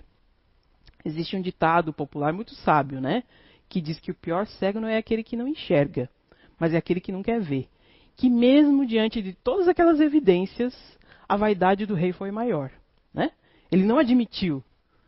Existe 1.03 1.35
um 1.35 1.41
ditado 1.41 1.91
popular 1.91 2.31
muito 2.31 2.53
sábio, 2.53 3.01
né? 3.01 3.23
que 3.67 3.81
diz 3.81 3.99
que 3.99 4.11
o 4.11 4.13
pior 4.13 4.45
cego 4.45 4.79
não 4.79 4.87
é 4.87 4.97
aquele 4.97 5.23
que 5.23 5.35
não 5.35 5.47
enxerga, 5.47 6.07
mas 6.59 6.75
é 6.75 6.77
aquele 6.77 7.01
que 7.01 7.11
não 7.11 7.23
quer 7.23 7.41
ver. 7.41 7.67
Que 8.15 8.29
mesmo 8.29 8.85
diante 8.85 9.19
de 9.19 9.33
todas 9.33 9.67
aquelas 9.67 9.99
evidências, 9.99 10.75
a 11.27 11.35
vaidade 11.35 11.87
do 11.87 11.95
rei 11.95 12.13
foi 12.13 12.29
maior. 12.29 12.71
Né? 13.11 13.31
Ele 13.71 13.83
não 13.83 13.97
admitiu 13.97 14.63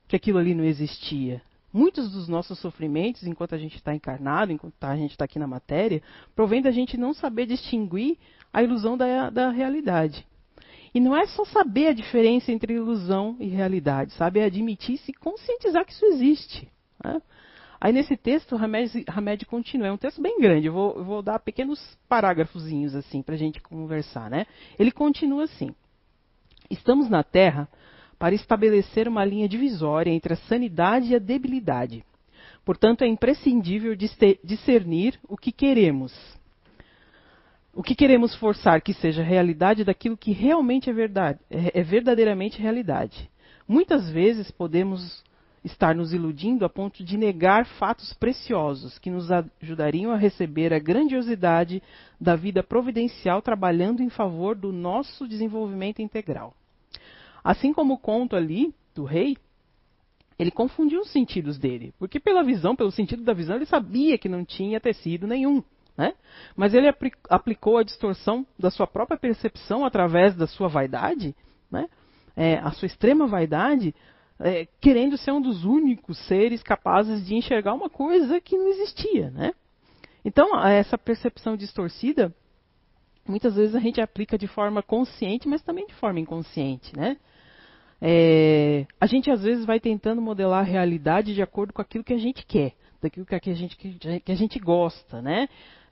que 0.08 0.16
aquilo 0.16 0.40
ali 0.40 0.56
não 0.56 0.64
existia. 0.64 1.44
Muitos 1.72 2.12
dos 2.12 2.28
nossos 2.28 2.58
sofrimentos, 2.58 3.28
enquanto 3.28 3.54
a 3.54 3.58
gente 3.60 3.76
está 3.76 3.94
encarnado, 3.94 4.52
enquanto 4.52 4.84
a 4.84 4.96
gente 4.96 5.12
está 5.12 5.26
aqui 5.26 5.38
na 5.38 5.46
matéria, 5.46 6.02
provém 6.34 6.60
da 6.60 6.72
gente 6.72 6.98
não 6.98 7.14
saber 7.14 7.46
distinguir 7.46 8.18
a 8.54 8.64
ilusão 8.64 8.98
da, 8.98 9.30
da 9.30 9.50
realidade. 9.50 10.26
E 10.94 11.00
não 11.00 11.16
é 11.16 11.28
só 11.28 11.46
saber 11.46 11.88
a 11.88 11.94
diferença 11.94 12.52
entre 12.52 12.74
ilusão 12.74 13.36
e 13.40 13.48
realidade, 13.48 14.14
sabe? 14.14 14.40
É 14.40 14.46
admitir-se 14.46 15.12
e 15.12 15.14
conscientizar 15.14 15.86
que 15.86 15.92
isso 15.92 16.06
existe. 16.06 16.68
Né? 17.04 17.22
Aí 17.80 17.94
nesse 17.94 18.18
texto, 18.18 18.56
Hamed, 18.56 19.06
Hamed 19.08 19.46
continua. 19.46 19.88
É 19.88 19.92
um 19.92 19.98
texto 19.98 20.22
bem 20.22 20.40
grande. 20.40 20.68
Eu 20.68 20.74
vou, 20.74 20.98
eu 20.98 21.04
vou 21.04 21.22
dar 21.22 21.40
pequenos 21.40 21.80
parágrafozinhos 22.10 22.96
assim 22.96 23.22
para 23.22 23.36
a 23.36 23.38
gente 23.38 23.62
conversar, 23.62 24.30
né? 24.30 24.48
Ele 24.80 24.92
continua 24.92 25.44
assim: 25.44 25.76
Estamos 26.70 27.10
na 27.10 27.24
Terra 27.24 27.70
para 28.18 28.34
estabelecer 28.34 29.08
uma 29.08 29.24
linha 29.24 29.48
divisória 29.48 30.10
entre 30.10 30.34
a 30.34 30.38
sanidade 30.38 31.12
e 31.12 31.16
a 31.16 31.20
debilidade. 31.20 32.04
Portanto, 32.66 33.04
é 33.04 33.08
imprescindível 33.08 33.96
discernir 33.96 35.20
o 35.28 35.38
que 35.38 35.52
queremos. 35.52 36.14
O 37.78 37.84
que 37.84 37.94
queremos 37.94 38.34
forçar 38.34 38.82
que 38.82 38.92
seja 38.92 39.22
realidade 39.22 39.84
daquilo 39.84 40.18
que 40.18 40.32
realmente 40.32 40.90
é 40.90 40.94
verdade, 40.94 41.38
é, 41.48 41.80
é 41.80 41.84
verdadeiramente 41.84 42.60
realidade. 42.60 43.30
Muitas 43.68 44.10
vezes 44.10 44.50
podemos 44.50 45.24
estar 45.64 45.94
nos 45.94 46.12
iludindo 46.12 46.66
a 46.66 46.70
ponto 46.70 47.04
de 47.04 47.16
negar 47.16 47.68
fatos 47.68 48.14
preciosos 48.14 48.98
que 48.98 49.12
nos 49.12 49.30
ajudariam 49.32 50.12
a 50.12 50.18
receber 50.18 50.74
a 50.74 50.80
grandiosidade 50.80 51.84
da 52.20 52.36
vida 52.36 52.64
providencial 52.64 53.44
trabalhando 53.44 54.02
em 54.02 54.10
favor 54.10 54.56
do 54.56 54.74
nosso 54.74 55.28
desenvolvimento 55.28 56.02
integral. 56.02 56.56
Assim 57.44 57.72
como 57.72 57.94
o 57.94 58.00
conto 58.00 58.36
ali 58.36 58.74
do 58.96 59.04
rei, 59.04 59.38
ele 60.40 60.50
confundiu 60.50 61.02
os 61.02 61.12
sentidos 61.12 61.60
dele, 61.60 61.94
porque 62.00 62.20
pela 62.20 62.44
visão, 62.44 62.76
pelo 62.76 62.90
sentido 62.90 63.24
da 63.24 63.34
visão, 63.34 63.56
ele 63.56 63.68
sabia 63.68 64.18
que 64.18 64.28
não 64.28 64.44
tinha 64.44 64.80
tecido 64.80 65.28
nenhum. 65.28 65.62
Né? 65.98 66.14
Mas 66.56 66.74
ele 66.76 66.88
aplicou 67.30 67.78
a 67.78 67.84
distorção 67.84 68.46
da 68.58 68.70
sua 68.70 68.86
própria 68.86 69.18
percepção 69.18 69.84
através 69.84 70.36
da 70.36 70.46
sua 70.46 70.68
vaidade, 70.68 71.36
né? 71.72 71.88
é, 72.38 72.60
a 72.60 72.70
sua 72.72 72.86
extrema 72.86 73.26
vaidade, 73.26 73.96
é, 74.40 74.68
querendo 74.80 75.18
ser 75.18 75.32
um 75.32 75.42
dos 75.42 75.66
únicos 75.66 76.20
seres 76.28 76.62
capazes 76.62 77.26
de 77.26 77.34
enxergar 77.34 77.74
uma 77.74 77.90
coisa 77.90 78.40
que 78.40 78.56
não 78.56 78.68
existia, 78.68 79.32
né? 79.32 79.54
Então, 80.24 80.64
essa 80.64 80.98
percepção 80.98 81.58
distorcida, 81.58 82.34
muitas 83.28 83.56
vezes 83.56 83.74
a 83.76 83.80
gente 83.80 84.00
aplica 84.00 84.38
de 84.38 84.46
forma 84.46 84.84
consciente, 84.84 85.48
mas 85.48 85.64
também 85.64 85.88
de 85.88 85.96
forma 85.96 86.20
inconsciente, 86.20 86.96
né? 86.96 87.18
É, 88.00 88.86
a 89.02 89.08
gente 89.08 89.32
às 89.32 89.42
vezes 89.42 89.66
vai 89.66 89.80
tentando 89.80 90.22
modelar 90.22 90.60
a 90.60 90.70
realidade 90.70 91.34
de 91.34 91.42
acordo 91.42 91.74
com 91.74 91.82
aquilo 91.82 92.04
que 92.04 92.14
a 92.14 92.20
gente 92.20 92.46
quer, 92.46 92.74
daquilo 93.02 93.26
que 93.26 93.34
a 93.34 93.56
gente, 93.56 93.76
que 93.76 94.32
a 94.32 94.36
gente 94.36 94.60
gosta, 94.60 95.20
né? 95.24 95.50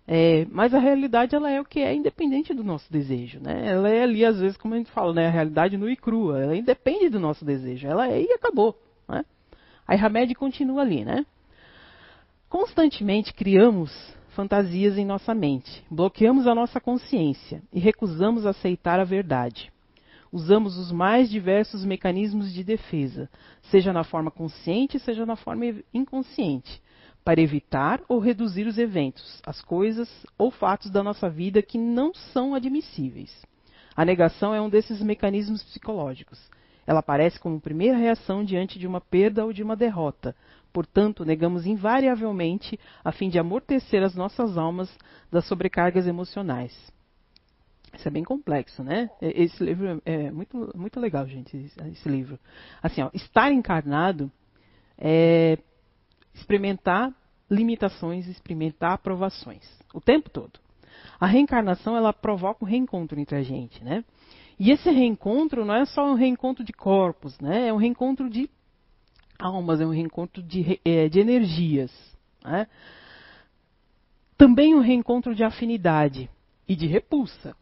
É, 0.07 0.45
mas 0.51 0.73
a 0.73 0.79
realidade 0.79 1.35
ela 1.35 1.49
é 1.49 1.59
o 1.59 1.65
que 1.65 1.79
é, 1.79 1.93
independente 1.93 2.53
do 2.53 2.63
nosso 2.63 2.91
desejo, 2.91 3.39
né? 3.39 3.67
Ela 3.67 3.89
é 3.89 4.03
ali 4.03 4.23
às 4.23 4.39
vezes 4.39 4.55
como 4.55 4.75
a 4.75 4.77
gente 4.77 4.91
fala, 4.91 5.13
né? 5.13 5.27
A 5.27 5.31
realidade 5.31 5.77
nua 5.77 5.91
e 5.91 5.95
crua, 5.95 6.41
ela 6.41 6.55
independe 6.55 7.09
do 7.09 7.19
nosso 7.19 7.43
desejo, 7.43 7.87
ela 7.87 8.07
é 8.07 8.21
e 8.21 8.31
acabou, 8.31 8.79
né? 9.09 9.25
Aí 9.87 9.99
Hamed 9.99 10.35
continua 10.35 10.81
ali, 10.81 11.03
né? 11.03 11.25
Constantemente 12.47 13.33
criamos 13.33 13.91
fantasias 14.35 14.97
em 14.97 15.05
nossa 15.05 15.33
mente, 15.33 15.83
bloqueamos 15.89 16.45
a 16.45 16.53
nossa 16.53 16.79
consciência 16.79 17.63
e 17.73 17.79
recusamos 17.79 18.45
aceitar 18.45 18.99
a 18.99 19.03
verdade. 19.03 19.71
Usamos 20.31 20.77
os 20.77 20.91
mais 20.91 21.29
diversos 21.29 21.83
mecanismos 21.83 22.53
de 22.53 22.63
defesa, 22.63 23.29
seja 23.71 23.91
na 23.91 24.03
forma 24.03 24.29
consciente, 24.29 24.99
seja 24.99 25.25
na 25.25 25.35
forma 25.35 25.65
inconsciente, 25.93 26.81
para 27.25 27.41
evitar 27.41 28.01
ou 28.07 28.19
reduzir 28.19 28.67
os 28.67 28.77
eventos, 28.77 29.41
as 29.43 29.59
coisas 29.59 30.07
ou 30.37 30.51
fatos 30.51 30.91
da 30.91 31.01
nossa 31.01 31.27
vida 31.27 31.59
que 31.63 31.75
não 31.75 32.13
são 32.13 32.53
admissíveis. 32.53 33.35
A 33.95 34.05
negação 34.05 34.53
é 34.53 34.61
um 34.61 34.69
desses 34.69 35.01
mecanismos 35.01 35.63
psicológicos. 35.63 36.39
Ela 36.85 36.99
aparece 36.99 37.39
como 37.39 37.59
primeira 37.59 37.97
reação 37.97 38.43
diante 38.43 38.77
de 38.77 38.85
uma 38.85 39.01
perda 39.01 39.43
ou 39.43 39.51
de 39.51 39.63
uma 39.63 39.75
derrota. 39.75 40.35
Portanto, 40.71 41.25
negamos 41.25 41.65
invariavelmente 41.65 42.79
a 43.03 43.11
fim 43.11 43.27
de 43.27 43.39
amortecer 43.39 44.03
as 44.03 44.13
nossas 44.13 44.55
almas 44.55 44.95
das 45.31 45.45
sobrecargas 45.47 46.05
emocionais. 46.05 46.71
Isso 47.91 48.07
é 48.07 48.11
bem 48.11 48.23
complexo, 48.23 48.83
né? 48.83 49.09
Esse 49.19 49.63
livro 49.63 49.99
é 50.05 50.29
muito, 50.29 50.71
muito 50.75 50.99
legal, 50.99 51.25
gente, 51.25 51.71
esse 51.91 52.07
livro. 52.07 52.37
Assim, 52.83 53.01
ó, 53.01 53.09
estar 53.13 53.51
encarnado 53.51 54.31
é 54.97 55.57
experimentar 56.35 57.11
limitações, 57.49 58.27
experimentar 58.27 58.93
aprovações, 58.93 59.63
o 59.93 59.99
tempo 59.99 60.29
todo. 60.29 60.59
A 61.19 61.25
reencarnação 61.25 61.95
ela 61.95 62.13
provoca 62.13 62.63
um 62.63 62.67
reencontro 62.67 63.19
entre 63.19 63.35
a 63.35 63.41
gente, 63.41 63.83
né? 63.83 64.03
E 64.59 64.71
esse 64.71 64.89
reencontro 64.89 65.65
não 65.65 65.75
é 65.75 65.85
só 65.85 66.05
um 66.05 66.13
reencontro 66.13 66.63
de 66.63 66.71
corpos, 66.71 67.37
né? 67.39 67.67
É 67.67 67.73
um 67.73 67.77
reencontro 67.77 68.29
de 68.29 68.49
almas, 69.37 69.81
é 69.81 69.85
um 69.85 69.91
reencontro 69.91 70.41
de, 70.41 70.79
é, 70.83 71.09
de 71.09 71.19
energias. 71.19 71.91
Né? 72.43 72.67
Também 74.37 74.73
um 74.73 74.79
reencontro 74.79 75.35
de 75.35 75.43
afinidade 75.43 76.29
e 76.67 76.75
de 76.75 76.87
repulsa. 76.87 77.55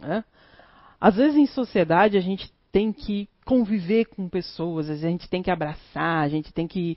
Né? 0.00 0.24
Às 1.00 1.16
vezes 1.16 1.36
em 1.36 1.46
sociedade 1.46 2.16
a 2.16 2.20
gente 2.20 2.52
tem 2.72 2.92
que 2.92 3.28
conviver 3.44 4.06
com 4.06 4.28
pessoas, 4.28 4.88
a 4.88 4.96
gente 4.96 5.28
tem 5.28 5.42
que 5.42 5.50
abraçar, 5.50 6.22
a 6.22 6.28
gente 6.28 6.52
tem 6.52 6.68
que 6.68 6.96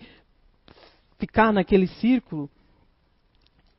ficar 1.24 1.54
naquele 1.54 1.88
círculo 1.88 2.50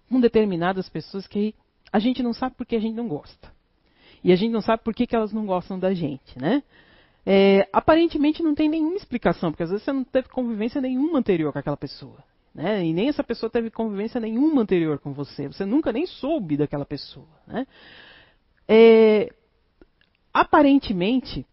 com 0.09 0.19
determinadas 0.19 0.89
pessoas 0.89 1.27
que 1.27 1.55
a 1.93 1.99
gente 1.99 2.23
não 2.23 2.33
sabe 2.33 2.55
porque 2.57 2.75
a 2.75 2.81
gente 2.81 2.95
não 2.95 3.07
gosta. 3.07 3.53
E 4.23 4.33
a 4.33 4.37
gente 4.37 4.51
não 4.51 4.63
sabe 4.63 4.83
por 4.83 4.95
que, 4.95 5.07
elas 5.15 5.31
não 5.31 5.45
gostam 5.45 5.79
da 5.79 5.93
gente, 5.93 6.39
né? 6.41 6.63
É, 7.27 7.69
aparentemente 7.71 8.43
não 8.43 8.55
tem 8.55 8.67
nenhuma 8.71 8.97
explicação, 8.97 9.51
porque 9.51 9.63
às 9.63 9.69
vezes 9.69 9.85
você 9.85 9.93
não 9.93 10.05
teve 10.05 10.29
convivência 10.29 10.81
nenhuma 10.81 11.19
anterior 11.19 11.53
com 11.53 11.59
aquela 11.59 11.77
pessoa. 11.77 12.25
Né? 12.55 12.87
E 12.87 12.95
nem 12.95 13.09
essa 13.09 13.23
pessoa 13.23 13.51
teve 13.51 13.71
convivência 13.71 14.19
nenhuma 14.19 14.63
anterior 14.63 14.99
com 14.99 15.13
você. 15.13 15.47
Você 15.47 15.67
nunca 15.67 15.93
nem 15.93 16.07
soube 16.07 16.57
daquela 16.57 16.87
pessoa. 16.87 17.29
Né? 17.47 17.67
É, 18.67 19.33
aparentemente, 20.33 21.47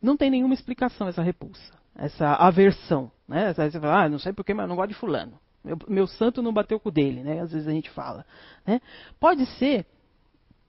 não 0.00 0.16
tem 0.16 0.30
nenhuma 0.30 0.54
explicação 0.54 1.08
essa 1.08 1.22
repulsa, 1.22 1.74
essa 1.94 2.34
aversão. 2.34 3.10
Né? 3.28 3.48
Às 3.48 3.56
vezes 3.56 3.72
você 3.72 3.80
fala, 3.80 4.04
ah, 4.04 4.08
não 4.08 4.18
sei 4.18 4.32
porquê, 4.32 4.54
mas 4.54 4.64
eu 4.64 4.68
não 4.68 4.76
gosto 4.76 4.90
de 4.90 4.94
fulano. 4.94 5.38
Meu, 5.64 5.76
meu, 5.88 6.06
santo 6.06 6.42
não 6.42 6.52
bateu 6.52 6.78
com 6.78 6.88
o 6.88 6.92
dele, 6.92 7.22
né? 7.24 7.40
Às 7.40 7.52
vezes 7.52 7.66
a 7.66 7.72
gente 7.72 7.90
fala. 7.90 8.24
Né? 8.64 8.80
Pode 9.18 9.44
ser 9.58 9.84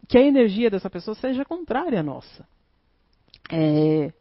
que 0.07 0.17
a 0.17 0.21
energia 0.21 0.69
dessa 0.69 0.89
pessoa 0.89 1.13
seja 1.15 1.45
contrária 1.45 1.99
à 1.99 2.03
nossa. 2.03 2.47
É, 3.51 4.11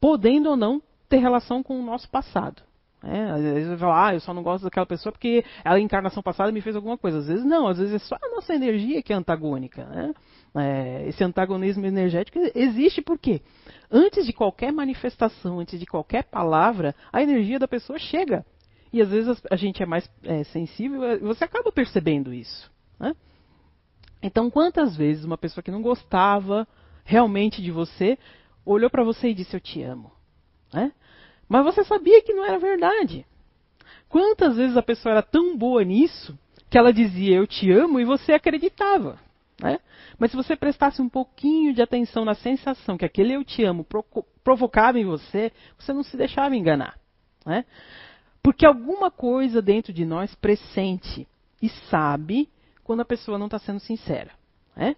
podendo 0.00 0.50
ou 0.50 0.56
não 0.56 0.82
ter 1.08 1.18
relação 1.18 1.62
com 1.62 1.80
o 1.80 1.82
nosso 1.82 2.08
passado. 2.10 2.62
É, 3.02 3.30
às 3.30 3.40
vezes 3.40 3.70
eu 3.70 3.78
falo, 3.78 3.92
ah, 3.92 4.14
eu 4.14 4.20
só 4.20 4.34
não 4.34 4.42
gosto 4.42 4.64
daquela 4.64 4.86
pessoa 4.86 5.12
porque 5.12 5.44
a 5.64 5.78
encarnação 5.78 6.22
passada 6.22 6.50
me 6.50 6.60
fez 6.60 6.74
alguma 6.74 6.98
coisa. 6.98 7.18
Às 7.18 7.28
vezes 7.28 7.44
não, 7.44 7.68
às 7.68 7.78
vezes 7.78 7.94
é 7.94 7.98
só 7.98 8.16
a 8.16 8.34
nossa 8.34 8.54
energia 8.54 9.02
que 9.02 9.12
é 9.12 9.16
antagônica. 9.16 9.84
Né? 9.84 10.14
É, 10.56 11.08
esse 11.08 11.22
antagonismo 11.22 11.86
energético 11.86 12.38
existe 12.54 13.00
porque 13.00 13.40
antes 13.90 14.26
de 14.26 14.32
qualquer 14.32 14.72
manifestação, 14.72 15.60
antes 15.60 15.78
de 15.78 15.86
qualquer 15.86 16.24
palavra, 16.24 16.94
a 17.12 17.22
energia 17.22 17.58
da 17.58 17.68
pessoa 17.68 17.98
chega. 17.98 18.44
E 18.92 19.00
às 19.00 19.10
vezes 19.10 19.40
a 19.48 19.56
gente 19.56 19.82
é 19.82 19.86
mais 19.86 20.10
é, 20.24 20.42
sensível, 20.44 21.04
é, 21.04 21.18
você 21.18 21.44
acaba 21.44 21.70
percebendo 21.70 22.32
isso. 22.34 22.70
Né? 22.98 23.14
Então, 24.20 24.50
quantas 24.50 24.96
vezes 24.96 25.24
uma 25.24 25.38
pessoa 25.38 25.62
que 25.62 25.70
não 25.70 25.82
gostava 25.82 26.66
realmente 27.04 27.62
de 27.62 27.70
você 27.70 28.18
olhou 28.64 28.90
para 28.90 29.04
você 29.04 29.28
e 29.28 29.34
disse: 29.34 29.54
Eu 29.54 29.60
te 29.60 29.82
amo. 29.82 30.10
Né? 30.72 30.92
Mas 31.48 31.64
você 31.64 31.82
sabia 31.84 32.22
que 32.22 32.34
não 32.34 32.44
era 32.44 32.58
verdade. 32.58 33.24
Quantas 34.08 34.56
vezes 34.56 34.76
a 34.76 34.82
pessoa 34.82 35.12
era 35.12 35.22
tão 35.22 35.56
boa 35.56 35.82
nisso 35.82 36.38
que 36.70 36.76
ela 36.76 36.92
dizia 36.92 37.36
eu 37.36 37.46
te 37.46 37.70
amo 37.70 37.98
e 37.98 38.04
você 38.04 38.32
acreditava. 38.32 39.18
Né? 39.60 39.78
Mas 40.18 40.30
se 40.30 40.36
você 40.36 40.54
prestasse 40.54 41.00
um 41.02 41.08
pouquinho 41.08 41.74
de 41.74 41.82
atenção 41.82 42.24
na 42.24 42.34
sensação 42.34 42.96
que 42.96 43.04
aquele 43.04 43.34
eu 43.34 43.44
te 43.44 43.64
amo 43.64 43.86
provocava 44.44 44.98
em 44.98 45.04
você, 45.04 45.52
você 45.78 45.92
não 45.92 46.02
se 46.02 46.16
deixava 46.16 46.56
enganar. 46.56 46.98
Né? 47.44 47.64
Porque 48.42 48.64
alguma 48.64 49.10
coisa 49.10 49.60
dentro 49.60 49.92
de 49.92 50.04
nós 50.04 50.34
pressente 50.34 51.26
e 51.60 51.68
sabe 51.90 52.48
quando 52.84 53.00
a 53.00 53.04
pessoa 53.04 53.38
não 53.38 53.46
está 53.46 53.58
sendo 53.58 53.80
sincera. 53.80 54.30
Né? 54.76 54.96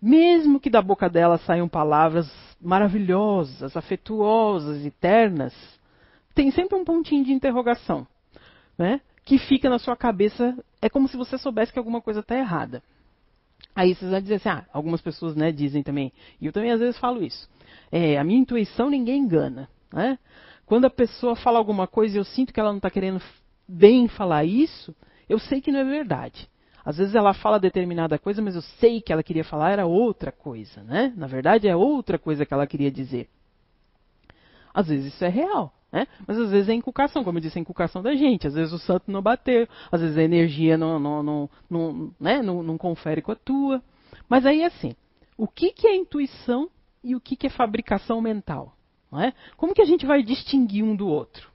Mesmo 0.00 0.58
que 0.58 0.70
da 0.70 0.80
boca 0.80 1.08
dela 1.08 1.36
saiam 1.38 1.68
palavras 1.68 2.30
maravilhosas, 2.60 3.76
afetuosas 3.76 4.84
e 4.84 4.90
ternas, 4.90 5.54
tem 6.40 6.50
sempre 6.50 6.74
um 6.74 6.86
pontinho 6.86 7.22
de 7.22 7.34
interrogação, 7.34 8.06
né? 8.78 9.02
Que 9.26 9.36
fica 9.36 9.68
na 9.68 9.78
sua 9.78 9.94
cabeça, 9.94 10.56
é 10.80 10.88
como 10.88 11.06
se 11.06 11.14
você 11.14 11.36
soubesse 11.36 11.70
que 11.70 11.78
alguma 11.78 12.00
coisa 12.00 12.20
está 12.20 12.34
errada. 12.34 12.82
Aí 13.76 13.94
vocês 13.94 14.10
vão 14.10 14.22
dizer 14.22 14.36
assim, 14.36 14.48
ah, 14.48 14.64
algumas 14.72 15.02
pessoas 15.02 15.36
né, 15.36 15.52
dizem 15.52 15.82
também, 15.82 16.10
e 16.40 16.46
eu 16.46 16.52
também 16.52 16.70
às 16.70 16.80
vezes 16.80 16.98
falo 16.98 17.22
isso. 17.22 17.46
É, 17.92 18.16
a 18.16 18.24
minha 18.24 18.40
intuição 18.40 18.88
ninguém 18.88 19.18
engana. 19.20 19.68
Né? 19.92 20.18
Quando 20.64 20.86
a 20.86 20.90
pessoa 20.90 21.36
fala 21.36 21.58
alguma 21.58 21.86
coisa 21.86 22.16
e 22.16 22.18
eu 22.18 22.24
sinto 22.24 22.54
que 22.54 22.58
ela 22.58 22.70
não 22.70 22.78
está 22.78 22.88
querendo 22.88 23.20
bem 23.68 24.08
falar 24.08 24.42
isso, 24.46 24.96
eu 25.28 25.38
sei 25.38 25.60
que 25.60 25.70
não 25.70 25.80
é 25.80 25.84
verdade. 25.84 26.48
Às 26.82 26.96
vezes 26.96 27.14
ela 27.14 27.34
fala 27.34 27.60
determinada 27.60 28.18
coisa, 28.18 28.40
mas 28.40 28.54
eu 28.54 28.62
sei 28.62 29.02
que 29.02 29.12
ela 29.12 29.22
queria 29.22 29.44
falar 29.44 29.72
era 29.72 29.84
outra 29.84 30.32
coisa, 30.32 30.82
né? 30.84 31.12
Na 31.18 31.26
verdade 31.26 31.68
é 31.68 31.76
outra 31.76 32.18
coisa 32.18 32.46
que 32.46 32.54
ela 32.54 32.66
queria 32.66 32.90
dizer. 32.90 33.28
Às 34.72 34.88
vezes 34.88 35.12
isso 35.12 35.22
é 35.22 35.28
real. 35.28 35.74
Né? 35.92 36.06
Mas 36.26 36.38
às 36.38 36.50
vezes 36.50 36.68
é 36.68 36.74
inculcação, 36.74 37.24
como 37.24 37.38
eu 37.38 37.42
disse, 37.42 37.58
é 37.58 37.62
inculcação 37.62 38.02
da 38.02 38.14
gente. 38.14 38.46
Às 38.46 38.54
vezes 38.54 38.72
o 38.72 38.78
santo 38.78 39.10
não 39.10 39.20
bateu, 39.20 39.66
às 39.90 40.00
vezes 40.00 40.16
a 40.16 40.22
energia 40.22 40.78
não, 40.78 40.98
não, 40.98 41.22
não, 41.22 41.50
não, 41.68 42.14
né? 42.18 42.42
não, 42.42 42.62
não 42.62 42.78
confere 42.78 43.20
com 43.20 43.32
a 43.32 43.36
tua. 43.36 43.82
Mas 44.28 44.46
aí 44.46 44.64
assim, 44.64 44.94
o 45.36 45.48
que, 45.48 45.72
que 45.72 45.86
é 45.86 45.96
intuição 45.96 46.68
e 47.02 47.16
o 47.16 47.20
que, 47.20 47.34
que 47.34 47.46
é 47.46 47.50
fabricação 47.50 48.20
mental? 48.20 48.74
É? 49.12 49.32
Como 49.56 49.74
que 49.74 49.82
a 49.82 49.86
gente 49.86 50.06
vai 50.06 50.22
distinguir 50.22 50.84
um 50.84 50.94
do 50.94 51.08
outro? 51.08 51.50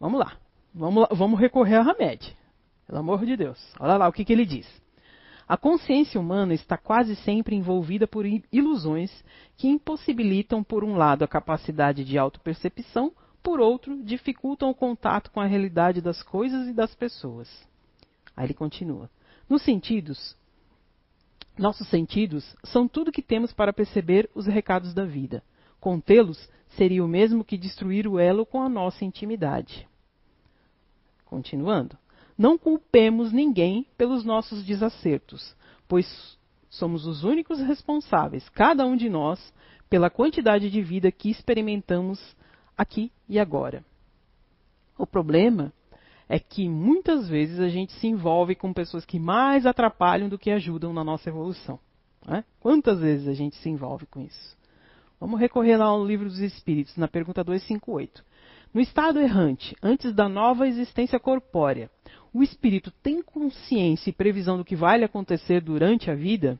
Vamos 0.00 0.18
lá, 0.18 0.36
vamos, 0.74 1.02
lá, 1.02 1.08
vamos 1.12 1.38
recorrer 1.38 1.76
a 1.76 1.82
Hamed. 1.82 2.36
Pelo 2.86 2.98
amor 2.98 3.24
de 3.24 3.36
Deus. 3.36 3.58
Olha 3.78 3.96
lá 3.96 4.08
o 4.08 4.12
que, 4.12 4.24
que 4.24 4.32
ele 4.32 4.44
diz. 4.44 4.66
A 5.46 5.56
consciência 5.56 6.20
humana 6.20 6.54
está 6.54 6.76
quase 6.76 7.14
sempre 7.16 7.54
envolvida 7.54 8.08
por 8.08 8.24
ilusões 8.50 9.24
que 9.56 9.68
impossibilitam, 9.68 10.64
por 10.64 10.82
um 10.82 10.96
lado, 10.96 11.22
a 11.22 11.28
capacidade 11.28 12.04
de 12.04 12.18
autopercepção 12.18 13.12
por 13.42 13.60
outro, 13.60 14.02
dificultam 14.02 14.70
o 14.70 14.74
contato 14.74 15.30
com 15.30 15.40
a 15.40 15.46
realidade 15.46 16.00
das 16.00 16.22
coisas 16.22 16.68
e 16.68 16.72
das 16.72 16.94
pessoas. 16.94 17.48
Aí 18.36 18.46
ele 18.46 18.54
continua. 18.54 19.10
Nos 19.48 19.62
sentidos, 19.62 20.36
nossos 21.58 21.88
sentidos 21.88 22.56
são 22.64 22.88
tudo 22.88 23.12
que 23.12 23.22
temos 23.22 23.52
para 23.52 23.72
perceber 23.72 24.30
os 24.34 24.46
recados 24.46 24.94
da 24.94 25.04
vida. 25.04 25.42
Contê-los 25.80 26.48
seria 26.76 27.04
o 27.04 27.08
mesmo 27.08 27.44
que 27.44 27.58
destruir 27.58 28.06
o 28.06 28.18
elo 28.18 28.46
com 28.46 28.62
a 28.62 28.68
nossa 28.68 29.04
intimidade. 29.04 29.86
Continuando. 31.26 31.96
Não 32.38 32.56
culpemos 32.56 33.32
ninguém 33.32 33.86
pelos 33.96 34.24
nossos 34.24 34.64
desacertos, 34.64 35.54
pois 35.86 36.38
somos 36.70 37.06
os 37.06 37.22
únicos 37.22 37.60
responsáveis, 37.60 38.48
cada 38.48 38.86
um 38.86 38.96
de 38.96 39.10
nós, 39.10 39.52
pela 39.90 40.08
quantidade 40.08 40.70
de 40.70 40.80
vida 40.80 41.12
que 41.12 41.30
experimentamos 41.30 42.18
aqui 42.76 43.10
e 43.28 43.38
agora. 43.38 43.84
O 44.98 45.06
problema 45.06 45.72
é 46.28 46.38
que 46.38 46.68
muitas 46.68 47.28
vezes 47.28 47.60
a 47.60 47.68
gente 47.68 47.92
se 47.94 48.06
envolve 48.06 48.54
com 48.54 48.72
pessoas 48.72 49.04
que 49.04 49.18
mais 49.18 49.66
atrapalham 49.66 50.28
do 50.28 50.38
que 50.38 50.50
ajudam 50.50 50.92
na 50.92 51.04
nossa 51.04 51.28
evolução. 51.28 51.78
Né? 52.26 52.44
Quantas 52.60 53.00
vezes 53.00 53.28
a 53.28 53.34
gente 53.34 53.56
se 53.56 53.68
envolve 53.68 54.06
com 54.06 54.20
isso? 54.20 54.56
Vamos 55.20 55.38
recorrer 55.38 55.76
lá 55.76 55.86
ao 55.86 56.04
Livro 56.04 56.28
dos 56.28 56.40
Espíritos, 56.40 56.96
na 56.96 57.06
pergunta 57.06 57.44
258. 57.44 58.24
No 58.74 58.80
estado 58.80 59.20
errante, 59.20 59.76
antes 59.82 60.14
da 60.14 60.28
nova 60.28 60.66
existência 60.66 61.20
corpórea, 61.20 61.90
o 62.32 62.42
espírito 62.42 62.90
tem 63.02 63.22
consciência 63.22 64.08
e 64.08 64.14
previsão 64.14 64.56
do 64.56 64.64
que 64.64 64.74
vai 64.74 64.98
lhe 64.98 65.04
acontecer 65.04 65.60
durante 65.60 66.10
a 66.10 66.14
vida? 66.14 66.58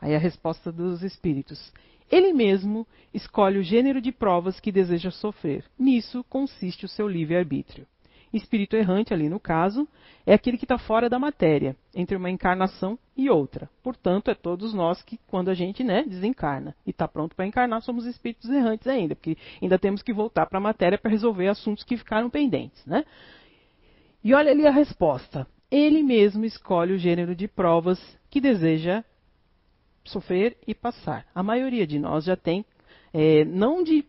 Aí 0.00 0.14
a 0.14 0.18
resposta 0.18 0.70
dos 0.70 1.02
espíritos: 1.02 1.72
ele 2.10 2.32
mesmo 2.32 2.86
escolhe 3.12 3.58
o 3.58 3.62
gênero 3.62 4.00
de 4.00 4.12
provas 4.12 4.60
que 4.60 4.72
deseja 4.72 5.10
sofrer. 5.10 5.64
Nisso 5.78 6.24
consiste 6.28 6.84
o 6.84 6.88
seu 6.88 7.06
livre-arbítrio. 7.06 7.86
Espírito 8.32 8.76
errante, 8.76 9.14
ali 9.14 9.28
no 9.28 9.40
caso, 9.40 9.88
é 10.26 10.34
aquele 10.34 10.58
que 10.58 10.66
está 10.66 10.76
fora 10.76 11.08
da 11.08 11.18
matéria, 11.18 11.74
entre 11.94 12.16
uma 12.16 12.28
encarnação 12.28 12.98
e 13.16 13.30
outra. 13.30 13.70
Portanto, 13.82 14.30
é 14.30 14.34
todos 14.34 14.74
nós 14.74 15.02
que, 15.02 15.18
quando 15.28 15.48
a 15.48 15.54
gente 15.54 15.82
né, 15.82 16.04
desencarna 16.06 16.76
e 16.86 16.90
está 16.90 17.08
pronto 17.08 17.34
para 17.34 17.46
encarnar, 17.46 17.80
somos 17.80 18.04
espíritos 18.04 18.50
errantes 18.50 18.86
ainda, 18.86 19.14
porque 19.14 19.36
ainda 19.62 19.78
temos 19.78 20.02
que 20.02 20.12
voltar 20.12 20.46
para 20.46 20.58
a 20.58 20.62
matéria 20.62 20.98
para 20.98 21.10
resolver 21.10 21.48
assuntos 21.48 21.84
que 21.84 21.96
ficaram 21.96 22.28
pendentes. 22.28 22.84
Né? 22.84 23.04
E 24.22 24.34
olha 24.34 24.50
ali 24.50 24.66
a 24.66 24.70
resposta. 24.70 25.46
Ele 25.70 26.02
mesmo 26.02 26.44
escolhe 26.44 26.92
o 26.92 26.98
gênero 26.98 27.34
de 27.34 27.48
provas 27.48 27.98
que 28.30 28.40
deseja 28.40 29.02
sofrer 30.08 30.56
e 30.66 30.74
passar. 30.74 31.26
A 31.34 31.42
maioria 31.42 31.86
de 31.86 31.98
nós 31.98 32.24
já 32.24 32.36
tem, 32.36 32.64
é, 33.12 33.44
não 33.44 33.82
de, 33.82 34.04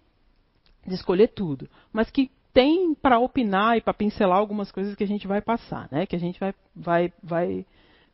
de 0.85 0.93
escolher 0.93 1.29
tudo, 1.29 1.69
mas 1.91 2.09
que 2.09 2.31
tem 2.53 2.93
para 2.95 3.19
opinar 3.19 3.77
e 3.77 3.81
para 3.81 3.93
pincelar 3.93 4.38
algumas 4.38 4.71
coisas 4.71 4.95
que 4.95 5.03
a 5.03 5.07
gente 5.07 5.27
vai 5.27 5.41
passar, 5.41 5.88
né? 5.91 6.05
que 6.05 6.15
a 6.15 6.19
gente 6.19 6.39
vai, 6.39 6.53
vai, 6.75 7.13
vai 7.21 7.65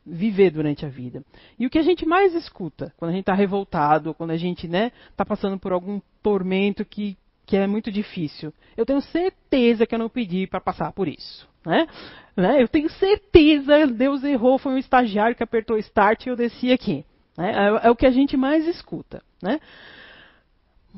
viver 0.04 0.50
durante 0.50 0.84
a 0.84 0.88
vida. 0.88 1.24
E 1.58 1.66
o 1.66 1.70
que 1.70 1.78
a 1.78 1.82
gente 1.82 2.06
mais 2.06 2.34
escuta 2.34 2.92
quando 2.96 3.10
a 3.10 3.12
gente 3.12 3.22
está 3.22 3.34
revoltado, 3.34 4.14
quando 4.14 4.30
a 4.30 4.36
gente 4.36 4.66
está 4.66 4.78
né, 4.78 4.92
tá 5.16 5.24
passando 5.24 5.58
por 5.58 5.72
algum 5.72 6.00
tormento 6.22 6.84
que, 6.84 7.16
que 7.44 7.56
é 7.56 7.66
muito 7.66 7.90
difícil. 7.90 8.52
Eu 8.76 8.86
tenho 8.86 9.00
certeza 9.00 9.86
que 9.86 9.94
eu 9.94 9.98
não 9.98 10.08
pedi 10.08 10.46
para 10.46 10.60
passar 10.60 10.92
por 10.92 11.08
isso. 11.08 11.48
Né? 11.64 11.88
né? 12.36 12.62
Eu 12.62 12.68
tenho 12.68 12.88
certeza, 12.88 13.86
Deus 13.88 14.22
errou, 14.22 14.58
foi 14.58 14.72
um 14.72 14.78
estagiário 14.78 15.34
que 15.34 15.42
apertou 15.42 15.76
start 15.78 16.26
e 16.26 16.28
eu 16.28 16.36
desci 16.36 16.70
aqui. 16.70 17.04
Né? 17.36 17.52
É, 17.52 17.86
é, 17.86 17.90
o 17.90 17.96
que 17.96 18.06
a 18.06 18.10
gente 18.10 18.36
mais 18.36 18.66
escuta. 18.66 19.22
Né? 19.42 19.60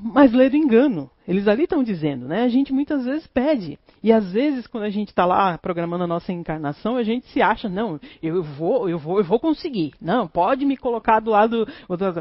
Mas 0.01 0.31
do 0.31 0.43
engano. 0.43 1.11
Eles 1.27 1.47
ali 1.49 1.65
estão 1.65 1.83
dizendo, 1.83 2.27
né? 2.27 2.45
A 2.45 2.49
gente 2.49 2.73
muitas 2.73 3.05
vezes 3.05 3.27
pede. 3.27 3.79
E 4.03 4.13
às 4.13 4.33
vezes, 4.33 4.67
quando 4.67 4.85
a 4.85 4.91
gente 4.91 5.09
está 5.09 5.27
lá 5.27 5.59
programando 5.59 6.05
a 6.05 6.07
nossa 6.07 6.33
encarnação, 6.33 6.97
a 6.97 7.03
gente 7.03 7.27
se 7.27 7.43
acha, 7.43 7.69
não, 7.69 8.01
eu 8.23 8.43
vou, 8.43 8.89
eu 8.89 8.99
vou, 8.99 9.19
eu 9.19 9.25
vou 9.25 9.39
conseguir. 9.39 9.93
Não, 10.01 10.27
pode 10.27 10.65
me 10.65 10.77
colocar 10.77 11.21
do 11.21 11.33
lado, 11.33 11.67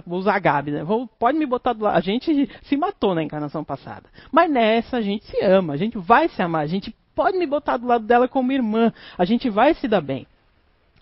vou 0.06 0.19
usar 0.19 0.36
a 0.36 0.39
Gabi, 0.39 0.71
né? 0.71 0.84
Vou, 0.84 1.08
pode 1.08 1.38
me 1.38 1.45
botar 1.45 1.73
do 1.73 1.84
lado. 1.84 1.95
A 1.95 2.01
gente 2.01 2.49
se 2.63 2.75
matou 2.75 3.13
na 3.13 3.23
encarnação 3.23 3.63
passada. 3.63 4.10
Mas 4.32 4.51
nessa 4.51 4.97
a 4.97 5.01
gente 5.01 5.25
se 5.25 5.39
ama, 5.41 5.73
a 5.73 5.77
gente 5.77 5.97
vai 5.97 6.27
se 6.27 6.41
amar, 6.41 6.63
a 6.63 6.67
gente 6.67 6.93
pode 7.15 7.38
me 7.38 7.45
botar 7.45 7.77
do 7.77 7.88
lado 7.88 8.06
dela 8.06 8.27
como 8.27 8.51
irmã, 8.51 8.91
a 9.17 9.23
gente 9.23 9.49
vai 9.49 9.73
se 9.75 9.88
dar 9.88 10.01
bem 10.01 10.27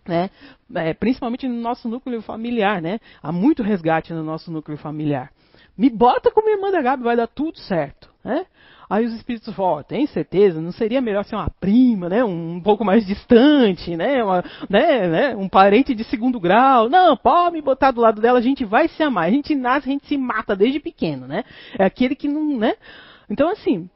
né? 0.07 0.29
É, 0.73 0.93
principalmente 0.93 1.47
no 1.47 1.61
nosso 1.61 1.87
núcleo 1.87 2.21
familiar, 2.21 2.81
né? 2.81 2.99
Há 3.21 3.31
muito 3.31 3.63
resgate 3.63 4.13
no 4.13 4.23
nosso 4.23 4.51
núcleo 4.51 4.77
familiar. 4.77 5.31
Me 5.77 5.89
bota 5.89 6.31
como 6.31 6.49
irmã 6.49 6.71
da 6.71 6.81
Gabi, 6.81 7.03
vai 7.03 7.15
dar 7.15 7.27
tudo 7.27 7.59
certo. 7.59 8.09
Né? 8.23 8.45
Aí 8.89 9.05
os 9.05 9.13
espíritos 9.13 9.53
falam, 9.55 9.83
tem 9.83 10.05
certeza? 10.07 10.61
Não 10.61 10.71
seria 10.71 11.01
melhor 11.01 11.25
ser 11.25 11.35
uma 11.35 11.49
prima, 11.59 12.07
né? 12.07 12.23
Um, 12.23 12.55
um 12.55 12.61
pouco 12.61 12.85
mais 12.85 13.05
distante, 13.05 13.95
né? 13.95 14.23
Uma, 14.23 14.43
né? 14.69 15.07
né? 15.07 15.35
Um 15.35 15.49
parente 15.49 15.93
de 15.93 16.03
segundo 16.03 16.39
grau. 16.39 16.89
Não, 16.89 17.17
pode 17.17 17.53
me 17.53 17.61
botar 17.61 17.91
do 17.91 18.01
lado 18.01 18.21
dela, 18.21 18.39
a 18.39 18.43
gente 18.43 18.63
vai 18.63 18.87
se 18.87 19.01
amar. 19.01 19.25
A 19.25 19.31
gente 19.31 19.55
nasce, 19.55 19.89
a 19.89 19.91
gente 19.91 20.07
se 20.07 20.17
mata 20.17 20.55
desde 20.55 20.79
pequeno, 20.79 21.27
né? 21.27 21.43
É 21.77 21.85
aquele 21.85 22.15
que 22.15 22.27
não, 22.27 22.57
né? 22.57 22.75
Então, 23.29 23.49
assim, 23.49 23.89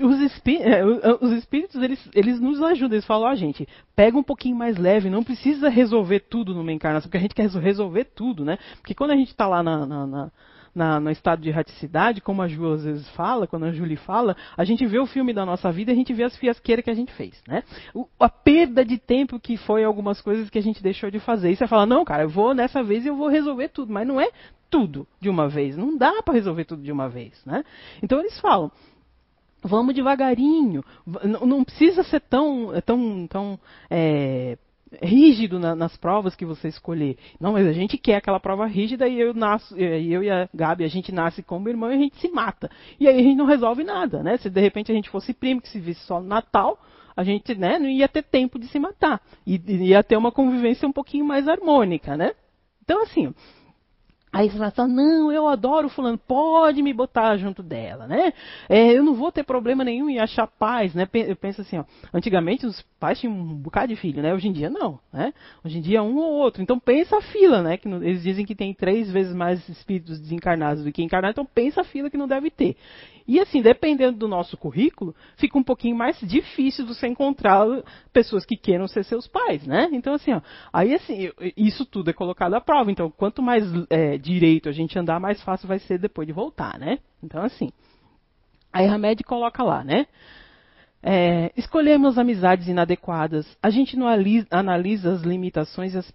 os, 0.00 0.20
espí 0.20 0.56
é, 0.56 0.84
os, 0.84 1.32
espíritos, 1.32 1.80
eles, 1.82 2.08
eles 2.14 2.40
nos 2.40 2.60
ajudam, 2.62 2.96
eles 2.96 3.06
falam, 3.06 3.28
ó, 3.28 3.32
oh, 3.32 3.36
gente, 3.36 3.68
pega 3.94 4.16
um 4.16 4.22
pouquinho 4.22 4.56
mais 4.56 4.76
leve, 4.76 5.10
não 5.10 5.22
precisa 5.22 5.68
resolver 5.68 6.20
tudo 6.20 6.54
numa 6.54 6.72
encarnação, 6.72 7.08
porque 7.08 7.18
a 7.18 7.20
gente 7.20 7.34
quer 7.34 7.48
resolver 7.48 8.04
tudo, 8.04 8.44
né? 8.44 8.58
Porque 8.80 8.94
quando 8.94 9.12
a 9.12 9.16
gente 9.16 9.28
está 9.28 9.46
lá 9.46 9.62
na, 9.62 9.86
na, 9.86 10.06
na 10.06 10.30
na, 10.74 10.98
no 10.98 11.10
estado 11.10 11.40
de 11.40 11.48
erraticidade, 11.48 12.20
como 12.20 12.42
a 12.42 12.48
Ju 12.48 12.72
às 12.72 12.84
vezes 12.84 13.08
fala, 13.10 13.46
quando 13.46 13.64
a 13.64 13.72
Julie 13.72 13.96
fala, 13.96 14.36
a 14.56 14.64
gente 14.64 14.84
vê 14.84 14.98
o 14.98 15.06
filme 15.06 15.32
da 15.32 15.46
nossa 15.46 15.70
vida 15.70 15.92
e 15.92 15.94
a 15.94 15.96
gente 15.96 16.12
vê 16.12 16.24
as 16.24 16.36
fiasqueiras 16.36 16.84
que 16.84 16.90
a 16.90 16.94
gente 16.94 17.12
fez, 17.12 17.40
né? 17.46 17.62
O, 17.94 18.08
a 18.18 18.28
perda 18.28 18.84
de 18.84 18.98
tempo 18.98 19.38
que 19.38 19.56
foi 19.56 19.84
algumas 19.84 20.20
coisas 20.20 20.50
que 20.50 20.58
a 20.58 20.62
gente 20.62 20.82
deixou 20.82 21.10
de 21.10 21.20
fazer. 21.20 21.52
E 21.52 21.56
você 21.56 21.66
fala, 21.66 21.86
não, 21.86 22.04
cara, 22.04 22.24
eu 22.24 22.28
vou 22.28 22.54
nessa 22.54 22.82
vez 22.82 23.04
e 23.04 23.08
eu 23.08 23.16
vou 23.16 23.28
resolver 23.28 23.68
tudo, 23.68 23.92
mas 23.92 24.06
não 24.06 24.20
é 24.20 24.30
tudo 24.68 25.06
de 25.20 25.28
uma 25.28 25.48
vez, 25.48 25.76
não 25.76 25.96
dá 25.96 26.20
para 26.24 26.34
resolver 26.34 26.64
tudo 26.64 26.82
de 26.82 26.90
uma 26.90 27.08
vez, 27.08 27.40
né? 27.44 27.64
Então 28.02 28.18
eles 28.18 28.40
falam, 28.40 28.72
vamos 29.64 29.94
devagarinho, 29.94 30.84
não 31.42 31.64
precisa 31.64 32.02
ser 32.02 32.20
tão, 32.20 32.72
tão, 32.84 33.26
tão 33.26 33.58
é, 33.90 34.58
rígido 35.02 35.58
na, 35.58 35.74
nas 35.74 35.96
provas 35.96 36.36
que 36.36 36.44
você 36.44 36.68
escolher. 36.68 37.16
Não, 37.40 37.52
mas 37.52 37.66
a 37.66 37.72
gente 37.72 37.96
quer 37.96 38.16
aquela 38.16 38.38
prova 38.38 38.66
rígida 38.66 39.08
e 39.08 39.18
eu, 39.18 39.32
nasço, 39.32 39.76
eu 39.76 40.22
e 40.22 40.30
a 40.30 40.48
Gabi, 40.54 40.84
a 40.84 40.88
gente 40.88 41.10
nasce 41.10 41.42
como 41.42 41.68
irmão 41.68 41.90
e 41.90 41.94
a 41.94 41.98
gente 41.98 42.16
se 42.18 42.28
mata. 42.28 42.70
E 43.00 43.08
aí 43.08 43.18
a 43.18 43.22
gente 43.22 43.36
não 43.36 43.46
resolve 43.46 43.82
nada, 43.82 44.22
né? 44.22 44.36
Se 44.36 44.50
de 44.50 44.60
repente 44.60 44.92
a 44.92 44.94
gente 44.94 45.10
fosse 45.10 45.32
primo, 45.32 45.60
que 45.60 45.68
se 45.68 45.80
visse 45.80 46.04
só 46.06 46.20
no 46.20 46.28
Natal, 46.28 46.78
a 47.16 47.24
gente 47.24 47.54
né, 47.54 47.78
não 47.78 47.88
ia 47.88 48.08
ter 48.08 48.22
tempo 48.22 48.58
de 48.58 48.66
se 48.68 48.78
matar. 48.78 49.20
E 49.46 49.56
ia 49.86 50.02
ter 50.02 50.16
uma 50.16 50.32
convivência 50.32 50.86
um 50.86 50.92
pouquinho 50.92 51.24
mais 51.24 51.48
harmônica, 51.48 52.16
né? 52.16 52.32
Então, 52.82 53.02
assim, 53.02 53.34
Aí 54.34 54.50
você 54.50 54.58
fala 54.58 54.66
assim, 54.66 54.92
não, 54.92 55.30
eu 55.30 55.46
adoro 55.46 55.88
fulano, 55.88 56.18
pode 56.18 56.82
me 56.82 56.92
botar 56.92 57.36
junto 57.36 57.62
dela, 57.62 58.08
né? 58.08 58.32
É, 58.68 58.92
eu 58.92 59.04
não 59.04 59.14
vou 59.14 59.30
ter 59.30 59.44
problema 59.44 59.84
nenhum 59.84 60.10
em 60.10 60.18
achar 60.18 60.48
paz, 60.48 60.92
né? 60.92 61.08
Eu 61.14 61.36
penso 61.36 61.60
assim, 61.60 61.78
ó, 61.78 61.84
antigamente 62.12 62.66
os 62.66 62.82
pais 62.98 63.20
tinham 63.20 63.32
um 63.32 63.54
bocado 63.54 63.94
de 63.94 63.96
filho, 63.96 64.20
né? 64.20 64.34
Hoje 64.34 64.48
em 64.48 64.52
dia 64.52 64.68
não, 64.68 64.98
né? 65.12 65.32
Hoje 65.64 65.78
em 65.78 65.80
dia 65.80 66.02
um 66.02 66.16
ou 66.16 66.32
outro. 66.32 66.60
Então 66.60 66.80
pensa 66.80 67.18
a 67.18 67.22
fila, 67.22 67.62
né? 67.62 67.76
Que 67.76 67.86
eles 67.86 68.24
dizem 68.24 68.44
que 68.44 68.56
tem 68.56 68.74
três 68.74 69.08
vezes 69.08 69.32
mais 69.32 69.68
espíritos 69.68 70.18
desencarnados 70.18 70.82
do 70.82 70.90
que 70.90 71.00
encarnados, 71.00 71.34
então 71.34 71.46
pensa 71.46 71.82
a 71.82 71.84
fila 71.84 72.10
que 72.10 72.16
não 72.16 72.26
deve 72.26 72.50
ter. 72.50 72.76
E 73.26 73.40
assim, 73.40 73.62
dependendo 73.62 74.18
do 74.18 74.28
nosso 74.28 74.56
currículo, 74.56 75.14
fica 75.36 75.58
um 75.58 75.62
pouquinho 75.62 75.96
mais 75.96 76.18
difícil 76.20 76.86
você 76.86 77.06
encontrar 77.06 77.66
pessoas 78.12 78.44
que 78.44 78.56
queiram 78.56 78.86
ser 78.86 79.02
seus 79.04 79.26
pais, 79.26 79.66
né? 79.66 79.88
Então 79.92 80.12
assim, 80.14 80.32
ó, 80.32 80.42
aí 80.72 80.94
assim, 80.94 81.30
isso 81.56 81.86
tudo 81.86 82.10
é 82.10 82.12
colocado 82.12 82.54
à 82.54 82.60
prova. 82.60 82.90
Então, 82.90 83.10
quanto 83.10 83.42
mais 83.42 83.64
é, 83.88 84.18
direito 84.18 84.68
a 84.68 84.72
gente 84.72 84.98
andar, 84.98 85.18
mais 85.18 85.42
fácil 85.42 85.66
vai 85.66 85.78
ser 85.78 85.98
depois 85.98 86.26
de 86.26 86.34
voltar, 86.34 86.78
né? 86.78 86.98
Então 87.22 87.42
assim, 87.42 87.70
aí 88.70 88.86
Hamed 88.86 89.24
coloca 89.24 89.62
lá, 89.62 89.82
né? 89.82 90.06
É, 91.06 91.52
escolhemos 91.54 92.16
amizades 92.16 92.66
inadequadas. 92.66 93.46
A 93.62 93.68
gente 93.68 93.94
não 93.94 94.06
analisa 94.06 95.12
as 95.12 95.22
limitações 95.22 95.94
e 95.94 95.98
as 95.98 96.10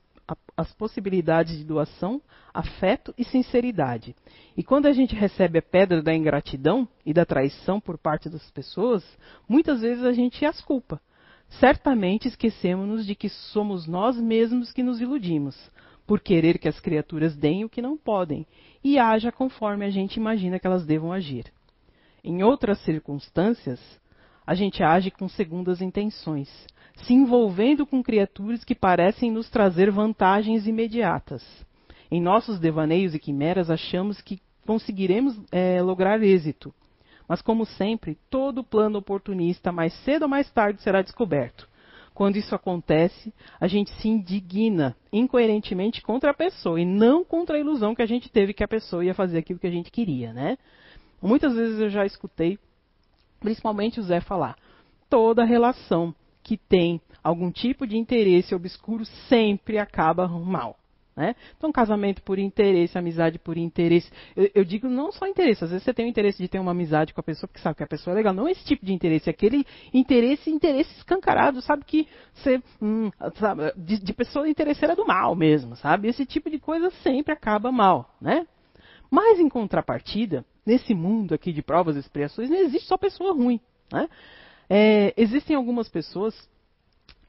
as 0.56 0.74
possibilidades 0.74 1.58
de 1.58 1.64
doação, 1.64 2.22
afeto 2.54 3.14
e 3.18 3.24
sinceridade. 3.24 4.16
E 4.58 4.64
quando 4.64 4.88
a 4.88 4.94
gente 4.94 5.16
recebe 5.16 5.60
a 5.60 5.62
pedra 5.62 6.02
da 6.02 6.14
ingratidão 6.14 6.88
e 7.06 7.14
da 7.14 7.26
traição 7.26 7.80
por 7.80 7.98
parte 7.98 8.30
das 8.30 8.50
pessoas, 8.52 9.04
muitas 9.48 9.82
vezes 9.82 10.04
a 10.04 10.12
gente 10.12 10.46
as 10.46 10.62
culpa. 10.62 11.02
Certamente 11.60 12.28
esquecemos-nos 12.28 13.06
de 13.06 13.16
que 13.16 13.30
somos 13.30 13.88
nós 13.88 14.20
mesmos 14.20 14.72
que 14.72 14.84
nos 14.84 15.02
iludimos, 15.02 15.56
por 16.06 16.20
querer 16.20 16.60
que 16.60 16.68
as 16.68 16.80
criaturas 16.80 17.36
deem 17.36 17.64
o 17.64 17.70
que 17.70 17.82
não 17.82 17.98
podem 17.98 18.46
e 18.84 18.98
haja 18.98 19.32
conforme 19.32 19.86
a 19.86 19.90
gente 19.90 20.18
imagina 20.18 20.60
que 20.60 20.68
elas 20.68 20.86
devam 20.86 21.12
agir. 21.12 21.46
Em 22.24 22.44
outras 22.44 22.80
circunstâncias, 22.80 23.80
a 24.46 24.54
gente 24.56 24.84
age 24.84 25.12
com 25.12 25.30
segundas 25.30 25.82
intenções, 25.82 26.50
se 27.04 27.14
envolvendo 27.14 27.86
com 27.86 28.04
criaturas 28.04 28.64
que 28.64 28.76
parecem 28.76 29.32
nos 29.32 29.50
trazer 29.50 29.92
vantagens 29.92 30.68
imediatas. 30.68 31.44
Em 32.12 32.22
nossos 32.22 32.60
devaneios 32.60 33.14
e 33.14 33.20
quimeras 33.20 33.70
achamos 33.70 34.22
que 34.22 34.42
conseguiremos 34.66 35.40
é, 35.52 35.82
lograr 35.82 36.22
êxito. 36.22 36.74
Mas, 37.28 37.42
como 37.42 37.66
sempre, 37.66 38.18
todo 38.30 38.64
plano 38.64 38.98
oportunista, 38.98 39.72
mais 39.72 39.94
cedo 40.04 40.24
ou 40.24 40.28
mais 40.28 40.50
tarde, 40.52 40.82
será 40.82 41.02
descoberto. 41.02 41.70
Quando 42.14 42.38
isso 42.38 42.54
acontece, 42.54 43.34
a 43.62 43.68
gente 43.68 43.92
se 43.94 44.10
indigna 44.10 44.96
incoerentemente 45.14 46.02
contra 46.02 46.32
a 46.32 46.34
pessoa 46.34 46.82
e 46.82 46.86
não 46.86 47.24
contra 47.24 47.56
a 47.56 47.60
ilusão 47.60 47.96
que 47.96 48.02
a 48.02 48.06
gente 48.06 48.30
teve 48.30 48.54
que 48.54 48.64
a 48.64 48.68
pessoa 48.68 49.06
ia 49.06 49.14
fazer 49.14 49.38
aquilo 49.38 49.60
que 49.60 49.68
a 49.68 49.72
gente 49.72 49.92
queria, 49.92 50.34
né? 50.34 50.58
Muitas 51.22 51.54
vezes 51.54 51.80
eu 51.80 51.90
já 51.90 52.06
escutei, 52.06 52.58
principalmente 53.40 54.00
o 54.00 54.04
Zé 54.04 54.20
falar, 54.20 54.58
toda 55.10 55.44
relação 55.44 56.14
que 56.50 56.58
tem 56.58 57.00
algum 57.24 57.52
tipo 57.52 57.86
de 57.86 57.96
interesse 57.96 58.56
obscuro 58.56 59.06
sempre 59.28 59.78
acaba 59.78 60.28
mal. 60.28 60.80
Né? 61.16 61.36
Então, 61.56 61.72
casamento 61.72 62.24
por 62.24 62.40
interesse, 62.40 62.98
amizade 62.98 63.38
por 63.38 63.56
interesse. 63.56 64.10
Eu, 64.36 64.50
eu, 64.56 64.66
digo 64.66 64.90
não 64.90 65.12
só 65.12 65.28
interesse, 65.28 65.64
às 65.64 65.70
vezes 65.70 65.84
você 65.84 65.94
tem 65.94 66.08
o 66.08 66.10
interesse 66.10 66.42
de 66.42 66.48
ter 66.48 66.58
uma 66.58 66.72
amizade 66.72 67.14
com 67.14 67.22
a 67.22 67.24
pessoa, 67.24 67.48
porque 67.48 67.62
sabe 67.62 67.76
que 67.76 67.84
a 67.84 67.88
pessoa 67.88 68.16
é 68.16 68.18
legal. 68.18 68.34
Não 68.34 68.50
esse 68.50 68.66
tipo 68.66 68.84
de 68.84 68.92
interesse, 68.92 69.30
é 69.30 69.32
aquele 69.32 69.64
interesse, 69.94 70.50
interesse 70.50 70.92
escancarado, 70.98 71.62
sabe 71.62 71.86
que 71.86 72.08
você. 72.34 72.60
Hum, 72.82 73.12
sabe, 73.36 73.72
de, 73.78 74.00
de 74.00 74.14
pessoa 74.14 74.50
interesseira 74.50 74.96
do 74.96 75.06
mal 75.06 75.36
mesmo, 75.36 75.76
sabe? 75.76 76.08
Esse 76.08 76.26
tipo 76.26 76.50
de 76.50 76.58
coisa 76.58 76.90
sempre 77.04 77.32
acaba 77.32 77.72
mal, 77.72 78.16
né? 78.20 78.48
Mas 79.12 79.40
em 79.40 79.50
contrapartida, 79.50 80.44
nesse 80.66 80.96
mundo 80.96 81.36
aqui 81.36 81.54
de 81.54 81.62
provas 81.62 81.96
e 81.96 82.00
expiações, 82.00 82.50
não 82.50 82.58
existe 82.58 82.88
só 82.88 82.98
pessoa 82.98 83.34
ruim. 83.34 83.60
Né? 83.92 84.08
É, 84.70 85.14
existem 85.18 85.56
algumas 85.56 85.90
pessoas 85.90 86.36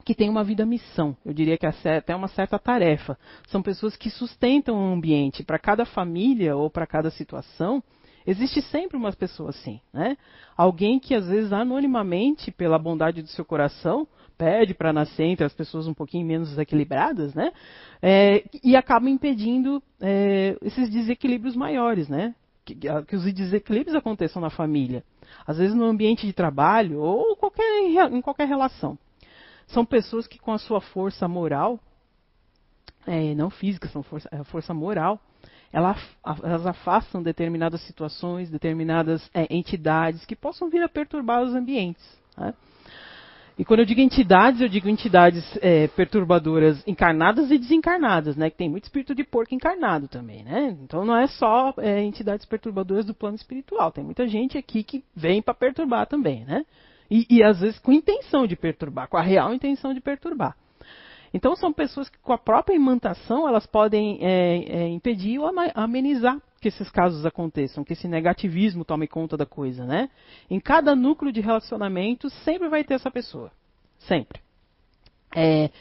que 0.03 0.15
têm 0.15 0.29
uma 0.29 0.43
vida 0.43 0.65
missão, 0.65 1.15
eu 1.25 1.33
diria 1.33 1.57
que 1.57 1.65
é 1.65 1.97
até 1.97 2.15
uma 2.15 2.27
certa 2.27 2.57
tarefa. 2.57 3.17
São 3.47 3.61
pessoas 3.61 3.95
que 3.95 4.09
sustentam 4.09 4.75
o 4.75 4.93
ambiente. 4.93 5.43
Para 5.43 5.59
cada 5.59 5.85
família 5.85 6.55
ou 6.55 6.69
para 6.69 6.87
cada 6.87 7.11
situação, 7.11 7.83
existe 8.25 8.61
sempre 8.63 8.97
uma 8.97 9.11
pessoa 9.13 9.49
assim. 9.49 9.79
Né? 9.93 10.17
Alguém 10.57 10.99
que, 10.99 11.13
às 11.13 11.27
vezes, 11.27 11.53
anonimamente, 11.53 12.51
pela 12.51 12.79
bondade 12.79 13.21
do 13.21 13.29
seu 13.29 13.45
coração, 13.45 14.07
pede 14.37 14.73
para 14.73 14.91
nascer 14.91 15.25
entre 15.25 15.45
as 15.45 15.53
pessoas 15.53 15.87
um 15.87 15.93
pouquinho 15.93 16.25
menos 16.25 16.57
equilibradas, 16.57 17.35
né? 17.35 17.51
É, 18.01 18.43
e 18.63 18.75
acaba 18.75 19.07
impedindo 19.07 19.83
é, 19.99 20.57
esses 20.63 20.89
desequilíbrios 20.89 21.55
maiores, 21.55 22.09
né? 22.09 22.33
Que, 22.63 23.15
os 23.15 23.33
desequilíbrios 23.33 23.95
aconteçam 23.95 24.41
na 24.41 24.49
família 24.49 25.03
às 25.45 25.57
vezes 25.57 25.75
no 25.75 25.85
ambiente 25.85 26.25
de 26.25 26.33
trabalho 26.33 26.99
ou 26.99 27.35
qualquer, 27.35 27.63
em 28.11 28.21
qualquer 28.21 28.47
relação. 28.47 28.97
São 29.67 29.85
pessoas 29.85 30.27
que, 30.27 30.39
com 30.39 30.51
a 30.51 30.57
sua 30.57 30.81
força 30.81 31.27
moral, 31.27 31.79
é, 33.07 33.33
não 33.35 33.49
física, 33.49 33.87
são 33.87 34.03
força, 34.03 34.27
é, 34.31 34.43
força 34.43 34.73
moral, 34.73 35.19
elas, 35.71 35.97
elas 36.43 36.65
afastam 36.65 37.23
determinadas 37.23 37.81
situações, 37.81 38.49
determinadas 38.49 39.29
é, 39.33 39.47
entidades 39.49 40.25
que 40.25 40.35
possam 40.35 40.69
vir 40.69 40.83
a 40.83 40.89
perturbar 40.89 41.41
os 41.41 41.55
ambientes. 41.55 42.03
Né? 42.37 42.53
E 43.61 43.63
quando 43.63 43.81
eu 43.81 43.85
digo 43.85 44.01
entidades, 44.01 44.59
eu 44.59 44.67
digo 44.67 44.89
entidades 44.89 45.45
é, 45.61 45.87
perturbadoras 45.89 46.81
encarnadas 46.87 47.51
e 47.51 47.59
desencarnadas, 47.59 48.35
né? 48.35 48.49
Que 48.49 48.57
tem 48.57 48.67
muito 48.67 48.85
espírito 48.85 49.13
de 49.13 49.23
porco 49.23 49.53
encarnado 49.53 50.07
também, 50.07 50.43
né? 50.43 50.75
Então 50.81 51.05
não 51.05 51.15
é 51.15 51.27
só 51.27 51.71
é, 51.77 52.01
entidades 52.01 52.43
perturbadoras 52.43 53.05
do 53.05 53.13
plano 53.13 53.35
espiritual. 53.35 53.91
Tem 53.91 54.03
muita 54.03 54.27
gente 54.27 54.57
aqui 54.57 54.81
que 54.81 55.03
vem 55.15 55.43
para 55.43 55.53
perturbar 55.53 56.07
também, 56.07 56.43
né? 56.43 56.65
E, 57.07 57.27
e, 57.29 57.43
às 57.43 57.59
vezes 57.59 57.77
com 57.77 57.93
intenção 57.93 58.47
de 58.47 58.55
perturbar, 58.55 59.07
com 59.07 59.17
a 59.17 59.21
real 59.21 59.53
intenção 59.53 59.93
de 59.93 60.01
perturbar. 60.01 60.57
Então 61.31 61.55
são 61.55 61.71
pessoas 61.71 62.09
que 62.09 62.17
com 62.17 62.33
a 62.33 62.39
própria 62.39 62.73
imantação 62.73 63.47
elas 63.47 63.67
podem 63.67 64.17
é, 64.23 64.85
é 64.85 64.87
impedir 64.89 65.37
ou 65.37 65.47
amenizar 65.75 66.41
que 66.61 66.67
esses 66.67 66.89
casos 66.91 67.25
aconteçam, 67.25 67.83
que 67.83 67.93
esse 67.93 68.07
negativismo 68.07 68.85
tome 68.85 69.07
conta 69.07 69.35
da 69.35 69.47
coisa, 69.47 69.83
né? 69.83 70.09
Em 70.47 70.59
cada 70.59 70.95
núcleo 70.95 71.31
de 71.31 71.41
relacionamento 71.41 72.29
sempre 72.29 72.69
vai 72.69 72.83
ter 72.83 72.93
essa 72.93 73.09
pessoa, 73.09 73.51
sempre. 73.97 74.39
É, 75.35 75.71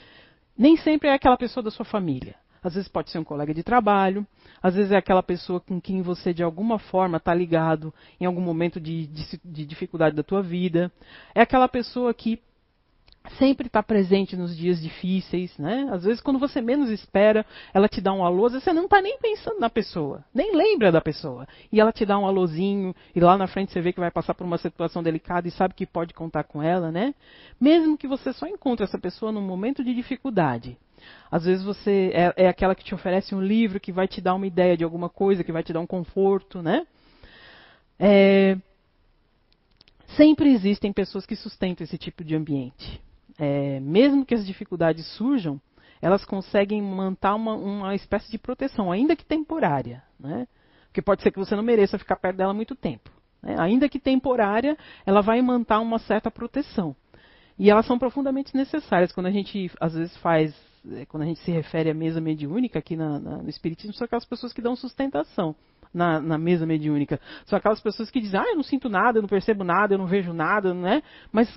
nem 0.56 0.78
sempre 0.78 1.10
é 1.10 1.12
aquela 1.12 1.36
pessoa 1.36 1.62
da 1.62 1.70
sua 1.70 1.84
família. 1.84 2.34
Às 2.62 2.74
vezes 2.74 2.88
pode 2.88 3.10
ser 3.10 3.18
um 3.18 3.24
colega 3.24 3.54
de 3.54 3.62
trabalho, 3.62 4.26
às 4.62 4.74
vezes 4.74 4.92
é 4.92 4.96
aquela 4.96 5.22
pessoa 5.22 5.60
com 5.60 5.80
quem 5.80 6.02
você 6.02 6.32
de 6.32 6.42
alguma 6.42 6.78
forma 6.78 7.18
está 7.18 7.32
ligado 7.34 7.92
em 8.18 8.24
algum 8.24 8.40
momento 8.40 8.80
de, 8.80 9.06
de, 9.06 9.40
de 9.44 9.66
dificuldade 9.66 10.16
da 10.16 10.22
tua 10.22 10.42
vida. 10.42 10.90
É 11.34 11.42
aquela 11.42 11.68
pessoa 11.68 12.12
que 12.12 12.40
sempre 13.38 13.66
está 13.66 13.82
presente 13.82 14.34
nos 14.36 14.56
dias 14.56 14.80
difíceis, 14.80 15.56
né? 15.58 15.88
Às 15.92 16.04
vezes, 16.04 16.20
quando 16.20 16.38
você 16.38 16.60
menos 16.60 16.90
espera, 16.90 17.44
ela 17.72 17.88
te 17.88 18.00
dá 18.00 18.12
um 18.12 18.24
alô, 18.24 18.48
você 18.48 18.72
não 18.72 18.84
está 18.84 19.00
nem 19.00 19.18
pensando 19.18 19.60
na 19.60 19.68
pessoa, 19.68 20.24
nem 20.34 20.56
lembra 20.56 20.90
da 20.90 21.00
pessoa. 21.00 21.46
E 21.70 21.80
ela 21.80 21.92
te 21.92 22.06
dá 22.06 22.18
um 22.18 22.26
alôzinho, 22.26 22.94
e 23.14 23.20
lá 23.20 23.36
na 23.36 23.46
frente 23.46 23.72
você 23.72 23.80
vê 23.80 23.92
que 23.92 24.00
vai 24.00 24.10
passar 24.10 24.34
por 24.34 24.44
uma 24.44 24.58
situação 24.58 25.02
delicada 25.02 25.46
e 25.46 25.50
sabe 25.50 25.74
que 25.74 25.86
pode 25.86 26.14
contar 26.14 26.44
com 26.44 26.62
ela, 26.62 26.90
né? 26.90 27.14
Mesmo 27.60 27.96
que 27.96 28.08
você 28.08 28.32
só 28.32 28.46
encontre 28.46 28.84
essa 28.84 28.98
pessoa 28.98 29.30
num 29.30 29.42
momento 29.42 29.84
de 29.84 29.94
dificuldade. 29.94 30.78
Às 31.30 31.44
vezes 31.44 31.64
você 31.64 32.10
é, 32.14 32.44
é 32.44 32.48
aquela 32.48 32.74
que 32.74 32.84
te 32.84 32.94
oferece 32.94 33.34
um 33.34 33.40
livro 33.40 33.80
que 33.80 33.92
vai 33.92 34.08
te 34.08 34.20
dar 34.20 34.34
uma 34.34 34.46
ideia 34.46 34.76
de 34.76 34.84
alguma 34.84 35.08
coisa, 35.08 35.44
que 35.44 35.52
vai 35.52 35.62
te 35.62 35.72
dar 35.72 35.80
um 35.80 35.86
conforto, 35.86 36.62
né? 36.62 36.86
É, 37.98 38.56
sempre 40.16 40.52
existem 40.52 40.90
pessoas 40.90 41.26
que 41.26 41.36
sustentam 41.36 41.84
esse 41.84 41.98
tipo 41.98 42.24
de 42.24 42.34
ambiente 42.34 43.00
é, 43.40 43.80
mesmo 43.80 44.26
que 44.26 44.34
as 44.34 44.46
dificuldades 44.46 45.06
surjam, 45.16 45.58
elas 46.02 46.26
conseguem 46.26 46.82
manter 46.82 47.30
uma, 47.30 47.54
uma 47.54 47.94
espécie 47.94 48.30
de 48.30 48.36
proteção, 48.38 48.92
ainda 48.92 49.16
que 49.16 49.24
temporária. 49.24 50.02
Né? 50.18 50.46
Porque 50.86 51.00
pode 51.00 51.22
ser 51.22 51.30
que 51.30 51.38
você 51.38 51.56
não 51.56 51.62
mereça 51.62 51.98
ficar 51.98 52.16
perto 52.16 52.36
dela 52.36 52.52
muito 52.52 52.76
tempo. 52.76 53.10
Né? 53.42 53.56
Ainda 53.58 53.88
que 53.88 53.98
temporária, 53.98 54.76
ela 55.06 55.22
vai 55.22 55.40
manter 55.40 55.78
uma 55.78 55.98
certa 55.98 56.30
proteção. 56.30 56.94
E 57.58 57.70
elas 57.70 57.86
são 57.86 57.98
profundamente 57.98 58.54
necessárias 58.54 59.10
quando 59.10 59.26
a 59.26 59.30
gente, 59.30 59.70
às 59.80 59.94
vezes, 59.94 60.14
faz, 60.18 60.54
é, 60.92 61.06
quando 61.06 61.22
a 61.22 61.26
gente 61.26 61.40
se 61.40 61.50
refere 61.50 61.90
à 61.90 61.94
mesa 61.94 62.20
mediúnica 62.20 62.78
aqui 62.78 62.94
na, 62.94 63.18
na, 63.18 63.38
no 63.38 63.48
Espiritismo, 63.48 63.94
são 63.94 64.04
aquelas 64.04 64.26
pessoas 64.26 64.52
que 64.52 64.60
dão 64.60 64.76
sustentação 64.76 65.56
na, 65.92 66.20
na, 66.20 66.38
mesa 66.38 66.64
mediúnica. 66.64 67.20
São 67.46 67.58
aquelas 67.58 67.80
pessoas 67.80 68.10
que 68.10 68.20
dizem, 68.20 68.38
ah, 68.38 68.48
eu 68.48 68.56
não 68.56 68.62
sinto 68.62 68.88
nada, 68.88 69.18
eu 69.18 69.22
não 69.22 69.28
percebo 69.28 69.64
nada, 69.64 69.94
eu 69.94 69.98
não 69.98 70.06
vejo 70.06 70.32
nada, 70.32 70.72
né? 70.72 71.02
Mas 71.32 71.48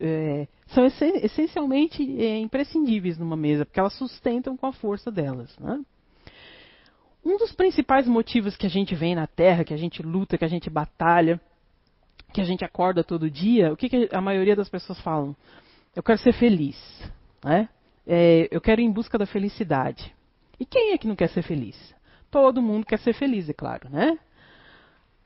é, 0.00 0.48
são 0.68 0.84
essencialmente 0.86 2.02
é, 2.20 2.38
imprescindíveis 2.38 3.18
numa 3.18 3.36
mesa, 3.36 3.64
porque 3.64 3.80
elas 3.80 3.94
sustentam 3.94 4.56
com 4.56 4.66
a 4.66 4.72
força 4.72 5.10
delas, 5.10 5.56
né? 5.58 5.80
Um 7.24 7.38
dos 7.38 7.52
principais 7.52 8.06
motivos 8.06 8.56
que 8.56 8.66
a 8.66 8.70
gente 8.70 8.94
vem 8.94 9.14
na 9.14 9.26
Terra, 9.26 9.64
que 9.64 9.72
a 9.72 9.78
gente 9.78 10.02
luta, 10.02 10.36
que 10.36 10.44
a 10.44 10.48
gente 10.48 10.68
batalha, 10.68 11.40
que 12.34 12.40
a 12.40 12.44
gente 12.44 12.64
acorda 12.64 13.02
todo 13.02 13.30
dia, 13.30 13.72
o 13.72 13.76
que, 13.76 13.88
que 13.88 14.08
a 14.12 14.20
maioria 14.20 14.54
das 14.54 14.68
pessoas 14.68 15.00
falam? 15.00 15.34
Eu 15.96 16.02
quero 16.02 16.18
ser 16.18 16.34
feliz, 16.34 16.76
né? 17.42 17.68
É, 18.06 18.48
eu 18.50 18.60
quero 18.60 18.80
ir 18.80 18.84
em 18.84 18.92
busca 18.92 19.16
da 19.16 19.24
felicidade. 19.24 20.14
E 20.60 20.66
quem 20.66 20.92
é 20.92 20.98
que 20.98 21.06
não 21.06 21.16
quer 21.16 21.28
ser 21.30 21.42
feliz? 21.42 21.94
Todo 22.34 22.60
mundo 22.60 22.84
quer 22.84 22.98
ser 22.98 23.12
feliz, 23.12 23.48
é 23.48 23.52
claro, 23.52 23.88
né? 23.88 24.18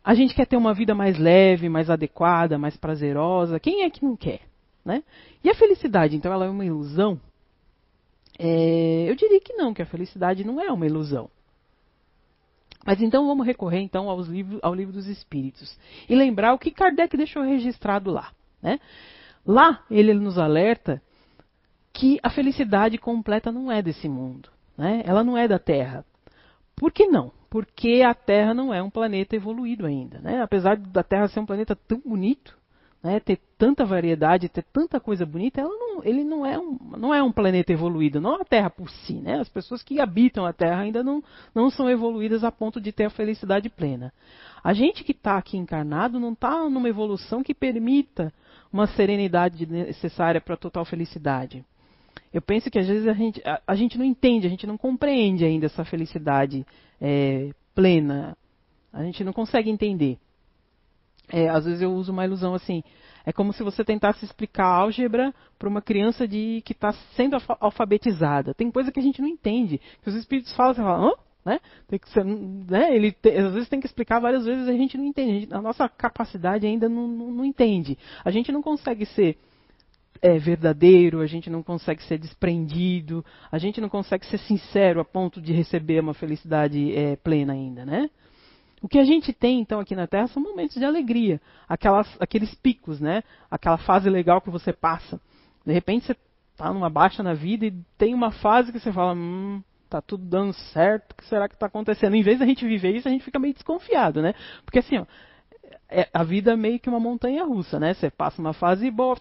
A 0.04 0.12
gente 0.12 0.34
quer 0.34 0.46
ter 0.46 0.58
uma 0.58 0.74
vida 0.74 0.94
mais 0.94 1.18
leve, 1.18 1.66
mais 1.66 1.88
adequada, 1.88 2.58
mais 2.58 2.76
prazerosa. 2.76 3.58
Quem 3.58 3.82
é 3.82 3.88
que 3.88 4.04
não 4.04 4.14
quer? 4.14 4.42
Né? 4.84 5.02
E 5.42 5.48
a 5.48 5.54
felicidade, 5.54 6.14
então, 6.14 6.30
ela 6.30 6.44
é 6.44 6.50
uma 6.50 6.66
ilusão? 6.66 7.18
É, 8.38 9.06
eu 9.08 9.14
diria 9.14 9.40
que 9.40 9.54
não, 9.54 9.72
que 9.72 9.80
a 9.80 9.86
felicidade 9.86 10.44
não 10.44 10.60
é 10.60 10.70
uma 10.70 10.84
ilusão. 10.84 11.30
Mas 12.84 13.00
então 13.00 13.26
vamos 13.26 13.46
recorrer 13.46 13.80
então 13.80 14.10
aos 14.10 14.28
livros, 14.28 14.60
ao 14.62 14.74
livro 14.74 14.92
dos 14.92 15.06
Espíritos 15.06 15.78
e 16.10 16.14
lembrar 16.14 16.52
o 16.52 16.58
que 16.58 16.70
Kardec 16.70 17.16
deixou 17.16 17.42
registrado 17.42 18.10
lá. 18.10 18.32
Né? 18.60 18.78
Lá 19.46 19.82
ele 19.90 20.12
nos 20.12 20.36
alerta 20.36 21.00
que 21.90 22.20
a 22.22 22.28
felicidade 22.28 22.98
completa 22.98 23.50
não 23.50 23.72
é 23.72 23.80
desse 23.80 24.10
mundo, 24.10 24.50
né? 24.76 25.02
ela 25.06 25.24
não 25.24 25.38
é 25.38 25.48
da 25.48 25.58
Terra. 25.58 26.04
Por 26.78 26.92
que 26.92 27.06
não? 27.06 27.32
Porque 27.50 28.02
a 28.02 28.14
Terra 28.14 28.54
não 28.54 28.72
é 28.72 28.82
um 28.82 28.90
planeta 28.90 29.34
evoluído 29.34 29.86
ainda. 29.86 30.18
Né? 30.20 30.40
Apesar 30.40 30.76
da 30.76 31.02
Terra 31.02 31.28
ser 31.28 31.40
um 31.40 31.46
planeta 31.46 31.74
tão 31.74 32.00
bonito, 32.04 32.56
né, 33.02 33.20
ter 33.20 33.38
tanta 33.56 33.84
variedade, 33.84 34.48
ter 34.48 34.64
tanta 34.72 34.98
coisa 35.00 35.24
bonita, 35.24 35.62
não, 35.62 36.02
ele 36.04 36.24
não 36.24 36.44
é, 36.44 36.58
um, 36.58 36.78
não 36.96 37.14
é 37.14 37.22
um 37.22 37.32
planeta 37.32 37.72
evoluído, 37.72 38.20
não 38.20 38.40
a 38.40 38.44
Terra 38.44 38.70
por 38.70 38.90
si. 38.90 39.14
Né? 39.14 39.40
As 39.40 39.48
pessoas 39.48 39.82
que 39.82 40.00
habitam 40.00 40.44
a 40.44 40.52
Terra 40.52 40.80
ainda 40.80 41.02
não, 41.02 41.22
não 41.54 41.70
são 41.70 41.88
evoluídas 41.88 42.44
a 42.44 42.52
ponto 42.52 42.80
de 42.80 42.92
ter 42.92 43.04
a 43.04 43.10
felicidade 43.10 43.68
plena. 43.68 44.12
A 44.62 44.72
gente 44.72 45.04
que 45.04 45.12
está 45.12 45.38
aqui 45.38 45.56
encarnado 45.56 46.18
não 46.20 46.32
está 46.32 46.68
numa 46.68 46.88
evolução 46.88 47.42
que 47.42 47.54
permita 47.54 48.32
uma 48.72 48.86
serenidade 48.86 49.66
necessária 49.66 50.40
para 50.40 50.54
a 50.54 50.58
total 50.58 50.84
felicidade. 50.84 51.64
Eu 52.32 52.42
penso 52.42 52.70
que 52.70 52.78
às 52.78 52.86
vezes 52.86 53.06
a 53.06 53.12
gente, 53.12 53.42
a, 53.44 53.60
a, 53.66 53.74
gente 53.74 53.96
não 53.96 54.04
entende, 54.04 54.46
a 54.46 54.50
gente 54.50 54.66
não 54.66 54.76
compreende 54.76 55.44
ainda 55.44 55.66
essa 55.66 55.84
felicidade 55.84 56.66
é, 57.00 57.50
plena. 57.74 58.36
A 58.92 59.02
gente 59.04 59.24
não 59.24 59.32
consegue 59.32 59.70
entender. 59.70 60.18
É, 61.30 61.48
às 61.48 61.64
vezes 61.64 61.82
eu 61.82 61.92
uso 61.92 62.12
uma 62.12 62.24
ilusão 62.24 62.54
assim. 62.54 62.82
É 63.24 63.32
como 63.32 63.52
se 63.52 63.62
você 63.62 63.84
tentasse 63.84 64.24
explicar 64.24 64.66
álgebra 64.66 65.34
para 65.58 65.68
uma 65.68 65.82
criança 65.82 66.26
de 66.26 66.62
que 66.64 66.72
está 66.72 66.92
sendo 67.14 67.36
alfabetizada. 67.60 68.54
Tem 68.54 68.70
coisa 68.70 68.90
que 68.90 69.00
a 69.00 69.02
gente 69.02 69.20
não 69.20 69.28
entende. 69.28 69.80
Que 70.02 70.08
os 70.08 70.14
espíritos 70.14 70.54
falam, 70.54 70.74
você 70.74 70.82
fala, 70.82 71.08
hã? 71.08 71.12
Né? 71.44 71.60
Tem 71.86 71.98
que 71.98 72.08
ser, 72.10 72.24
né? 72.24 72.94
Ele 72.94 73.12
te, 73.12 73.30
às 73.30 73.54
vezes 73.54 73.68
tem 73.68 73.80
que 73.80 73.86
explicar 73.86 74.20
várias 74.20 74.44
vezes 74.44 74.68
a 74.68 74.72
gente 74.72 74.98
não 74.98 75.04
entende. 75.04 75.48
A, 75.50 75.58
a 75.58 75.62
nossa 75.62 75.88
capacidade 75.88 76.66
ainda 76.66 76.88
não, 76.88 77.06
não, 77.06 77.30
não, 77.30 77.44
entende. 77.44 77.96
A 78.24 78.30
gente 78.30 78.52
não 78.52 78.60
consegue 78.60 79.06
ser 79.06 79.38
é, 80.20 80.38
verdadeiro, 80.38 81.20
a 81.20 81.26
gente 81.26 81.48
não 81.50 81.62
consegue 81.62 82.02
ser 82.02 82.18
desprendido, 82.18 83.24
a 83.50 83.58
gente 83.58 83.80
não 83.80 83.88
consegue 83.88 84.26
ser 84.26 84.38
sincero 84.38 85.00
a 85.00 85.04
ponto 85.04 85.40
de 85.40 85.52
receber 85.52 86.00
uma 86.00 86.14
felicidade 86.14 86.94
é, 86.94 87.16
plena 87.16 87.52
ainda, 87.52 87.84
né? 87.84 88.10
O 88.80 88.88
que 88.88 88.98
a 88.98 89.04
gente 89.04 89.32
tem 89.32 89.60
então 89.60 89.80
aqui 89.80 89.96
na 89.96 90.06
Terra 90.06 90.28
são 90.28 90.42
momentos 90.42 90.76
de 90.76 90.84
alegria, 90.84 91.40
aquelas, 91.68 92.08
aqueles 92.20 92.54
picos, 92.54 93.00
né? 93.00 93.22
Aquela 93.50 93.78
fase 93.78 94.08
legal 94.08 94.40
que 94.40 94.50
você 94.50 94.72
passa. 94.72 95.20
De 95.66 95.72
repente 95.72 96.06
você 96.06 96.16
está 96.52 96.72
numa 96.72 96.88
baixa 96.90 97.22
na 97.22 97.34
vida 97.34 97.66
e 97.66 97.74
tem 97.96 98.14
uma 98.14 98.30
fase 98.30 98.72
que 98.72 98.78
você 98.78 98.92
fala, 98.92 99.14
hum, 99.14 99.62
tá 99.88 100.00
tudo 100.00 100.24
dando 100.24 100.52
certo, 100.52 101.12
o 101.12 101.14
que 101.16 101.24
será 101.24 101.48
que 101.48 101.54
está 101.54 101.66
acontecendo? 101.66 102.14
Em 102.14 102.22
vez 102.22 102.38
da 102.38 102.46
gente 102.46 102.66
viver 102.66 102.94
isso, 102.94 103.08
a 103.08 103.10
gente 103.10 103.24
fica 103.24 103.38
meio 103.38 103.54
desconfiado, 103.54 104.22
né? 104.22 104.34
Porque 104.64 104.78
assim, 104.78 104.98
ó, 104.98 105.06
é, 105.88 106.08
a 106.12 106.22
vida 106.22 106.52
é 106.52 106.56
meio 106.56 106.78
que 106.78 106.88
uma 106.88 107.00
montanha 107.00 107.44
russa, 107.44 107.80
né? 107.80 107.94
Você 107.94 108.10
passa 108.10 108.40
uma 108.40 108.52
fase 108.52 108.90
boa, 108.90 109.16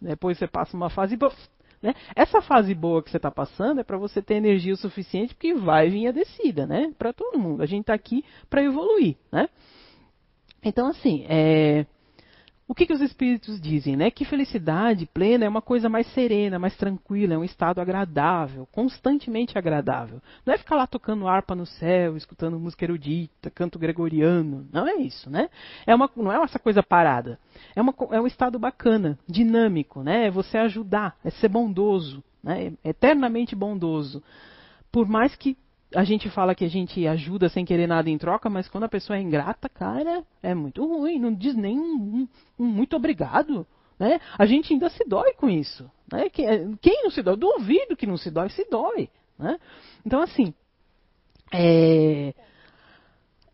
depois 0.00 0.38
você 0.38 0.46
passa 0.46 0.76
uma 0.76 0.90
fase 0.90 1.16
boa. 1.16 1.32
Né? 1.80 1.94
Essa 2.14 2.42
fase 2.42 2.74
boa 2.74 3.02
que 3.02 3.10
você 3.10 3.18
está 3.18 3.30
passando 3.30 3.80
é 3.80 3.84
para 3.84 3.96
você 3.96 4.20
ter 4.20 4.34
energia 4.34 4.72
o 4.72 4.76
suficiente, 4.76 5.34
porque 5.34 5.54
vai 5.54 5.88
vir 5.88 6.08
a 6.08 6.12
descida, 6.12 6.66
né? 6.66 6.92
Para 6.98 7.12
todo 7.12 7.38
mundo. 7.38 7.62
A 7.62 7.66
gente 7.66 7.82
está 7.82 7.94
aqui 7.94 8.24
para 8.50 8.62
evoluir, 8.62 9.16
né? 9.30 9.48
Então, 10.62 10.88
assim, 10.88 11.24
é, 11.28 11.86
o 12.68 12.74
que, 12.74 12.84
que 12.84 12.92
os 12.92 13.00
espíritos 13.00 13.58
dizem? 13.58 13.96
Né? 13.96 14.10
Que 14.10 14.26
felicidade 14.26 15.06
plena 15.06 15.46
é 15.46 15.48
uma 15.48 15.62
coisa 15.62 15.88
mais 15.88 16.06
serena, 16.12 16.58
mais 16.58 16.76
tranquila, 16.76 17.32
é 17.32 17.38
um 17.38 17.42
estado 17.42 17.80
agradável, 17.80 18.68
constantemente 18.70 19.56
agradável. 19.56 20.20
Não 20.44 20.52
é 20.52 20.58
ficar 20.58 20.76
lá 20.76 20.86
tocando 20.86 21.26
harpa 21.26 21.54
no 21.54 21.64
céu, 21.64 22.14
escutando 22.14 22.60
música 22.60 22.84
erudita, 22.84 23.48
canto 23.48 23.78
gregoriano. 23.78 24.68
Não 24.70 24.86
é 24.86 24.96
isso, 24.96 25.30
né? 25.30 25.48
É 25.86 25.94
uma, 25.94 26.10
não 26.14 26.30
é 26.30 26.36
essa 26.44 26.58
coisa 26.58 26.82
parada. 26.82 27.38
É, 27.74 27.80
uma, 27.80 27.94
é 28.10 28.20
um 28.20 28.26
estado 28.26 28.58
bacana, 28.58 29.18
dinâmico, 29.26 30.02
né? 30.02 30.26
É 30.26 30.30
você 30.30 30.58
ajudar, 30.58 31.16
é 31.24 31.30
ser 31.30 31.48
bondoso, 31.48 32.22
né? 32.44 32.74
É 32.84 32.90
eternamente 32.90 33.56
bondoso. 33.56 34.22
Por 34.92 35.08
mais 35.08 35.34
que 35.34 35.56
a 35.94 36.04
gente 36.04 36.28
fala 36.28 36.54
que 36.54 36.64
a 36.64 36.68
gente 36.68 37.06
ajuda 37.06 37.48
sem 37.48 37.64
querer 37.64 37.86
nada 37.86 38.10
em 38.10 38.18
troca, 38.18 38.50
mas 38.50 38.68
quando 38.68 38.84
a 38.84 38.88
pessoa 38.88 39.16
é 39.16 39.22
ingrata, 39.22 39.68
cara, 39.68 40.22
é 40.42 40.54
muito 40.54 40.84
ruim. 40.86 41.18
Não 41.18 41.32
diz 41.32 41.54
nem 41.54 41.78
um, 41.78 42.28
um, 42.58 42.66
muito 42.66 42.94
obrigado. 42.94 43.66
Né? 43.98 44.20
A 44.38 44.44
gente 44.44 44.72
ainda 44.72 44.90
se 44.90 45.04
dói 45.04 45.32
com 45.32 45.48
isso. 45.48 45.90
Né? 46.12 46.28
Quem 46.28 47.02
não 47.02 47.10
se 47.10 47.22
dói? 47.22 47.36
Duvido 47.36 47.96
que 47.96 48.06
não 48.06 48.16
se 48.16 48.30
dói, 48.30 48.50
se 48.50 48.68
dói. 48.70 49.08
Né? 49.38 49.58
Então, 50.04 50.20
assim, 50.20 50.52
é... 51.52 52.34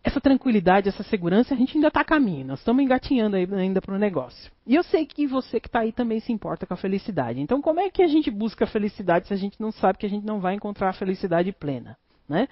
essa 0.03 0.21
tranquilidade, 0.21 0.89
essa 0.89 1.05
segurança, 1.05 1.55
a 1.55 1.57
gente 1.57 1.77
ainda 1.77 1.89
está 1.89 2.01
a 2.01 2.05
caminho. 2.05 2.49
Nós 2.49 2.59
estamos 2.59 2.83
engatinhando 2.83 3.37
ainda 3.37 3.81
para 3.81 3.95
o 3.95 3.99
negócio. 3.99 4.51
E 4.67 4.75
eu 4.75 4.83
sei 4.83 5.07
que 5.07 5.25
você 5.25 5.61
que 5.61 5.69
está 5.69 5.81
aí 5.81 5.93
também 5.93 6.19
se 6.19 6.33
importa 6.33 6.67
com 6.67 6.75
a 6.75 6.79
felicidade. 6.79 7.41
Então, 7.41 7.63
como 7.63 7.79
é 7.79 7.89
que 7.89 8.03
a 8.03 8.09
gente 8.09 8.29
busca 8.29 8.65
a 8.65 8.69
felicidade 8.69 9.29
se 9.29 9.33
a 9.33 9.37
gente 9.37 9.61
não 9.61 9.71
sabe 9.71 9.99
que 9.99 10.07
a 10.07 10.11
gente 10.11 10.27
não 10.27 10.41
vai 10.41 10.55
encontrar 10.55 10.91
a 10.91 10.95
felicidade 10.95 11.53
plena? 11.53 11.97
Né? 12.29 12.49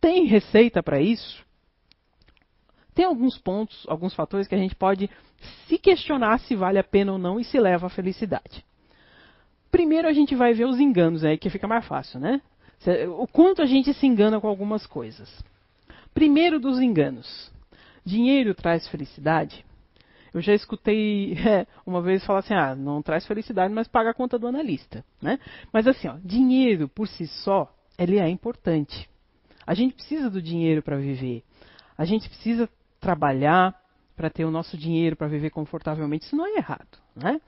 Tem 0.00 0.24
receita 0.24 0.82
para 0.82 1.00
isso? 1.00 1.44
Tem 2.94 3.04
alguns 3.04 3.36
pontos, 3.38 3.84
alguns 3.88 4.14
fatores 4.14 4.46
que 4.46 4.54
a 4.54 4.58
gente 4.58 4.74
pode 4.74 5.10
se 5.66 5.78
questionar 5.78 6.38
se 6.40 6.54
vale 6.54 6.78
a 6.78 6.84
pena 6.84 7.12
ou 7.12 7.18
não 7.18 7.40
e 7.40 7.44
se 7.44 7.58
leva 7.58 7.86
à 7.86 7.90
felicidade. 7.90 8.64
Primeiro 9.70 10.06
a 10.06 10.12
gente 10.12 10.34
vai 10.36 10.54
ver 10.54 10.66
os 10.66 10.78
enganos 10.78 11.24
aí, 11.24 11.36
que 11.36 11.50
fica 11.50 11.66
mais 11.66 11.84
fácil, 11.86 12.20
né? 12.20 12.40
O 13.18 13.26
quanto 13.26 13.62
a 13.62 13.66
gente 13.66 13.92
se 13.94 14.06
engana 14.06 14.40
com 14.40 14.46
algumas 14.46 14.86
coisas. 14.86 15.42
Primeiro 16.12 16.60
dos 16.60 16.78
enganos. 16.78 17.50
Dinheiro 18.04 18.54
traz 18.54 18.86
felicidade? 18.88 19.64
Eu 20.32 20.40
já 20.40 20.54
escutei 20.54 21.34
é, 21.46 21.66
uma 21.86 22.02
vez 22.02 22.24
falar 22.24 22.40
assim, 22.40 22.54
ah, 22.54 22.74
não 22.74 23.02
traz 23.02 23.26
felicidade, 23.26 23.72
mas 23.72 23.88
paga 23.88 24.10
a 24.10 24.14
conta 24.14 24.38
do 24.38 24.46
analista, 24.46 25.04
né? 25.20 25.40
Mas 25.72 25.86
assim, 25.86 26.06
ó, 26.06 26.16
dinheiro 26.22 26.88
por 26.88 27.08
si 27.08 27.26
só 27.26 27.72
ele 27.98 28.18
é 28.18 28.28
importante. 28.28 29.08
A 29.66 29.74
gente 29.74 29.94
precisa 29.94 30.28
do 30.28 30.42
dinheiro 30.42 30.82
para 30.82 30.96
viver. 30.96 31.42
A 31.96 32.04
gente 32.04 32.28
precisa 32.28 32.68
trabalhar 33.00 33.74
para 34.16 34.30
ter 34.30 34.44
o 34.44 34.50
nosso 34.50 34.76
dinheiro 34.76 35.16
para 35.16 35.28
viver 35.28 35.50
confortavelmente. 35.50 36.26
Isso 36.26 36.36
não 36.36 36.46
é 36.46 36.56
errado, 36.56 36.98
né? 37.14 37.40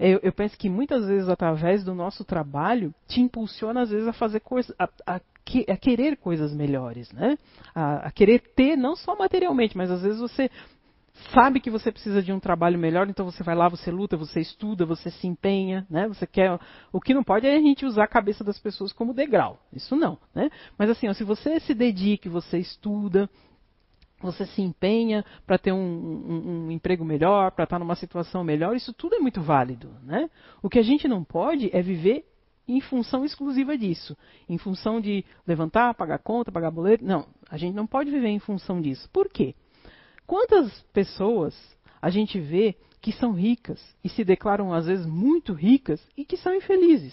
eu, 0.00 0.18
eu, 0.22 0.32
penso 0.32 0.56
que 0.56 0.70
muitas 0.70 1.06
vezes 1.06 1.28
através 1.28 1.84
do 1.84 1.94
nosso 1.94 2.24
trabalho 2.24 2.94
te 3.06 3.20
impulsiona 3.20 3.82
às 3.82 3.90
vezes 3.90 4.08
a 4.08 4.14
fazer 4.14 4.40
coisas, 4.40 4.74
a, 4.78 4.88
a, 5.06 5.16
a, 5.16 5.76
querer 5.76 6.16
coisas 6.16 6.54
melhores, 6.54 7.12
né? 7.12 7.36
A, 7.74 8.08
a, 8.08 8.10
querer 8.10 8.40
ter 8.56 8.76
não 8.76 8.96
só 8.96 9.14
materialmente, 9.14 9.76
mas 9.76 9.90
às 9.90 10.00
vezes 10.00 10.18
você 10.18 10.50
sabe 11.32 11.60
que 11.60 11.70
você 11.70 11.92
precisa 11.92 12.22
de 12.22 12.32
um 12.32 12.40
trabalho 12.40 12.78
melhor, 12.78 13.08
então 13.08 13.24
você 13.24 13.42
vai 13.42 13.54
lá, 13.54 13.68
você 13.68 13.90
luta, 13.90 14.16
você 14.16 14.40
estuda, 14.40 14.84
você 14.84 15.10
se 15.10 15.26
empenha, 15.26 15.86
né? 15.88 16.08
Você 16.08 16.26
quer. 16.26 16.58
O 16.92 17.00
que 17.00 17.14
não 17.14 17.22
pode 17.22 17.46
é 17.46 17.56
a 17.56 17.60
gente 17.60 17.84
usar 17.84 18.04
a 18.04 18.08
cabeça 18.08 18.42
das 18.42 18.58
pessoas 18.58 18.92
como 18.92 19.14
degrau. 19.14 19.58
Isso 19.72 19.96
não, 19.96 20.18
né? 20.34 20.50
Mas 20.78 20.90
assim, 20.90 21.08
ó, 21.08 21.12
se 21.12 21.24
você 21.24 21.60
se 21.60 21.74
dedica, 21.74 22.28
você 22.28 22.58
estuda, 22.58 23.28
você 24.20 24.44
se 24.46 24.60
empenha 24.60 25.24
para 25.46 25.58
ter 25.58 25.72
um, 25.72 25.78
um, 25.78 26.66
um, 26.66 26.70
emprego 26.70 27.04
melhor, 27.04 27.52
para 27.52 27.64
estar 27.64 27.78
numa 27.78 27.94
situação 27.94 28.44
melhor, 28.44 28.76
isso 28.76 28.92
tudo 28.92 29.14
é 29.14 29.18
muito 29.18 29.40
válido. 29.40 29.90
Né? 30.02 30.28
O 30.62 30.68
que 30.68 30.78
a 30.78 30.82
gente 30.82 31.08
não 31.08 31.24
pode 31.24 31.70
é 31.72 31.80
viver 31.80 32.26
em 32.68 32.80
função 32.80 33.24
exclusiva 33.24 33.76
disso, 33.76 34.16
em 34.48 34.56
função 34.56 35.00
de 35.00 35.24
levantar, 35.46 35.94
pagar 35.94 36.18
conta, 36.18 36.52
pagar 36.52 36.70
boleto. 36.70 37.04
Não, 37.04 37.26
a 37.50 37.56
gente 37.56 37.74
não 37.74 37.86
pode 37.86 38.10
viver 38.10 38.28
em 38.28 38.38
função 38.38 38.80
disso. 38.80 39.08
Por 39.12 39.28
quê? 39.28 39.54
Quantas 40.30 40.70
pessoas 40.92 41.58
a 42.00 42.08
gente 42.08 42.38
vê 42.38 42.76
que 43.00 43.10
são 43.10 43.32
ricas 43.32 43.84
e 44.04 44.08
se 44.08 44.22
declaram 44.22 44.72
às 44.72 44.86
vezes 44.86 45.04
muito 45.04 45.52
ricas 45.52 46.00
e 46.16 46.24
que 46.24 46.36
são 46.36 46.54
infelizes? 46.54 47.12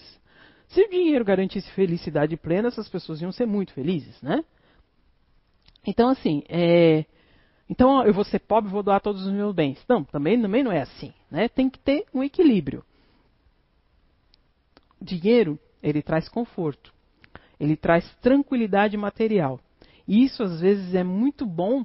Se 0.68 0.80
o 0.82 0.88
dinheiro 0.88 1.24
garantisse 1.24 1.68
felicidade 1.72 2.36
plena, 2.36 2.68
essas 2.68 2.88
pessoas 2.88 3.20
iam 3.20 3.32
ser 3.32 3.44
muito 3.44 3.72
felizes, 3.72 4.22
né? 4.22 4.44
Então, 5.84 6.10
assim, 6.10 6.44
é, 6.48 7.06
então 7.68 8.06
eu 8.06 8.14
vou 8.14 8.22
ser 8.22 8.38
pobre 8.38 8.70
vou 8.70 8.84
doar 8.84 9.00
todos 9.00 9.26
os 9.26 9.32
meus 9.32 9.52
bens. 9.52 9.84
Não, 9.88 10.04
também, 10.04 10.40
também 10.40 10.62
não 10.62 10.70
é 10.70 10.82
assim. 10.82 11.12
Né? 11.28 11.48
Tem 11.48 11.68
que 11.68 11.80
ter 11.80 12.06
um 12.14 12.22
equilíbrio. 12.22 12.84
Dinheiro, 15.02 15.58
ele 15.82 16.02
traz 16.02 16.28
conforto. 16.28 16.94
Ele 17.58 17.74
traz 17.74 18.08
tranquilidade 18.20 18.96
material. 18.96 19.58
E 20.06 20.22
isso, 20.22 20.40
às 20.40 20.60
vezes, 20.60 20.94
é 20.94 21.02
muito 21.02 21.44
bom, 21.44 21.84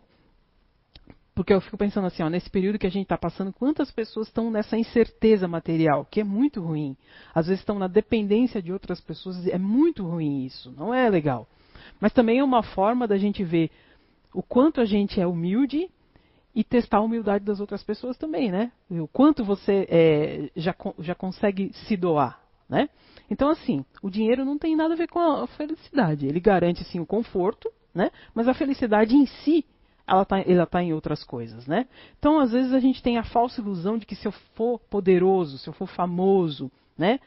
porque 1.36 1.54
eu 1.54 1.62
fico 1.62 1.78
pensando 1.78 2.06
assim, 2.06 2.22
ó, 2.22 2.30
nesse 2.30 2.50
período 2.50 2.78
que 2.78 2.86
a 2.86 2.92
gente 2.92 3.04
está 3.04 3.18
passando, 3.18 3.52
quantas 3.52 3.92
pessoas 3.92 4.28
estão 4.28 4.52
nessa 4.52 4.78
incerteza 4.78 5.48
material, 5.48 6.06
que 6.10 6.22
é 6.22 6.24
muito 6.24 6.62
ruim. 6.62 6.96
Às 7.34 7.48
vezes 7.48 7.62
estão 7.62 7.80
na 7.80 7.88
dependência 7.88 8.62
de 8.62 8.72
outras 8.72 9.02
pessoas, 9.02 9.48
é 9.48 9.58
muito 9.58 10.04
ruim 10.04 10.46
isso, 10.46 10.72
não 10.78 10.94
é 10.94 11.10
legal. 11.10 11.48
Mas 12.00 12.14
também 12.14 12.40
é 12.40 12.44
uma 12.44 12.62
forma 12.62 13.08
da 13.08 13.18
gente 13.18 13.44
ver 13.44 13.72
o 14.34 14.44
quanto 14.44 14.80
a 14.80 14.86
gente 14.86 15.20
é 15.20 15.26
humilde 15.26 15.90
e 16.56 16.64
testar 16.64 16.98
a 16.98 17.02
humildade 17.02 17.44
das 17.44 17.60
outras 17.60 17.84
pessoas 17.84 18.16
também, 18.18 18.52
né? 18.52 18.72
O 18.90 19.08
quanto 19.08 19.44
você 19.44 19.88
é, 19.90 20.50
já, 20.56 20.76
já 21.00 21.16
consegue 21.16 21.72
se 21.88 21.98
doar, 21.98 22.40
né? 22.70 22.90
Então, 23.30 23.50
assim, 23.50 23.84
o 24.02 24.10
dinheiro 24.10 24.46
não 24.46 24.58
tem 24.58 24.76
nada 24.76 24.94
a 24.94 24.98
ver 24.98 25.08
com 25.08 25.20
a 25.20 25.48
felicidade. 25.48 26.28
Ele 26.28 26.40
garante, 26.40 26.84
sim, 26.84 27.00
o 27.00 27.06
conforto, 27.06 27.72
né? 27.94 28.12
Mas 28.36 28.48
a 28.48 28.54
felicidade 28.54 29.16
em 29.16 29.26
si, 29.26 29.66
ela 30.06 30.24
está 30.24 30.40
ela 30.40 30.66
tá 30.66 30.84
em 30.84 30.94
outras 30.94 31.24
coisas, 31.24 31.66
né? 31.66 31.88
Então, 32.18 32.40
às 32.40 32.52
vezes, 32.52 32.74
a 32.74 32.80
gente 32.80 33.02
tem 33.02 33.18
a 33.18 33.24
falsa 33.24 33.62
ilusão 33.62 33.98
de 33.98 34.06
que 34.06 34.16
se 34.16 34.28
eu 34.28 34.32
for 34.56 34.80
poderoso, 34.80 35.58
se 35.58 35.68
eu 35.68 35.74
for 35.74 35.88
famoso, 35.88 36.72
né? 36.98 37.20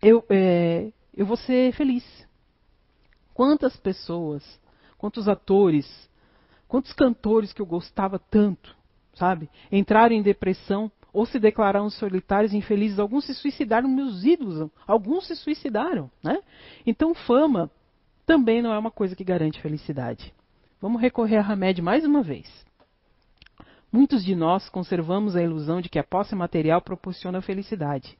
Eu, 0.00 0.24
é, 0.28 0.92
eu 1.14 1.26
vou 1.26 1.36
ser 1.36 1.72
feliz. 1.72 2.04
Quantas 3.34 3.76
pessoas, 3.76 4.42
quantos 4.98 5.28
atores, 5.28 5.86
Quantos 6.68 6.92
cantores 6.92 7.52
que 7.52 7.62
eu 7.62 7.66
gostava 7.66 8.18
tanto, 8.18 8.76
sabe? 9.14 9.48
Entraram 9.70 10.14
em 10.14 10.22
depressão 10.22 10.90
ou 11.12 11.24
se 11.24 11.38
declararam 11.38 11.88
solitários 11.88 12.52
e 12.52 12.56
infelizes. 12.56 12.98
Alguns 12.98 13.24
se 13.24 13.34
suicidaram, 13.34 13.88
meus 13.88 14.24
ídolos. 14.24 14.68
Alguns 14.86 15.26
se 15.26 15.36
suicidaram, 15.36 16.10
né? 16.22 16.40
Então, 16.84 17.14
fama 17.14 17.70
também 18.26 18.60
não 18.60 18.72
é 18.72 18.78
uma 18.78 18.90
coisa 18.90 19.14
que 19.14 19.22
garante 19.22 19.60
felicidade. 19.60 20.34
Vamos 20.80 21.00
recorrer 21.00 21.38
a 21.38 21.46
Hamed 21.46 21.80
mais 21.80 22.04
uma 22.04 22.22
vez. 22.22 22.46
Muitos 23.90 24.22
de 24.22 24.36
nós 24.36 24.68
conservamos 24.68 25.34
a 25.34 25.42
ilusão 25.42 25.80
de 25.80 25.88
que 25.88 25.98
a 25.98 26.04
posse 26.04 26.34
material 26.34 26.82
proporciona 26.82 27.40
felicidade, 27.40 28.18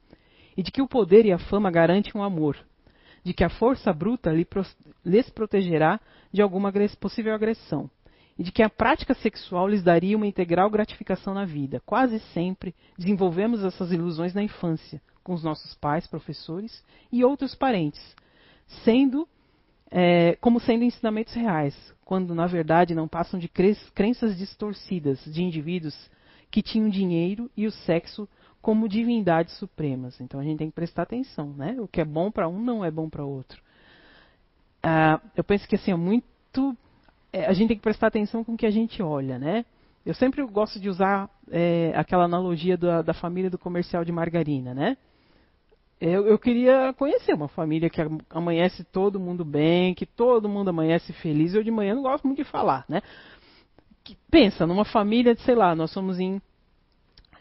e 0.55 0.63
de 0.63 0.71
que 0.71 0.81
o 0.81 0.87
poder 0.87 1.23
e 1.25 1.31
a 1.31 1.37
fama 1.37 1.69
garantem 1.69 2.11
o 2.15 2.19
um 2.19 2.23
amor, 2.23 2.57
de 3.23 3.31
que 3.31 3.43
a 3.43 3.49
força 3.49 3.93
bruta 3.93 4.33
lhes 5.05 5.29
protegerá 5.29 5.99
de 6.31 6.41
alguma 6.41 6.73
possível 6.99 7.35
agressão, 7.35 7.87
e 8.39 8.43
de 8.43 8.51
que 8.51 8.63
a 8.63 8.69
prática 8.69 9.13
sexual 9.13 9.67
lhes 9.67 9.83
daria 9.83 10.17
uma 10.17 10.25
integral 10.25 10.67
gratificação 10.69 11.35
na 11.35 11.45
vida. 11.45 11.79
Quase 11.85 12.19
sempre 12.33 12.73
desenvolvemos 12.97 13.63
essas 13.63 13.91
ilusões 13.91 14.33
na 14.33 14.41
infância, 14.41 14.99
com 15.23 15.33
os 15.33 15.43
nossos 15.43 15.75
pais, 15.75 16.07
professores 16.07 16.83
e 17.11 17.23
outros 17.23 17.53
parentes, 17.53 18.15
sendo 18.83 19.27
é, 19.89 20.35
como 20.41 20.59
sendo 20.59 20.83
ensinamentos 20.83 21.33
reais, 21.33 21.75
quando 22.03 22.35
na 22.35 22.45
verdade 22.45 22.95
não 22.95 23.07
passam 23.07 23.39
de 23.39 23.47
crenças 23.47 24.37
distorcidas 24.37 25.23
de 25.25 25.43
indivíduos 25.43 26.09
que 26.49 26.61
tinham 26.61 26.89
dinheiro 26.89 27.49
e 27.55 27.65
o 27.65 27.71
sexo 27.71 28.27
como 28.61 28.89
divindades 28.89 29.57
supremas. 29.57 30.19
Então 30.19 30.39
a 30.39 30.43
gente 30.43 30.57
tem 30.57 30.69
que 30.69 30.75
prestar 30.75 31.03
atenção, 31.03 31.53
né? 31.53 31.75
O 31.79 31.87
que 31.87 32.01
é 32.01 32.05
bom 32.05 32.31
para 32.31 32.47
um 32.47 32.59
não 32.59 32.83
é 32.83 32.91
bom 32.91 33.09
para 33.09 33.23
outro. 33.23 33.61
Ah, 34.83 35.21
eu 35.35 35.43
penso 35.43 35.67
que 35.67 35.75
assim 35.75 35.91
é 35.91 35.95
muito 35.95 36.75
é, 37.31 37.45
a 37.45 37.53
gente 37.53 37.69
tem 37.69 37.77
que 37.77 37.83
prestar 37.83 38.07
atenção 38.07 38.43
com 38.43 38.53
o 38.53 38.57
que 38.57 38.65
a 38.65 38.71
gente 38.71 39.01
olha, 39.01 39.37
né? 39.37 39.65
Eu 40.05 40.13
sempre 40.13 40.41
gosto 40.45 40.79
de 40.79 40.89
usar 40.89 41.29
é, 41.51 41.91
aquela 41.95 42.23
analogia 42.23 42.77
da, 42.77 43.01
da, 43.01 43.13
família 43.13 43.49
do 43.49 43.57
comercial 43.57 44.05
de 44.05 44.11
margarina, 44.11 44.73
né? 44.73 44.97
Eu, 45.99 46.27
eu, 46.27 46.37
queria 46.37 46.93
conhecer 46.93 47.33
uma 47.33 47.47
família 47.47 47.89
que 47.89 47.99
amanhece 48.29 48.83
todo 48.83 49.19
mundo 49.19 49.43
bem, 49.43 49.95
que 49.95 50.05
todo 50.05 50.47
mundo 50.47 50.69
amanhece 50.69 51.11
feliz. 51.13 51.55
Eu 51.55 51.63
de 51.63 51.71
manhã 51.71 51.95
não 51.95 52.03
gosto 52.03 52.27
muito 52.27 52.37
de 52.37 52.43
falar, 52.43 52.85
né? 52.87 53.01
Que, 54.03 54.15
pensa, 54.29 54.67
numa 54.67 54.85
família 54.85 55.33
de, 55.33 55.41
sei 55.41 55.55
lá, 55.55 55.75
nós 55.75 55.91
somos 55.91 56.19
em 56.19 56.41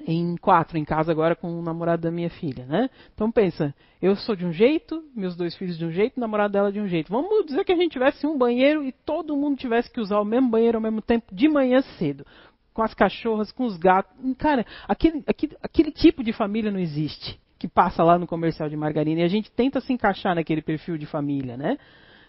em 0.06 0.36
quatro 0.36 0.76
em 0.76 0.84
casa 0.84 1.10
agora 1.10 1.34
com 1.34 1.58
o 1.58 1.62
namorado 1.62 2.02
da 2.02 2.10
minha 2.10 2.28
filha, 2.28 2.64
né? 2.66 2.90
Então 3.14 3.32
pensa, 3.32 3.74
eu 4.00 4.14
sou 4.14 4.36
de 4.36 4.44
um 4.44 4.52
jeito, 4.52 5.02
meus 5.14 5.34
dois 5.34 5.56
filhos 5.56 5.76
de 5.76 5.84
um 5.84 5.90
jeito, 5.90 6.16
o 6.16 6.20
namorado 6.20 6.52
dela 6.52 6.70
de 6.70 6.78
um 6.78 6.86
jeito. 6.86 7.10
Vamos 7.10 7.46
dizer 7.46 7.64
que 7.64 7.72
a 7.72 7.76
gente 7.76 7.92
tivesse 7.92 8.26
um 8.26 8.36
banheiro 8.36 8.84
e 8.84 8.92
todo 8.92 9.36
mundo 9.36 9.56
tivesse 9.56 9.90
que 9.90 10.00
usar 10.00 10.20
o 10.20 10.24
mesmo 10.24 10.48
banheiro 10.48 10.76
ao 10.76 10.82
mesmo 10.82 11.00
tempo 11.00 11.34
de 11.34 11.48
manhã 11.48 11.80
cedo, 11.98 12.26
com 12.72 12.82
as 12.82 12.94
cachorras, 12.94 13.50
com 13.50 13.64
os 13.64 13.76
gatos. 13.78 14.14
Cara, 14.36 14.66
aquele, 14.86 15.24
aquele, 15.26 15.56
aquele 15.62 15.90
tipo 15.90 16.22
de 16.22 16.32
família 16.32 16.70
não 16.70 16.78
existe 16.78 17.40
que 17.58 17.68
passa 17.68 18.02
lá 18.02 18.18
no 18.18 18.26
comercial 18.26 18.68
de 18.68 18.76
margarina 18.76 19.20
e 19.20 19.24
a 19.24 19.28
gente 19.28 19.50
tenta 19.50 19.80
se 19.80 19.92
encaixar 19.92 20.34
naquele 20.34 20.62
perfil 20.62 20.98
de 20.98 21.06
família, 21.06 21.56
né? 21.56 21.78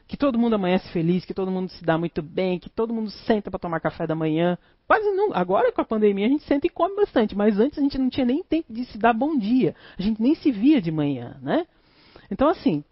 que 0.08 0.16
todo 0.16 0.40
mundo 0.40 0.56
amanhece 0.56 0.90
feliz, 0.92 1.26
que 1.26 1.34
todo 1.34 1.52
mundo 1.52 1.70
se 1.70 1.84
dá 1.84 1.98
muito 1.98 2.22
bem, 2.22 2.58
que 2.58 2.70
todo 2.70 2.94
mundo 2.94 3.12
senta 3.12 3.52
para 3.52 3.60
tomar 3.60 3.82
café 3.82 4.08
da 4.08 4.16
manhã. 4.16 4.58
Quase 4.88 5.06
não. 5.12 5.34
Agora 5.34 5.72
com 5.72 5.82
a 5.82 5.86
pandemia 5.86 6.26
a 6.26 6.30
gente 6.30 6.46
senta 6.46 6.66
e 6.66 6.70
come 6.70 6.96
bastante, 6.96 7.36
mas 7.36 7.60
antes 7.60 7.78
a 7.78 7.82
gente 7.82 7.98
não 7.98 8.10
tinha 8.10 8.26
nem 8.26 8.42
tempo 8.42 8.72
de 8.72 8.86
se 8.86 8.98
dar 8.98 9.14
bom 9.14 9.38
dia. 9.38 9.76
A 10.00 10.02
gente 10.02 10.22
nem 10.22 10.34
se 10.34 10.50
via 10.50 10.82
de 10.82 10.92
manhã, 10.92 11.38
né? 11.42 11.68
Então 12.32 12.48
assim, 12.48 12.84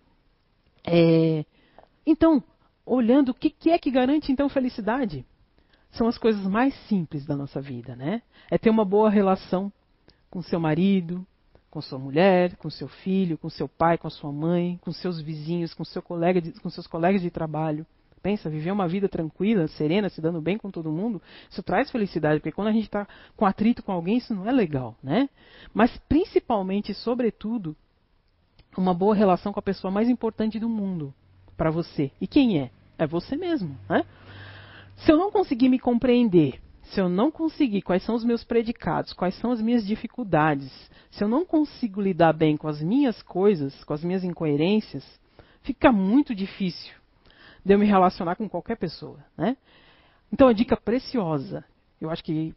é... 0.86 1.46
então 2.06 2.44
olhando 2.86 3.30
o 3.30 3.34
que, 3.34 3.50
que 3.50 3.72
é 3.72 3.80
que 3.80 3.90
garante 3.90 4.32
então 4.32 4.50
felicidade, 4.50 5.26
são 5.92 6.08
as 6.08 6.18
coisas 6.18 6.46
mais 6.46 6.76
simples 6.88 7.26
da 7.26 7.36
nossa 7.36 7.62
vida, 7.62 7.96
né? 7.96 8.22
É 8.52 8.58
ter 8.58 8.70
uma 8.70 8.84
boa 8.84 9.10
relação 9.10 9.72
com 10.30 10.42
seu 10.42 10.60
marido, 10.60 11.26
com 11.76 11.82
sua 11.82 12.00
mulher, 12.00 12.56
com 12.56 12.70
seu 12.70 12.88
filho, 12.88 13.38
com 13.38 13.50
seu 13.50 13.68
pai, 13.68 13.98
com 13.98 14.10
sua 14.10 14.32
mãe, 14.32 14.80
com 14.82 14.94
seus 14.94 15.20
vizinhos, 15.20 15.74
com, 15.74 15.84
seu 15.84 16.02
colega 16.02 16.42
de, 16.42 16.54
com 16.54 16.70
seus 16.70 16.88
colegas 16.88 17.22
de 17.22 17.30
trabalho. 17.30 17.86
Pensa, 18.24 18.50
viver 18.50 18.72
uma 18.72 18.88
vida 18.88 19.10
tranquila, 19.10 19.68
serena, 19.68 20.08
se 20.08 20.22
dando 20.22 20.40
bem 20.40 20.58
com 20.58 20.72
todo 20.72 20.90
mundo, 20.90 21.22
isso 21.50 21.62
traz 21.62 21.92
felicidade, 21.92 22.40
porque 22.40 22.54
quando 22.54 22.70
a 22.70 22.72
gente 22.72 22.86
está 22.86 23.06
com 23.36 23.46
atrito 23.46 23.84
com 23.84 23.92
alguém, 23.92 24.20
isso 24.20 24.34
não 24.34 24.48
é 24.48 24.54
legal, 24.54 24.96
né? 25.04 25.30
Mas 25.74 25.92
principalmente, 26.08 26.94
sobretudo, 26.94 27.76
uma 28.78 28.94
boa 28.94 29.14
relação 29.14 29.52
com 29.52 29.60
a 29.60 29.64
pessoa 29.64 29.92
mais 29.92 30.08
importante 30.08 30.58
do 30.58 30.70
mundo 30.70 31.14
para 31.58 31.70
você. 31.70 32.10
E 32.22 32.26
quem 32.26 32.58
é? 32.58 32.72
É 32.98 33.06
você 33.06 33.36
mesmo, 33.36 33.78
né? 33.90 34.06
Se 34.96 35.12
eu 35.12 35.18
não 35.18 35.30
conseguir 35.30 35.68
me 35.68 35.78
compreender, 35.78 36.62
se 36.84 37.02
eu 37.02 37.10
não 37.10 37.30
conseguir 37.30 37.82
quais 37.82 38.02
são 38.04 38.16
os 38.16 38.24
meus 38.24 38.46
predicados, 38.46 39.12
quais 39.12 39.36
são 39.36 39.52
as 39.52 39.62
minhas 39.62 39.86
dificuldades, 39.86 40.72
se 41.16 41.24
eu 41.24 41.28
não 41.30 41.46
consigo 41.46 42.02
lidar 42.02 42.34
bem 42.34 42.58
com 42.58 42.68
as 42.68 42.82
minhas 42.82 43.22
coisas, 43.24 43.84
com 43.86 43.94
as 43.94 44.04
minhas 44.04 44.24
incoerências, 44.24 45.04
fica 45.62 45.92
muito 45.92 46.36
difícil 46.36 46.94
de 47.64 47.74
eu 47.74 47.80
me 47.80 47.86
relacionar 47.86 48.36
com 48.36 48.50
qualquer 48.50 48.78
pessoa, 48.78 49.18
né? 49.38 49.56
Então 50.32 50.48
a 50.48 50.54
dica 50.54 50.76
preciosa, 50.76 51.64
eu 52.02 52.10
acho 52.10 52.24
que 52.24 52.54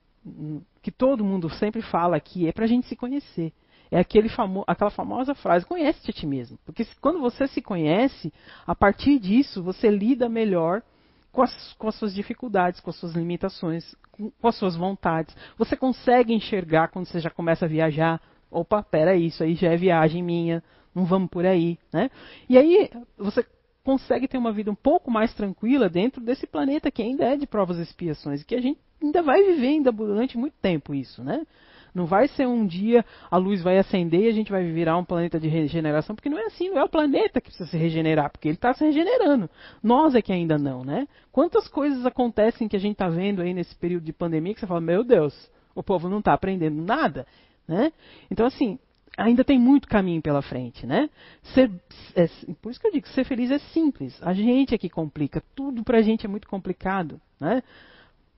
que 0.83 0.91
todo 0.91 1.25
mundo 1.25 1.49
sempre 1.49 1.81
fala 1.81 2.17
aqui 2.17 2.49
é 2.49 2.53
para 2.53 2.65
a 2.65 2.69
gente 2.69 2.87
se 2.89 2.97
conhecer. 2.97 3.53
É 3.91 3.99
aquele 3.99 4.29
famo 4.29 4.65
aquela 4.67 4.91
famosa 4.91 5.35
frase: 5.35 5.65
conhece-te 5.65 6.11
a 6.11 6.13
ti 6.13 6.27
mesmo. 6.27 6.59
Porque 6.67 6.85
quando 7.01 7.21
você 7.21 7.47
se 7.47 7.63
conhece, 7.63 8.33
a 8.67 8.75
partir 8.75 9.19
disso 9.21 9.63
você 9.63 9.89
lida 9.89 10.29
melhor 10.29 10.83
com 11.31 11.43
as, 11.43 11.73
com 11.75 11.89
as 11.89 11.95
suas 11.95 12.13
dificuldades, 12.13 12.81
com 12.81 12.91
as 12.91 12.97
suas 12.97 13.13
limitações, 13.13 13.95
com, 14.11 14.31
com 14.31 14.49
as 14.49 14.57
suas 14.57 14.75
vontades. 14.77 15.35
Você 15.57 15.77
consegue 15.77 16.35
enxergar 16.35 16.89
quando 16.89 17.07
você 17.07 17.21
já 17.21 17.31
começa 17.31 17.65
a 17.65 17.69
viajar, 17.69 18.21
Opa, 18.51 18.83
peraí, 18.83 19.27
isso 19.27 19.43
aí 19.43 19.55
já 19.55 19.73
é 19.73 19.77
viagem 19.77 20.23
minha, 20.23 20.63
não 20.95 21.05
vamos 21.05 21.29
por 21.29 21.45
aí, 21.45 21.79
né? 21.93 22.11
E 22.49 22.57
aí 22.57 22.91
você 23.17 23.45
consegue 23.85 24.29
ter 24.29 24.39
uma 24.39 24.53
vida 24.53 24.71
um 24.71 24.75
pouco 24.75 25.11
mais 25.11 25.33
tranquila 25.35 25.89
dentro 25.89 26.21
desse 26.21 26.47
planeta 26.47 26.91
que 26.91 27.03
ainda 27.03 27.25
é 27.25 27.37
de 27.37 27.47
provas 27.47 27.79
e 27.79 27.83
expiações, 27.83 28.43
e 28.43 28.45
que 28.45 28.55
a 28.55 28.61
gente 28.61 28.79
ainda 29.03 29.23
vai 29.23 29.43
viver 29.43 29.69
ainda 29.69 29.93
durante 29.93 30.37
muito 30.37 30.55
tempo 30.61 30.95
isso, 30.95 31.23
né? 31.23 31.47
Não 31.95 32.07
vai 32.07 32.29
ser 32.29 32.47
um 32.47 32.67
dia 32.67 33.05
a 33.31 33.37
luz 33.37 33.63
vai 33.63 33.79
acender 33.79 34.23
e 34.23 34.29
a 34.29 34.33
gente 34.33 34.51
vai 34.51 34.63
virar 34.65 34.97
um 34.99 35.05
planeta 35.05 35.41
de 35.41 35.49
regeneração, 35.49 36.15
porque 36.15 36.29
não 36.29 36.39
é 36.39 36.45
assim, 36.45 36.69
não 36.69 36.79
é 36.79 36.85
o 36.85 36.89
planeta 36.89 37.41
que 37.41 37.49
precisa 37.49 37.69
se 37.69 37.77
regenerar, 37.77 38.31
porque 38.31 38.49
ele 38.49 38.57
está 38.57 38.75
se 38.75 38.85
regenerando. 38.85 39.49
Nós 39.83 40.15
é 40.15 40.23
que 40.23 40.33
ainda 40.33 40.59
não, 40.59 40.85
né? 40.85 41.09
Quantas 41.33 41.67
coisas 41.67 42.05
acontecem 42.05 42.69
que 42.69 42.77
a 42.77 42.81
gente 42.81 42.93
está 42.93 43.09
vendo 43.09 43.41
aí 43.41 43.55
nesse 43.55 43.75
período 43.75 44.05
de 44.05 44.13
pandemia 44.13 44.55
que 44.55 44.61
você 44.61 44.67
fala, 44.67 44.81
meu 44.81 45.03
Deus, 45.03 45.51
o 45.75 45.83
povo 45.83 46.09
não 46.09 46.19
está 46.19 46.35
aprendendo 46.35 46.81
nada, 46.83 47.27
né? 47.69 47.93
Então, 48.31 48.47
assim, 48.47 48.79
ainda 49.17 49.45
tem 49.45 49.59
muito 49.59 49.87
caminho 49.87 50.23
pela 50.23 50.41
frente, 50.41 50.87
né? 50.87 51.11
Ser, 51.55 51.71
é, 52.15 52.27
por 52.63 52.71
isso 52.71 52.81
que 52.81 52.87
eu 52.87 52.93
digo, 52.93 53.07
ser 53.09 53.25
feliz 53.25 53.51
é 53.51 53.59
simples. 53.59 54.19
A 54.23 54.33
gente 54.33 54.75
é 54.75 54.79
que 54.79 54.89
complica. 54.89 55.43
Tudo 55.55 55.85
pra 55.85 56.01
gente 56.01 56.25
é 56.25 56.29
muito 56.29 56.49
complicado, 56.49 57.21
né? 57.39 57.63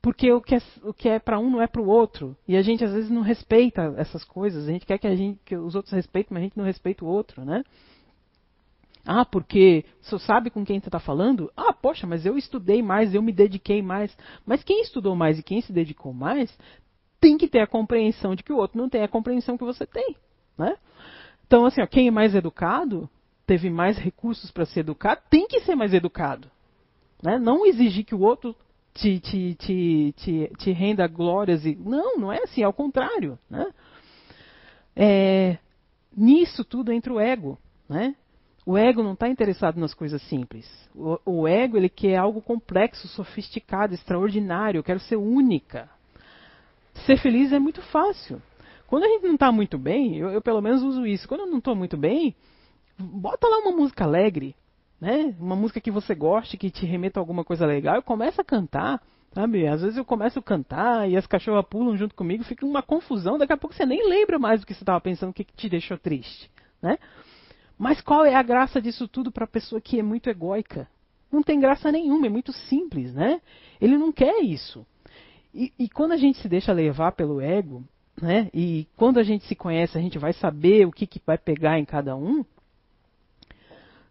Porque 0.03 0.33
o 0.33 0.41
que 0.41 0.55
é, 0.55 1.15
é 1.15 1.19
para 1.19 1.39
um 1.39 1.51
não 1.51 1.61
é 1.61 1.67
para 1.67 1.83
o 1.83 1.87
outro. 1.87 2.35
E 2.49 2.57
a 2.57 2.63
gente 2.63 2.83
às 2.83 2.93
vezes 2.93 3.11
não 3.11 3.21
respeita 3.21 3.95
essas 3.99 4.25
coisas. 4.25 4.67
A 4.67 4.73
gente 4.73 4.87
quer 4.87 4.99
que, 4.99 5.07
a 5.07 5.15
gente, 5.15 5.39
que 5.45 5.55
os 5.55 5.75
outros 5.75 5.93
respeitem, 5.93 6.33
mas 6.33 6.41
a 6.41 6.45
gente 6.45 6.57
não 6.57 6.65
respeita 6.65 7.05
o 7.05 7.09
outro, 7.09 7.45
né? 7.45 7.63
Ah, 9.05 9.25
porque 9.25 9.85
você 10.01 10.19
sabe 10.21 10.51
com 10.51 10.65
quem 10.65 10.81
você 10.81 10.89
está 10.89 10.99
falando? 10.99 11.51
Ah, 11.57 11.73
poxa, 11.73 12.07
mas 12.07 12.25
eu 12.25 12.37
estudei 12.39 12.83
mais, 12.83 13.15
eu 13.15 13.23
me 13.23 13.33
dediquei 13.33 13.83
mais. 13.83 14.17
Mas 14.47 14.63
quem 14.63 14.83
estudou 14.83 15.15
mais 15.15 15.39
e 15.39 15.43
quem 15.43 15.61
se 15.61 15.73
dedicou 15.73 16.15
mais 16.15 16.51
tem 17.21 17.37
que 17.37 17.49
ter 17.49 17.61
a 17.61 17.67
compreensão 17.67 18.35
de 18.35 18.43
que 18.43 18.53
o 18.53 18.57
outro 18.57 18.79
não 18.79 18.89
tem 18.89 19.03
a 19.03 19.09
compreensão 19.09 19.59
que 19.59 19.65
você 19.65 19.87
tem. 19.87 20.17
Né? 20.57 20.77
Então, 21.47 21.67
assim, 21.67 21.83
ó, 21.83 21.87
quem 21.87 22.09
é 22.09 22.11
mais 22.11 22.35
educado, 22.35 23.09
teve 23.47 23.69
mais 23.69 23.99
recursos 23.99 24.51
para 24.51 24.65
ser 24.65 24.81
educado, 24.81 25.21
tem 25.29 25.47
que 25.47 25.61
ser 25.61 25.75
mais 25.75 25.93
educado. 25.93 26.51
Né? 27.23 27.39
Não 27.39 27.67
exigir 27.67 28.05
que 28.05 28.15
o 28.15 28.21
outro 28.21 28.57
te, 28.95 29.21
te, 29.21 29.55
te, 29.55 30.15
te, 30.17 30.53
te 30.59 30.73
renda 30.73 31.07
glórias. 31.07 31.65
E... 31.67 31.77
Não, 31.77 32.17
não 32.17 32.33
é 32.33 32.43
assim, 32.43 32.63
é 32.63 32.65
ao 32.65 32.73
contrário. 32.73 33.39
Né? 33.49 33.67
É, 34.97 35.59
nisso 36.17 36.65
tudo 36.65 36.93
entra 36.93 37.13
o 37.13 37.21
ego. 37.21 37.59
Né? 37.89 38.15
O 38.65 38.79
ego 38.79 39.03
não 39.03 39.15
está 39.15 39.29
interessado 39.29 39.79
nas 39.81 39.95
coisas 39.95 40.23
simples. 40.23 40.67
O, 40.95 41.19
o, 41.25 41.49
ego 41.49 41.77
ele 41.77 41.89
quer 41.89 42.17
algo 42.17 42.41
complexo, 42.41 43.09
sofisticado, 43.09 43.95
extraordinário. 43.95 44.79
Eu 44.79 44.85
quero 44.85 45.01
ser 45.01 45.17
única. 45.17 45.89
Ser 47.07 47.19
feliz 47.19 47.53
é 47.53 47.59
muito 47.59 47.83
fácil. 47.83 48.41
Quando 48.87 49.05
a 49.05 49.09
gente 49.09 49.27
não 49.27 49.35
está 49.35 49.53
muito 49.53 49.79
bem, 49.79 50.17
eu, 50.17 50.31
eu, 50.31 50.43
pelo 50.43 50.61
menos 50.61 50.83
uso 50.83 51.07
isso. 51.07 51.29
Quando 51.29 51.43
eu 51.43 51.47
não 51.47 51.59
estou 51.59 51.77
muito 51.77 51.97
bem, 51.97 52.35
bota 52.99 53.47
lá 53.47 53.59
uma 53.59 53.73
música 53.73 54.05
alegre, 54.05 54.55
né? 55.01 55.35
Uma 55.39 55.57
música 55.57 55.81
que 55.81 55.91
você 55.91 56.15
goste, 56.15 56.57
que 56.57 56.71
te 56.71 56.85
remeta 56.85 57.19
a 57.19 57.23
alguma 57.23 57.45
coisa 57.45 57.65
legal, 57.65 57.99
e 57.99 58.03
começa 58.03 58.43
a 58.43 58.45
cantar, 58.45 59.01
sabe? 59.33 59.67
Às 59.67 59.83
vezes 59.83 59.97
eu 59.97 60.05
começo 60.05 60.39
a 60.39 60.43
cantar 60.43 61.09
e 61.09 61.17
as 61.17 61.27
cachorras 61.27 61.65
pulam 61.67 61.97
junto 61.97 62.15
comigo, 62.15 62.45
fica 62.45 62.67
uma 62.67 62.83
confusão, 62.83 63.39
daqui 63.39 63.53
a 63.53 63.57
pouco 63.57 63.75
você 63.75 63.87
nem 63.87 64.09
lembra 64.09 64.39
mais 64.39 64.61
do 64.61 64.67
que 64.67 64.75
você 64.75 64.83
estava 64.83 65.01
pensando, 65.01 65.31
o 65.31 65.35
que, 65.35 65.45
que 65.45 65.55
te 65.55 65.69
deixou 65.69 65.97
triste, 65.97 66.51
né? 66.83 66.99
Mas 67.79 68.01
qual 68.01 68.27
é 68.27 68.35
a 68.35 68.43
graça 68.43 68.81
disso 68.83 69.09
tudo 69.09 69.33
para 69.33 69.45
a 69.45 69.49
pessoa 69.49 69.81
que 69.81 69.99
é 69.99 70.03
muito 70.03 70.29
egóica? 70.29 70.87
Não 71.33 71.43
tem 71.43 71.61
graça 71.61 71.91
nenhuma, 71.91 72.27
é 72.27 72.29
muito 72.29 72.53
simples, 72.53 73.15
né? 73.15 73.41
Ele 73.81 73.97
não 73.97 74.13
quer 74.13 74.43
isso. 74.43 74.85
E, 75.55 75.73
e 75.79 75.89
quando 75.89 76.13
a 76.13 76.17
gente 76.17 76.39
se 76.39 76.49
deixa 76.49 76.73
levar 76.73 77.13
pelo 77.13 77.41
ego, 77.41 77.85
né? 78.21 78.51
E 78.53 78.87
quando 78.97 79.19
a 79.19 79.23
gente 79.23 79.45
se 79.47 79.55
conhece, 79.55 79.97
a 79.97 80.01
gente 80.01 80.19
vai 80.19 80.33
saber 80.33 80.87
o 80.87 80.93
que, 80.93 81.07
que 81.07 81.21
vai 81.27 81.39
pegar 81.39 81.79
em 81.79 81.85
cada 81.85 82.15
um. 82.17 82.45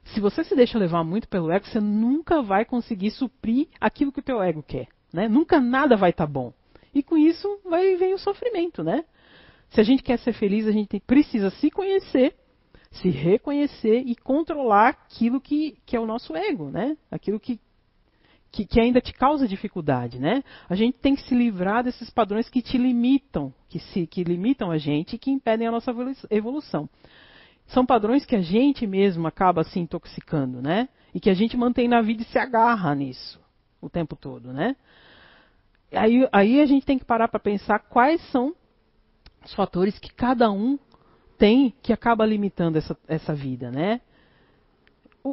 Se 0.05 0.19
você 0.19 0.43
se 0.43 0.55
deixa 0.55 0.79
levar 0.79 1.03
muito 1.03 1.27
pelo 1.27 1.51
ego, 1.51 1.65
você 1.65 1.79
nunca 1.79 2.41
vai 2.41 2.65
conseguir 2.65 3.11
suprir 3.11 3.67
aquilo 3.79 4.11
que 4.11 4.19
o 4.19 4.23
teu 4.23 4.41
ego 4.41 4.63
quer, 4.63 4.87
né? 5.13 5.27
Nunca 5.27 5.59
nada 5.59 5.95
vai 5.95 6.09
estar 6.09 6.25
tá 6.25 6.31
bom. 6.31 6.51
E 6.93 7.03
com 7.03 7.17
isso 7.17 7.59
vai 7.63 7.95
vem 7.95 8.13
o 8.13 8.19
sofrimento, 8.19 8.83
né? 8.83 9.05
Se 9.69 9.79
a 9.79 9.83
gente 9.83 10.01
quer 10.01 10.17
ser 10.17 10.33
feliz, 10.33 10.67
a 10.67 10.71
gente 10.71 10.99
precisa 11.01 11.51
se 11.51 11.69
conhecer, 11.69 12.35
se 12.91 13.09
reconhecer 13.09 14.01
e 14.05 14.15
controlar 14.15 14.89
aquilo 14.89 15.39
que, 15.39 15.77
que 15.85 15.95
é 15.95 15.99
o 15.99 16.07
nosso 16.07 16.35
ego, 16.35 16.71
né? 16.71 16.97
Aquilo 17.11 17.39
que, 17.39 17.59
que, 18.51 18.65
que, 18.65 18.79
ainda 18.79 18.99
te 18.99 19.13
causa 19.13 19.47
dificuldade, 19.47 20.19
né? 20.19 20.43
A 20.69 20.75
gente 20.75 20.97
tem 20.97 21.15
que 21.15 21.21
se 21.23 21.35
livrar 21.35 21.83
desses 21.83 22.09
padrões 22.09 22.49
que 22.49 22.61
te 22.61 22.77
limitam, 22.77 23.53
que, 23.67 23.79
se, 23.79 24.07
que 24.07 24.23
limitam 24.23 24.71
a 24.71 24.77
gente 24.77 25.15
e 25.15 25.19
que 25.19 25.29
impedem 25.29 25.67
a 25.67 25.71
nossa 25.71 25.93
evolução. 26.29 26.89
São 27.67 27.85
padrões 27.85 28.25
que 28.25 28.35
a 28.35 28.41
gente 28.41 28.87
mesmo 28.87 29.27
acaba 29.27 29.63
se 29.63 29.79
intoxicando, 29.79 30.61
né? 30.61 30.89
E 31.13 31.19
que 31.19 31.29
a 31.29 31.33
gente 31.33 31.55
mantém 31.55 31.87
na 31.87 32.01
vida 32.01 32.23
e 32.23 32.25
se 32.25 32.39
agarra 32.39 32.93
nisso 32.95 33.39
o 33.79 33.89
tempo 33.89 34.15
todo, 34.15 34.51
né? 34.51 34.75
Aí, 35.91 36.27
aí 36.31 36.61
a 36.61 36.65
gente 36.65 36.85
tem 36.85 36.99
que 36.99 37.05
parar 37.05 37.27
para 37.27 37.39
pensar 37.39 37.79
quais 37.79 38.21
são 38.31 38.55
os 39.45 39.53
fatores 39.53 39.97
que 39.97 40.13
cada 40.13 40.51
um 40.51 40.77
tem 41.37 41.73
que 41.81 41.93
acaba 41.93 42.25
limitando 42.25 42.77
essa, 42.77 42.97
essa 43.07 43.33
vida, 43.33 43.71
né? 43.71 44.01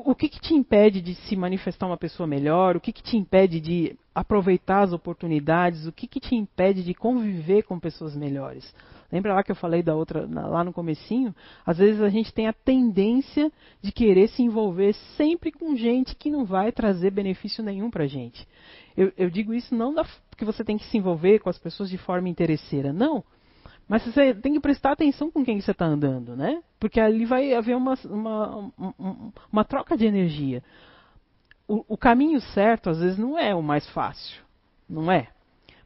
O, 0.05 0.15
que, 0.15 0.29
que, 0.29 0.41
te 0.41 0.55
impede 0.55 1.01
de 1.01 1.15
se 1.15 1.37
manifestar 1.37 1.87
uma 1.87 1.97
pessoa 1.97 2.27
melhor? 2.27 2.77
O 2.77 2.81
que, 2.81 2.93
que 2.93 3.03
te 3.03 3.17
impede 3.17 3.61
de 3.61 3.97
aproveitar 4.15 4.83
as 4.83 4.93
oportunidades? 4.93 5.87
O 5.87 5.93
que, 5.93 6.07
que 6.07 6.21
te 6.21 6.35
impede 6.35 6.83
de 6.83 6.95
conviver 6.95 7.63
com 7.63 7.79
pessoas 7.79 8.17
melhores? 8.17 8.75
Lembra 9.11 9.35
lá 9.35 9.43
que 9.43 9.53
eu 9.53 9.57
falei 9.57 9.83
da 9.83 9.95
outra 9.95 10.27
lá 10.27 10.65
no 10.65 10.73
comecinho? 10.73 11.35
Às 11.65 11.79
vezes 11.79 12.01
a 12.01 12.09
gente 12.09 12.33
tem 12.33 12.49
a 12.49 12.53
tendência 12.53 13.53
de 13.81 13.93
querer 13.93 14.29
se 14.29 14.43
envolver 14.43 14.95
sempre 15.17 15.53
com 15.53 15.77
gente 15.77 16.17
que 16.17 16.31
não 16.31 16.45
vai 16.45 16.73
trazer 16.73 17.11
benefício 17.13 17.63
nenhum 17.63 17.91
para 17.91 18.07
gente. 18.07 18.47
Eu, 18.97 19.13
eu, 19.17 19.31
digo 19.31 19.55
isso 19.55 19.75
não 19.75 19.95
da, 19.95 20.05
porque 20.31 20.45
você 20.45 20.65
tem 20.65 20.77
que 20.77 20.87
se 20.87 20.97
envolver 20.97 21.39
com 21.39 21.51
as 21.51 21.59
pessoas 21.59 21.89
de 21.89 21.99
forma 21.99 22.29
interesseira, 22.29 22.93
não. 22.93 23.23
Mas 23.89 24.05
você 24.05 24.35
tem 24.35 24.53
que 24.53 24.61
prestar 24.61 24.93
atenção 24.93 25.31
com 25.31 25.45
quem 25.45 25.61
você 25.61 25.71
está 25.71 25.87
andando, 25.87 26.37
né? 26.37 26.63
Porque 26.79 27.01
ali 27.01 27.25
vai 27.25 27.55
haver 27.55 27.77
uma, 27.77 27.95
uma, 28.05 28.73
uma, 29.53 29.65
troca 29.65 29.97
de 29.97 30.05
energia. 30.05 30.63
O, 31.69 31.85
o, 31.89 31.97
caminho 31.97 32.41
certo, 32.41 32.91
às 32.91 32.99
vezes, 32.99 33.17
não 33.17 33.39
é 33.39 33.55
o 33.55 33.63
mais 33.63 33.89
fácil. 33.91 34.43
Não 34.89 35.11
é. 35.11 35.29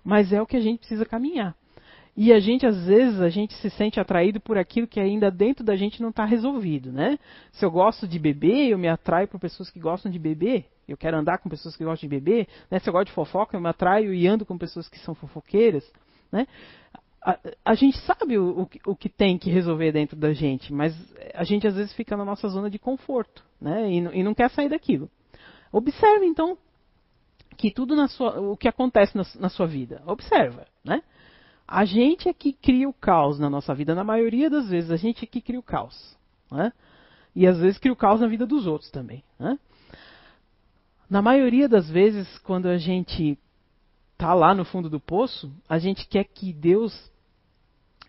Mas 0.02 0.32
é 0.32 0.40
o 0.40 0.46
que 0.46 0.56
a 0.56 0.60
gente 0.60 0.78
precisa 0.78 1.04
caminhar. 1.04 1.54
E 2.16 2.32
a 2.32 2.40
gente, 2.40 2.66
às 2.66 2.86
vezes, 2.86 3.20
a 3.20 3.28
gente 3.28 3.54
se 3.54 3.70
sente 3.70 4.00
atraído 4.00 4.40
por 4.40 4.58
aquilo 4.58 4.86
que 4.86 4.98
ainda 4.98 5.30
dentro 5.30 5.64
da 5.64 5.76
gente 5.76 6.02
não 6.02 6.08
está 6.08 6.24
resolvido, 6.24 6.90
né? 6.90 7.18
Se 7.52 7.64
eu 7.64 7.70
gosto 7.70 8.08
de 8.08 8.18
beber, 8.18 8.68
eu 8.68 8.78
me 8.78 8.88
atraio 8.88 9.28
por 9.28 9.38
pessoas 9.38 9.70
que 9.70 9.78
gostam 9.78 10.10
de 10.10 10.18
beber. 10.18 10.66
Eu 10.88 10.96
quero 10.96 11.16
andar 11.16 11.38
com 11.38 11.48
pessoas 11.48 11.76
que 11.76 11.84
gostam 11.84 12.08
de 12.08 12.14
beber. 12.18 12.48
Né? 12.70 12.78
Se 12.78 12.88
eu 12.88 12.92
gosto 12.92 13.06
de 13.06 13.12
fofoca, 13.12 13.56
eu 13.56 13.60
me 13.60 13.68
atraio 13.68 14.12
e 14.12 14.26
ando 14.26 14.44
com 14.44 14.58
pessoas 14.58 14.88
que 14.88 14.98
são 14.98 15.14
fofoqueiras. 15.14 15.84
Né? 16.32 16.46
A, 17.22 17.38
a, 17.64 17.74
gente 17.74 17.98
sabe 17.98 18.38
o, 18.38 18.62
o, 18.62 18.92
o, 18.92 18.96
que 18.96 19.08
tem 19.08 19.36
que 19.36 19.50
resolver 19.50 19.92
dentro 19.92 20.16
da 20.16 20.32
gente, 20.32 20.72
mas 20.72 20.94
a 21.34 21.44
gente 21.44 21.66
às 21.66 21.74
vezes 21.74 21.92
fica 21.92 22.16
na 22.16 22.24
nossa 22.24 22.48
zona 22.48 22.70
de 22.70 22.78
conforto, 22.78 23.44
né? 23.60 23.90
E, 23.90 23.96
e 24.20 24.22
não 24.22 24.34
quer 24.34 24.50
sair 24.50 24.68
daquilo. 24.68 25.10
Observe 25.70 26.24
então 26.24 26.56
que 27.56 27.70
tudo 27.70 28.08
sua, 28.08 28.40
o 28.40 28.56
que 28.56 28.66
acontece 28.66 29.14
na, 29.16 29.24
na, 29.38 29.48
sua 29.50 29.66
vida, 29.66 30.02
observa, 30.06 30.66
né? 30.82 31.02
A 31.68 31.84
gente 31.84 32.28
é 32.28 32.32
que 32.32 32.52
cria 32.52 32.88
o 32.88 32.92
caos 32.92 33.38
na 33.38 33.50
nossa 33.50 33.74
vida, 33.74 33.94
na 33.94 34.02
maioria 34.02 34.48
das 34.48 34.70
vezes 34.70 34.90
a 34.90 34.96
gente 34.96 35.24
é 35.24 35.26
que 35.26 35.42
cria 35.42 35.60
o 35.60 35.62
caos, 35.62 36.16
né? 36.50 36.72
E 37.36 37.46
às 37.46 37.58
vezes 37.58 37.78
cria 37.78 37.92
o 37.92 37.96
caos 37.96 38.20
na 38.20 38.26
vida 38.26 38.46
dos 38.46 38.66
outros 38.66 38.90
também, 38.90 39.22
né? 39.38 39.58
Na 41.08 41.20
maioria 41.20 41.68
das 41.68 41.90
vezes, 41.90 42.38
quando 42.38 42.66
a 42.66 42.78
gente 42.78 43.36
está 44.20 44.34
lá 44.34 44.54
no 44.54 44.66
fundo 44.66 44.90
do 44.90 45.00
poço, 45.00 45.50
a 45.66 45.78
gente 45.78 46.06
quer 46.06 46.24
que 46.24 46.52
Deus 46.52 47.10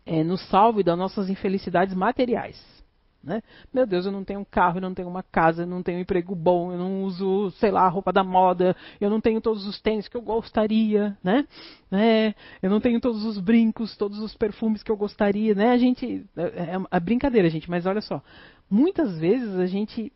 é, 0.06 0.26
nos 0.26 0.42
salve 0.50 0.84
das 0.84 0.98
nossas 0.98 1.30
infelicidades 1.30 1.96
materiais. 1.96 2.62
Né? 3.24 3.42
Meu 3.72 3.86
Deus, 3.86 4.06
eu 4.06 4.12
não 4.12 4.26
tenho 4.26 4.42
um 4.42 4.46
carro, 4.46 4.78
eu 4.78 4.82
não 4.82 4.94
tenho 4.94 5.08
uma 5.08 5.24
casa, 5.24 5.62
eu 5.62 5.68
não 5.68 5.82
tenho 5.82 6.00
um 6.00 6.02
emprego 6.02 6.36
bom, 6.36 6.74
eu 6.74 6.78
não 6.78 7.04
uso, 7.04 7.52
sei 7.52 7.72
lá, 7.72 7.88
roupa 7.88 8.12
da 8.12 8.24
moda, 8.24 8.76
eu 9.00 9.10
não 9.10 9.22
tenho 9.22 9.40
todos 9.40 9.66
os 9.66 9.80
tênis 9.80 10.08
que 10.08 10.18
eu 10.18 10.22
gostaria, 10.22 11.16
né? 11.24 11.48
É, 11.92 12.34
eu 12.62 12.70
não 12.70 12.82
tenho 12.82 13.00
todos 13.00 13.24
os 13.24 13.38
brincos, 13.38 13.96
todos 13.96 14.20
os 14.20 14.36
perfumes 14.36 14.84
que 14.84 14.92
eu 14.92 14.98
gostaria, 14.98 15.54
né? 15.54 15.70
A 15.70 15.78
gente, 15.78 16.26
é, 16.36 16.42
é, 16.42 16.78
é 16.90 17.00
brincadeira, 17.00 17.50
gente, 17.50 17.70
mas 17.70 17.86
olha 17.86 18.02
só, 18.02 18.22
muitas 18.70 19.18
vezes 19.20 19.56
a 19.56 19.68
gente 19.68 20.12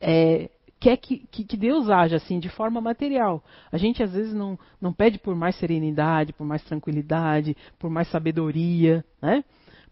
é, 0.00 0.50
quer 0.84 0.98
que, 0.98 1.26
que, 1.30 1.44
que, 1.44 1.56
Deus 1.56 1.88
haja 1.88 2.16
assim 2.16 2.38
de 2.38 2.50
forma 2.50 2.78
material. 2.78 3.42
A 3.72 3.78
gente 3.78 4.02
às 4.02 4.12
vezes 4.12 4.34
não, 4.34 4.58
não 4.78 4.92
pede 4.92 5.18
por 5.18 5.34
mais 5.34 5.56
serenidade, 5.56 6.34
por 6.34 6.46
mais 6.46 6.62
tranquilidade, 6.62 7.56
por 7.78 7.88
mais 7.88 8.06
sabedoria, 8.10 9.02
né? 9.22 9.42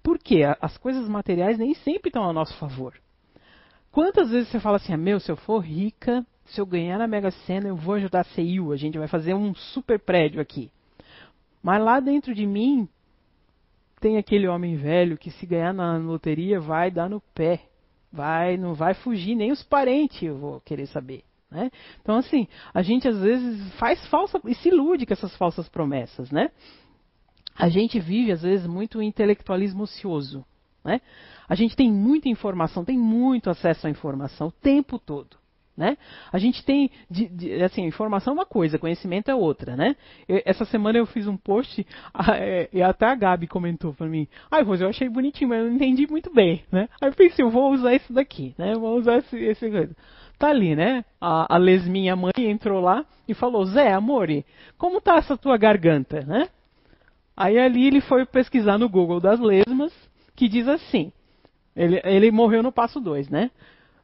Porque 0.02 0.42
as 0.60 0.76
coisas 0.76 1.08
materiais 1.08 1.56
nem 1.56 1.72
sempre 1.72 2.10
estão 2.10 2.28
a 2.28 2.32
nosso 2.32 2.54
favor. 2.58 2.92
Quantas 3.90 4.30
vezes 4.30 4.50
você 4.50 4.60
fala 4.60 4.76
assim, 4.76 4.92
ah, 4.92 4.98
meu, 4.98 5.18
se 5.18 5.32
eu 5.32 5.36
for 5.36 5.60
rica, 5.60 6.26
se 6.44 6.60
eu 6.60 6.66
ganhar 6.66 6.98
na 6.98 7.06
Mega 7.06 7.30
Sena, 7.30 7.68
eu 7.68 7.76
vou 7.76 7.94
ajudar 7.94 8.20
a 8.20 8.24
CIU, 8.24 8.70
a 8.70 8.76
gente 8.76 8.98
vai 8.98 9.08
fazer 9.08 9.32
um 9.32 9.54
super 9.54 9.98
prédio 9.98 10.42
aqui. 10.42 10.70
Mas 11.62 11.82
lá 11.82 12.00
dentro 12.00 12.34
de 12.34 12.44
mim, 12.44 12.86
tem 13.98 14.18
aquele 14.18 14.46
homem 14.46 14.76
velho 14.76 15.16
que 15.16 15.30
se 15.30 15.46
ganhar 15.46 15.72
na 15.72 15.96
loteria 15.96 16.60
vai 16.60 16.90
dar 16.90 17.08
no 17.08 17.22
pé, 17.34 17.62
vai, 18.12 18.56
não 18.56 18.74
vai 18.74 18.94
fugir 18.94 19.34
nem 19.34 19.50
os 19.50 19.62
parentes, 19.62 20.22
eu 20.22 20.36
vou 20.36 20.60
querer 20.60 20.86
saber. 20.86 21.24
Né? 21.50 21.70
Então, 22.00 22.16
assim, 22.16 22.46
a 22.72 22.82
gente 22.82 23.06
às 23.08 23.18
vezes 23.18 23.72
faz 23.74 24.04
falsa 24.06 24.40
e 24.46 24.54
se 24.54 24.68
ilude 24.68 25.06
com 25.06 25.12
essas 25.12 25.36
falsas 25.36 25.68
promessas, 25.68 26.30
né? 26.30 26.50
A 27.54 27.68
gente 27.68 28.00
vive, 28.00 28.32
às 28.32 28.42
vezes, 28.42 28.66
muito 28.66 29.02
intelectualismo 29.02 29.82
ocioso. 29.82 30.44
Né? 30.82 31.00
A 31.46 31.54
gente 31.54 31.76
tem 31.76 31.92
muita 31.92 32.28
informação, 32.28 32.84
tem 32.84 32.98
muito 32.98 33.50
acesso 33.50 33.86
à 33.86 33.90
informação 33.90 34.48
o 34.48 34.52
tempo 34.52 34.98
todo. 34.98 35.36
Né? 35.74 35.96
A 36.30 36.38
gente 36.38 36.62
tem, 36.64 36.90
de, 37.10 37.28
de, 37.28 37.62
assim, 37.62 37.86
informação 37.86 38.32
é 38.32 38.36
uma 38.36 38.46
coisa, 38.46 38.78
conhecimento 38.78 39.30
é 39.30 39.34
outra, 39.34 39.74
né? 39.74 39.96
Eu, 40.28 40.42
essa 40.44 40.66
semana 40.66 40.98
eu 40.98 41.06
fiz 41.06 41.26
um 41.26 41.36
post 41.36 41.86
é, 42.36 42.68
e 42.70 42.82
até 42.82 43.06
a 43.06 43.14
Gabi 43.14 43.46
comentou 43.46 43.94
para 43.94 44.06
mim, 44.06 44.28
ai, 44.50 44.62
Rose, 44.62 44.82
eu 44.82 44.90
achei 44.90 45.08
bonitinho, 45.08 45.48
mas 45.48 45.60
eu 45.60 45.68
não 45.68 45.76
entendi 45.76 46.06
muito 46.06 46.32
bem, 46.32 46.62
né? 46.70 46.90
Aí 47.00 47.08
eu 47.08 47.14
pensei, 47.14 47.42
eu 47.42 47.50
vou 47.50 47.72
usar 47.72 47.94
isso 47.94 48.12
daqui, 48.12 48.54
né? 48.58 48.74
Eu 48.74 48.80
vou 48.80 48.98
usar 48.98 49.16
esse, 49.16 49.36
esse 49.36 49.70
coisa. 49.70 49.96
Tá 50.38 50.48
ali, 50.48 50.76
né? 50.76 51.04
A, 51.18 51.54
a 51.54 51.56
Lesminha 51.56 52.14
mãe 52.16 52.32
entrou 52.36 52.80
lá 52.80 53.06
e 53.26 53.32
falou, 53.32 53.64
Zé, 53.64 53.92
amore, 53.92 54.44
como 54.76 55.00
tá 55.00 55.16
essa 55.16 55.38
tua 55.38 55.56
garganta, 55.56 56.20
né? 56.20 56.48
Aí 57.34 57.58
ali 57.58 57.86
ele 57.86 58.00
foi 58.02 58.26
pesquisar 58.26 58.76
no 58.76 58.90
Google 58.90 59.20
das 59.20 59.40
lesmas, 59.40 59.92
que 60.36 60.48
diz 60.48 60.68
assim, 60.68 61.12
ele, 61.74 62.00
ele 62.04 62.30
morreu 62.30 62.62
no 62.62 62.70
passo 62.70 63.00
2, 63.00 63.30
né? 63.30 63.50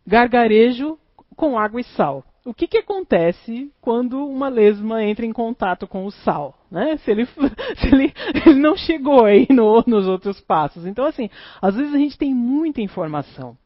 Gargarejo 0.07 0.99
com 1.39 1.57
água 1.57 1.81
e 1.81 1.85
sal. 1.85 2.25
O 2.45 2.53
que, 2.53 2.67
que 2.67 2.79
acontece 2.79 3.73
quando 3.81 4.27
uma 4.27 4.49
lesma 4.49 5.05
entra 5.05 5.25
em 5.25 5.33
contato 5.33 5.87
com 5.87 6.05
o 6.05 6.11
sal? 6.11 6.59
Né? 6.69 6.97
Se, 7.05 7.11
ele, 7.11 7.25
se 7.27 7.87
ele, 7.87 8.13
ele 8.45 8.55
não 8.57 8.77
chegou 8.77 9.25
aí 9.25 9.47
no, 9.49 9.83
nos 9.87 10.07
outros 10.09 10.41
passos. 10.41 10.85
Então, 10.85 11.05
assim, 11.05 11.31
às 11.63 11.77
vezes 11.77 11.95
a 11.95 11.99
gente 11.99 12.19
tem 12.19 12.35
muita 12.35 12.81
informação. 12.81 13.57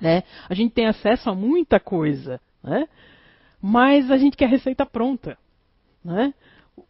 Né? 0.00 0.22
A 0.48 0.54
gente 0.54 0.72
tem 0.72 0.86
acesso 0.86 1.28
a 1.28 1.34
muita 1.34 1.78
coisa. 1.78 2.40
Né? 2.64 2.88
Mas 3.60 4.10
a 4.10 4.16
gente 4.16 4.36
quer 4.36 4.48
receita 4.48 4.86
pronta. 4.86 5.36
Né? 6.02 6.32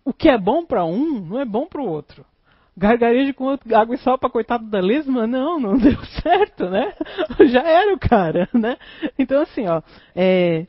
O 0.04 0.12
que 0.12 0.28
é 0.28 0.38
bom 0.38 0.64
para 0.64 0.84
um 0.84 1.20
não 1.20 1.40
é 1.40 1.44
bom 1.44 1.66
para 1.66 1.82
o 1.82 1.88
outro 1.88 2.24
gargarejo 2.76 3.34
com 3.34 3.56
água 3.74 3.94
e 3.94 3.98
sal 3.98 4.18
para 4.18 4.30
coitado 4.30 4.66
da 4.66 4.80
lesma, 4.80 5.26
não, 5.26 5.58
não 5.58 5.76
deu 5.78 5.98
certo, 6.22 6.68
né? 6.68 6.92
Já 7.46 7.62
era 7.62 7.94
o 7.94 7.98
cara, 7.98 8.48
né? 8.52 8.76
Então 9.18 9.40
assim, 9.42 9.66
ó, 9.66 9.82
é, 10.14 10.66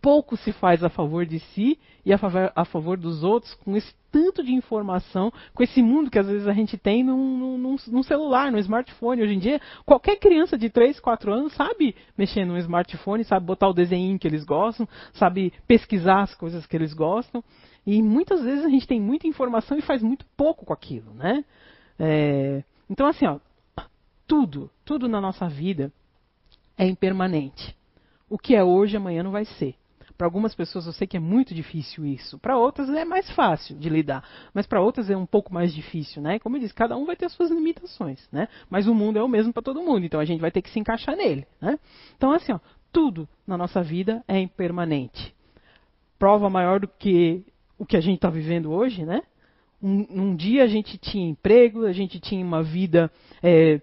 pouco 0.00 0.36
se 0.36 0.52
faz 0.52 0.82
a 0.82 0.88
favor 0.88 1.26
de 1.26 1.38
si 1.38 1.78
e 2.04 2.12
a 2.12 2.18
favor, 2.18 2.52
a 2.54 2.64
favor, 2.64 2.96
dos 2.96 3.22
outros 3.22 3.54
com 3.54 3.76
esse 3.76 3.94
tanto 4.10 4.42
de 4.42 4.54
informação, 4.54 5.30
com 5.52 5.62
esse 5.62 5.82
mundo 5.82 6.10
que 6.10 6.18
às 6.18 6.26
vezes 6.26 6.46
a 6.46 6.52
gente 6.52 6.78
tem 6.78 7.04
num, 7.04 7.58
num, 7.58 7.76
num, 7.88 8.02
celular, 8.02 8.50
num 8.50 8.58
smartphone. 8.58 9.22
Hoje 9.22 9.34
em 9.34 9.38
dia, 9.38 9.60
qualquer 9.84 10.16
criança 10.16 10.56
de 10.56 10.70
3, 10.70 10.98
4 10.98 11.32
anos 11.32 11.52
sabe 11.52 11.94
mexer 12.16 12.46
num 12.46 12.56
smartphone, 12.56 13.24
sabe 13.24 13.44
botar 13.44 13.68
o 13.68 13.74
desenho 13.74 14.18
que 14.18 14.26
eles 14.26 14.44
gostam, 14.44 14.88
sabe 15.12 15.52
pesquisar 15.66 16.22
as 16.22 16.34
coisas 16.34 16.64
que 16.64 16.76
eles 16.76 16.94
gostam. 16.94 17.44
E 17.90 18.02
muitas 18.02 18.42
vezes 18.42 18.66
a 18.66 18.68
gente 18.68 18.86
tem 18.86 19.00
muita 19.00 19.26
informação 19.26 19.78
e 19.78 19.80
faz 19.80 20.02
muito 20.02 20.26
pouco 20.36 20.66
com 20.66 20.74
aquilo, 20.74 21.14
né? 21.14 21.42
É, 21.98 22.62
então, 22.90 23.06
assim, 23.06 23.24
ó, 23.24 23.38
tudo, 24.26 24.70
tudo 24.84 25.08
na 25.08 25.22
nossa 25.22 25.48
vida 25.48 25.90
é 26.76 26.86
impermanente. 26.86 27.74
O 28.28 28.36
que 28.36 28.54
é 28.54 28.62
hoje, 28.62 28.98
amanhã 28.98 29.22
não 29.22 29.30
vai 29.30 29.46
ser. 29.46 29.74
Para 30.18 30.26
algumas 30.26 30.54
pessoas 30.54 30.84
eu 30.84 30.92
sei 30.92 31.06
que 31.06 31.16
é 31.16 31.20
muito 31.20 31.54
difícil 31.54 32.04
isso. 32.04 32.38
Para 32.38 32.58
outras 32.58 32.90
é 32.90 33.06
mais 33.06 33.30
fácil 33.30 33.74
de 33.78 33.88
lidar. 33.88 34.22
Mas 34.52 34.66
para 34.66 34.82
outras 34.82 35.08
é 35.08 35.16
um 35.16 35.24
pouco 35.24 35.54
mais 35.54 35.72
difícil, 35.72 36.20
né? 36.20 36.38
Como 36.40 36.58
eu 36.58 36.60
disse, 36.60 36.74
cada 36.74 36.94
um 36.94 37.06
vai 37.06 37.16
ter 37.16 37.24
as 37.24 37.32
suas 37.32 37.50
limitações, 37.50 38.28
né? 38.30 38.48
Mas 38.68 38.86
o 38.86 38.94
mundo 38.94 39.18
é 39.18 39.22
o 39.22 39.28
mesmo 39.28 39.50
para 39.50 39.62
todo 39.62 39.80
mundo, 39.80 40.04
então 40.04 40.20
a 40.20 40.26
gente 40.26 40.42
vai 40.42 40.50
ter 40.50 40.60
que 40.60 40.68
se 40.68 40.78
encaixar 40.78 41.16
nele, 41.16 41.46
né? 41.58 41.78
Então 42.18 42.32
assim, 42.32 42.52
ó, 42.52 42.58
tudo 42.92 43.26
na 43.46 43.56
nossa 43.56 43.82
vida 43.82 44.22
é 44.28 44.38
impermanente. 44.38 45.34
Prova 46.18 46.50
maior 46.50 46.80
do 46.80 46.88
que 46.88 47.46
o 47.78 47.86
que 47.86 47.96
a 47.96 48.00
gente 48.00 48.16
está 48.16 48.28
vivendo 48.28 48.72
hoje, 48.72 49.04
né? 49.04 49.22
Um, 49.80 50.06
um, 50.10 50.36
dia 50.36 50.64
a 50.64 50.66
gente 50.66 50.98
tinha 50.98 51.30
emprego, 51.30 51.86
a 51.86 51.92
gente 51.92 52.18
tinha 52.18 52.44
uma 52.44 52.62
vida 52.62 53.10
é, 53.42 53.80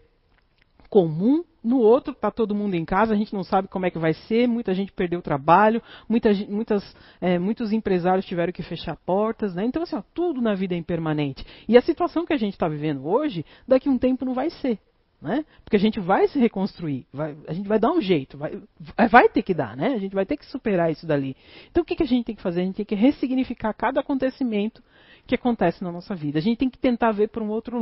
comum, 0.90 1.44
no 1.64 1.80
outro 1.80 2.14
está 2.14 2.30
todo 2.30 2.54
mundo 2.54 2.76
em 2.76 2.86
casa, 2.86 3.14
a 3.14 3.18
gente 3.18 3.34
não 3.34 3.44
sabe 3.44 3.68
como 3.70 3.86
é 3.86 3.90
que 3.90 3.98
vai 3.98 4.14
ser, 4.14 4.48
muita 4.48 4.74
gente 4.74 4.92
perdeu 4.92 5.20
o 5.20 5.24
trabalho, 5.24 5.82
muita, 6.08 6.32
muitas, 6.48 6.96
é, 7.20 7.40
muitos 7.40 7.72
empresários 7.72 8.26
tiveram 8.26 8.54
que 8.54 8.62
fechar 8.62 8.96
portas, 8.98 9.56
né? 9.56 9.66
Então, 9.66 9.82
assim, 9.82 9.96
ó, 9.96 10.04
tudo 10.14 10.42
na 10.42 10.54
vida 10.54 10.76
é 10.76 10.78
impermanente. 10.78 11.46
E 11.68 11.78
a 11.78 11.82
situação 11.82 12.26
que 12.26 12.34
a 12.34 12.38
gente 12.38 12.54
está 12.54 12.68
vivendo 12.68 13.08
hoje, 13.08 13.46
daqui 13.68 13.90
a 13.90 13.92
um 13.92 13.98
tempo 13.98 14.26
não 14.26 14.34
vai 14.34 14.50
ser. 14.50 14.78
Né? 15.26 15.44
Porque 15.64 15.76
a 15.76 15.80
gente 15.80 16.00
vai 16.00 16.28
se 16.28 16.38
reconstruir, 16.38 17.08
vai, 17.12 17.36
a 17.48 17.54
gente 17.54 17.68
vai 17.68 17.80
dar 17.80 17.92
um 17.92 18.00
jeito, 18.00 18.38
vai, 18.38 18.62
vai 19.10 19.28
ter 19.28 19.42
que 19.42 19.56
dar, 19.56 19.76
né? 19.76 19.88
A 19.88 19.98
gente 19.98 20.14
vai 20.14 20.24
ter 20.24 20.38
que 20.38 20.46
superar 20.46 20.92
isso 20.92 21.08
dali. 21.08 21.36
Então 21.72 21.82
o 21.82 21.86
que, 21.86 21.96
que 21.96 22.04
a 22.04 22.06
gente 22.06 22.26
tem 22.26 22.36
que 22.36 22.44
fazer? 22.44 22.62
A 22.62 22.64
gente 22.64 22.76
tem 22.76 22.86
que 22.86 22.94
ressignificar 22.94 23.74
cada 23.74 24.02
acontecimento 24.02 24.84
que 25.26 25.34
acontece 25.34 25.84
na 25.84 25.92
nossa 25.92 26.14
vida. 26.14 26.38
A 26.38 26.42
gente 26.44 26.60
tem 26.60 26.70
que 26.70 26.78
tentar 26.78 27.12
ver 27.12 27.30
por 27.30 27.42
um 27.42 27.50
outro 27.50 27.82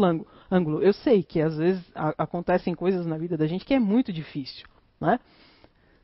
ângulo. 0.50 0.82
Eu 0.82 0.94
sei 0.94 1.22
que 1.22 1.42
às 1.42 1.58
vezes 1.58 1.84
a, 1.94 2.14
acontecem 2.18 2.74
coisas 2.74 3.06
na 3.06 3.18
vida 3.18 3.36
da 3.36 3.46
gente 3.46 3.66
que 3.66 3.74
é 3.74 3.80
muito 3.80 4.14
difícil, 4.14 4.66
né? 5.02 5.20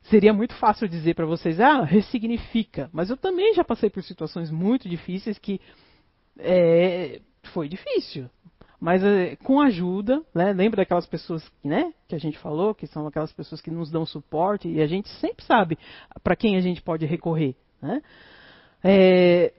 Seria 0.10 0.34
muito 0.34 0.54
fácil 0.56 0.90
dizer 0.90 1.16
para 1.16 1.26
vocês, 1.26 1.58
ah, 1.62 1.86
ressignifica. 1.86 2.90
Mas 2.92 3.10
eu 3.10 3.16
também 3.16 3.54
já 3.54 3.64
passei 3.64 3.90
por 3.90 4.04
situações 4.04 4.52
muito 4.52 4.90
difíceis 4.90 5.40
que 5.40 5.62
é, 6.38 7.22
foi 7.54 7.70
difícil. 7.70 8.30
Mas 8.80 9.04
é, 9.04 9.36
com 9.38 9.60
ajuda, 9.60 10.24
né? 10.34 10.54
lembra 10.54 10.78
daquelas 10.78 11.06
pessoas 11.06 11.44
né, 11.64 11.94
que 12.08 12.16
a 12.16 12.20
gente 12.20 12.38
falou, 12.38 12.74
que 12.74 12.88
são 12.88 13.06
aquelas 13.06 13.34
pessoas 13.34 13.60
que 13.60 13.70
nos 13.70 13.92
dão 13.92 14.06
suporte, 14.06 14.70
e 14.70 14.82
a 14.82 14.88
gente 14.88 15.10
sempre 15.20 15.44
sabe 15.44 15.78
para 16.24 16.36
quem 16.36 16.56
a 16.56 16.62
gente 16.62 16.82
pode 16.82 17.06
recorrer. 17.06 17.56
Né? 17.82 18.02
É, 18.84 19.54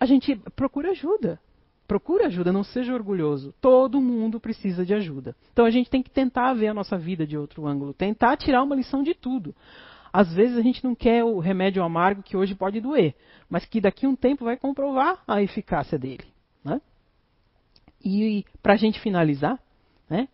a 0.00 0.06
gente 0.06 0.36
procura 0.56 0.90
ajuda. 0.90 1.38
Procura 1.86 2.28
ajuda, 2.28 2.50
não 2.50 2.64
seja 2.64 2.94
orgulhoso. 2.94 3.54
Todo 3.60 4.00
mundo 4.00 4.40
precisa 4.40 4.86
de 4.86 4.94
ajuda. 4.94 5.36
Então 5.52 5.66
a 5.66 5.70
gente 5.70 5.90
tem 5.90 6.02
que 6.02 6.10
tentar 6.10 6.54
ver 6.54 6.68
a 6.68 6.74
nossa 6.74 6.96
vida 6.96 7.26
de 7.26 7.36
outro 7.36 7.66
ângulo, 7.66 7.92
tentar 7.92 8.36
tirar 8.38 8.62
uma 8.62 8.74
lição 8.74 9.02
de 9.02 9.12
tudo. 9.12 9.54
Às 10.10 10.32
vezes 10.32 10.56
a 10.56 10.62
gente 10.62 10.82
não 10.82 10.94
quer 10.94 11.24
o 11.24 11.40
remédio 11.40 11.82
amargo 11.82 12.22
que 12.22 12.36
hoje 12.36 12.54
pode 12.54 12.80
doer, 12.80 13.14
mas 13.50 13.66
que 13.66 13.80
daqui 13.80 14.06
a 14.06 14.08
um 14.08 14.16
tempo 14.16 14.44
vai 14.44 14.56
comprovar 14.56 15.22
a 15.26 15.42
eficácia 15.42 15.98
dele. 15.98 16.24
Né? 16.64 16.80
E 18.04 18.44
para 18.62 18.74
a 18.74 18.76
gente 18.76 19.00
finalizar, 19.00 19.58
né, 20.08 20.28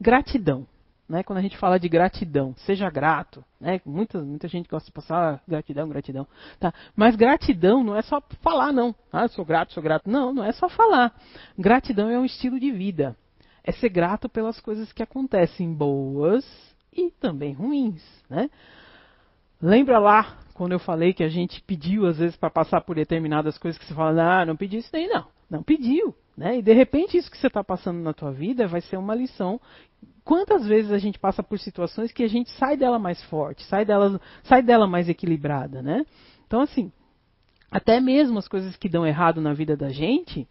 gratidão. 0.00 0.66
Né, 1.08 1.22
quando 1.22 1.38
a 1.38 1.42
gente 1.42 1.56
fala 1.56 1.78
de 1.78 1.88
gratidão, 1.88 2.52
seja 2.58 2.90
grato. 2.90 3.44
Né, 3.60 3.80
muita, 3.86 4.20
muita 4.20 4.48
gente 4.48 4.68
gosta 4.68 4.86
de 4.86 4.92
passar 4.92 5.40
gratidão, 5.46 5.88
gratidão. 5.88 6.26
Tá? 6.58 6.74
Mas 6.96 7.14
gratidão 7.14 7.84
não 7.84 7.94
é 7.94 8.02
só 8.02 8.20
falar, 8.42 8.72
não. 8.72 8.92
Ah, 9.12 9.28
sou 9.28 9.44
grato, 9.44 9.72
sou 9.72 9.82
grato. 9.82 10.10
Não, 10.10 10.34
não 10.34 10.42
é 10.42 10.50
só 10.52 10.68
falar. 10.68 11.14
Gratidão 11.56 12.10
é 12.10 12.18
um 12.18 12.24
estilo 12.24 12.58
de 12.58 12.72
vida. 12.72 13.16
É 13.62 13.70
ser 13.70 13.88
grato 13.88 14.28
pelas 14.28 14.58
coisas 14.60 14.92
que 14.92 15.02
acontecem, 15.02 15.72
boas 15.72 16.44
e 16.92 17.08
também 17.10 17.52
ruins. 17.52 18.02
Né? 18.28 18.50
Lembra 19.62 20.00
lá 20.00 20.38
quando 20.54 20.72
eu 20.72 20.78
falei 20.80 21.12
que 21.12 21.22
a 21.22 21.28
gente 21.28 21.62
pediu, 21.62 22.06
às 22.06 22.18
vezes, 22.18 22.36
para 22.36 22.50
passar 22.50 22.80
por 22.80 22.96
determinadas 22.96 23.58
coisas 23.58 23.78
que 23.78 23.86
você 23.86 23.94
fala, 23.94 24.40
ah, 24.40 24.44
não 24.44 24.56
pedi 24.56 24.78
isso 24.78 24.90
nem 24.92 25.08
não. 25.08 25.35
Não 25.50 25.62
pediu. 25.62 26.14
Né? 26.36 26.58
E 26.58 26.62
de 26.62 26.72
repente 26.72 27.16
isso 27.16 27.30
que 27.30 27.38
você 27.38 27.46
está 27.46 27.64
passando 27.64 27.98
na 28.00 28.12
tua 28.12 28.30
vida 28.30 28.66
vai 28.66 28.80
ser 28.82 28.98
uma 28.98 29.14
lição. 29.14 29.60
Quantas 30.22 30.66
vezes 30.66 30.92
a 30.92 30.98
gente 30.98 31.18
passa 31.18 31.42
por 31.42 31.58
situações 31.58 32.12
que 32.12 32.22
a 32.22 32.28
gente 32.28 32.50
sai 32.52 32.76
dela 32.76 32.98
mais 32.98 33.22
forte, 33.24 33.62
sai 33.64 33.84
dela, 33.84 34.20
sai 34.42 34.62
dela 34.62 34.86
mais 34.86 35.08
equilibrada, 35.08 35.80
né? 35.80 36.04
Então 36.46 36.60
assim, 36.60 36.92
até 37.70 38.00
mesmo 38.00 38.38
as 38.38 38.48
coisas 38.48 38.76
que 38.76 38.88
dão 38.88 39.06
errado 39.06 39.40
na 39.40 39.54
vida 39.54 39.76
da 39.76 39.88
gente, 39.88 40.46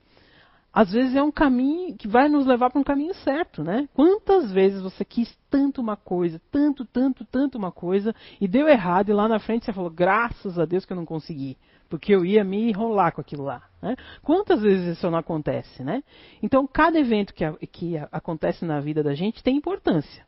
às 0.75 0.91
vezes 0.91 1.15
é 1.15 1.23
um 1.23 1.31
caminho 1.31 1.95
que 1.95 2.07
vai 2.07 2.27
nos 2.27 2.45
levar 2.45 2.69
para 2.69 2.81
um 2.81 2.83
caminho 2.83 3.13
certo, 3.15 3.63
né? 3.63 3.87
Quantas 3.93 4.51
vezes 4.51 4.81
você 4.81 5.05
quis 5.05 5.33
tanto 5.49 5.79
uma 5.79 5.95
coisa, 5.95 6.41
tanto, 6.51 6.83
tanto, 6.83 7.23
tanto 7.23 7.57
uma 7.57 7.71
coisa, 7.71 8.13
e 8.41 8.47
deu 8.47 8.67
errado, 8.67 9.09
e 9.09 9.13
lá 9.13 9.27
na 9.27 9.39
frente 9.39 9.63
você 9.63 9.71
falou, 9.71 9.89
graças 9.89 10.59
a 10.59 10.65
Deus 10.65 10.83
que 10.83 10.91
eu 10.91 10.97
não 10.97 11.05
consegui, 11.05 11.57
porque 11.89 12.13
eu 12.13 12.25
ia 12.25 12.43
me 12.43 12.69
enrolar 12.69 13.13
com 13.13 13.21
aquilo 13.21 13.43
lá. 13.43 13.63
Né? 13.81 13.95
Quantas 14.21 14.61
vezes 14.61 14.97
isso 14.97 15.09
não 15.09 15.17
acontece, 15.17 15.83
né? 15.83 16.03
Então, 16.41 16.67
cada 16.67 16.99
evento 16.99 17.33
que, 17.33 17.43
a, 17.43 17.53
que 17.71 17.97
a, 17.97 18.07
acontece 18.11 18.65
na 18.65 18.79
vida 18.79 19.03
da 19.03 19.13
gente 19.13 19.43
tem 19.43 19.55
importância. 19.55 20.25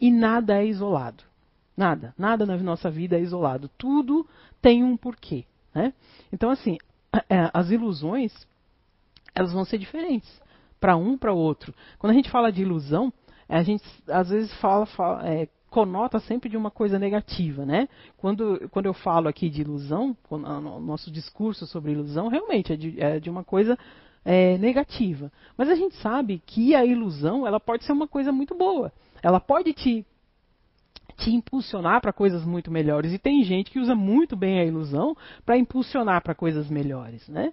E 0.00 0.10
nada 0.10 0.60
é 0.60 0.66
isolado. 0.66 1.24
Nada, 1.76 2.14
nada 2.16 2.46
na 2.46 2.56
nossa 2.56 2.90
vida 2.90 3.16
é 3.16 3.20
isolado. 3.20 3.68
Tudo 3.76 4.26
tem 4.62 4.82
um 4.82 4.96
porquê. 4.96 5.44
Né? 5.74 5.92
Então, 6.32 6.50
assim, 6.50 6.78
é, 7.28 7.50
as 7.52 7.70
ilusões 7.70 8.32
elas 9.34 9.52
vão 9.52 9.64
ser 9.64 9.78
diferentes 9.78 10.40
para 10.80 10.96
um 10.96 11.18
para 11.18 11.32
outro. 11.32 11.74
Quando 11.98 12.12
a 12.12 12.14
gente 12.14 12.30
fala 12.30 12.50
de 12.50 12.62
ilusão, 12.62 13.12
a 13.48 13.62
gente 13.62 13.84
às 14.08 14.30
vezes 14.30 14.52
fala, 14.54 14.86
fala 14.86 15.28
é, 15.28 15.48
conota 15.76 16.18
sempre 16.20 16.48
de 16.48 16.56
uma 16.56 16.70
coisa 16.70 16.98
negativa, 16.98 17.66
né? 17.66 17.86
Quando, 18.16 18.66
quando 18.70 18.86
eu 18.86 18.94
falo 18.94 19.28
aqui 19.28 19.50
de 19.50 19.60
ilusão, 19.60 20.16
o 20.30 20.38
nosso 20.80 21.10
discurso 21.10 21.66
sobre 21.66 21.92
ilusão 21.92 22.28
realmente 22.28 22.72
é 22.72 22.76
de, 22.76 22.98
é 22.98 23.20
de 23.20 23.28
uma 23.28 23.44
coisa 23.44 23.78
é, 24.24 24.56
negativa. 24.56 25.30
Mas 25.54 25.68
a 25.68 25.74
gente 25.74 25.94
sabe 25.96 26.42
que 26.46 26.74
a 26.74 26.82
ilusão 26.82 27.46
ela 27.46 27.60
pode 27.60 27.84
ser 27.84 27.92
uma 27.92 28.08
coisa 28.08 28.32
muito 28.32 28.54
boa. 28.54 28.90
Ela 29.22 29.38
pode 29.38 29.74
te 29.74 30.02
te 31.18 31.30
impulsionar 31.30 32.00
para 32.00 32.12
coisas 32.12 32.42
muito 32.42 32.70
melhores. 32.70 33.12
E 33.12 33.18
tem 33.18 33.44
gente 33.44 33.70
que 33.70 33.78
usa 33.78 33.94
muito 33.94 34.34
bem 34.34 34.58
a 34.58 34.64
ilusão 34.64 35.14
para 35.44 35.58
impulsionar 35.58 36.22
para 36.22 36.34
coisas 36.34 36.70
melhores, 36.70 37.28
né? 37.28 37.52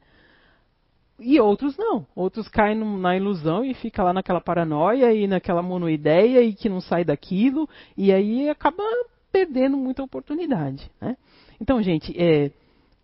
E 1.19 1.39
outros 1.39 1.77
não. 1.77 2.05
Outros 2.15 2.47
caem 2.47 2.75
na 2.75 3.15
ilusão 3.15 3.63
e 3.63 3.73
fica 3.73 4.03
lá 4.03 4.13
naquela 4.13 4.41
paranoia 4.41 5.13
e 5.13 5.27
naquela 5.27 5.61
monoideia 5.61 6.41
e 6.41 6.53
que 6.53 6.69
não 6.69 6.81
sai 6.81 7.03
daquilo 7.03 7.69
e 7.95 8.11
aí 8.11 8.49
acaba 8.49 8.83
perdendo 9.31 9.77
muita 9.77 10.03
oportunidade, 10.03 10.91
né? 11.01 11.17
Então, 11.59 11.81
gente, 11.81 12.13
é, 12.19 12.51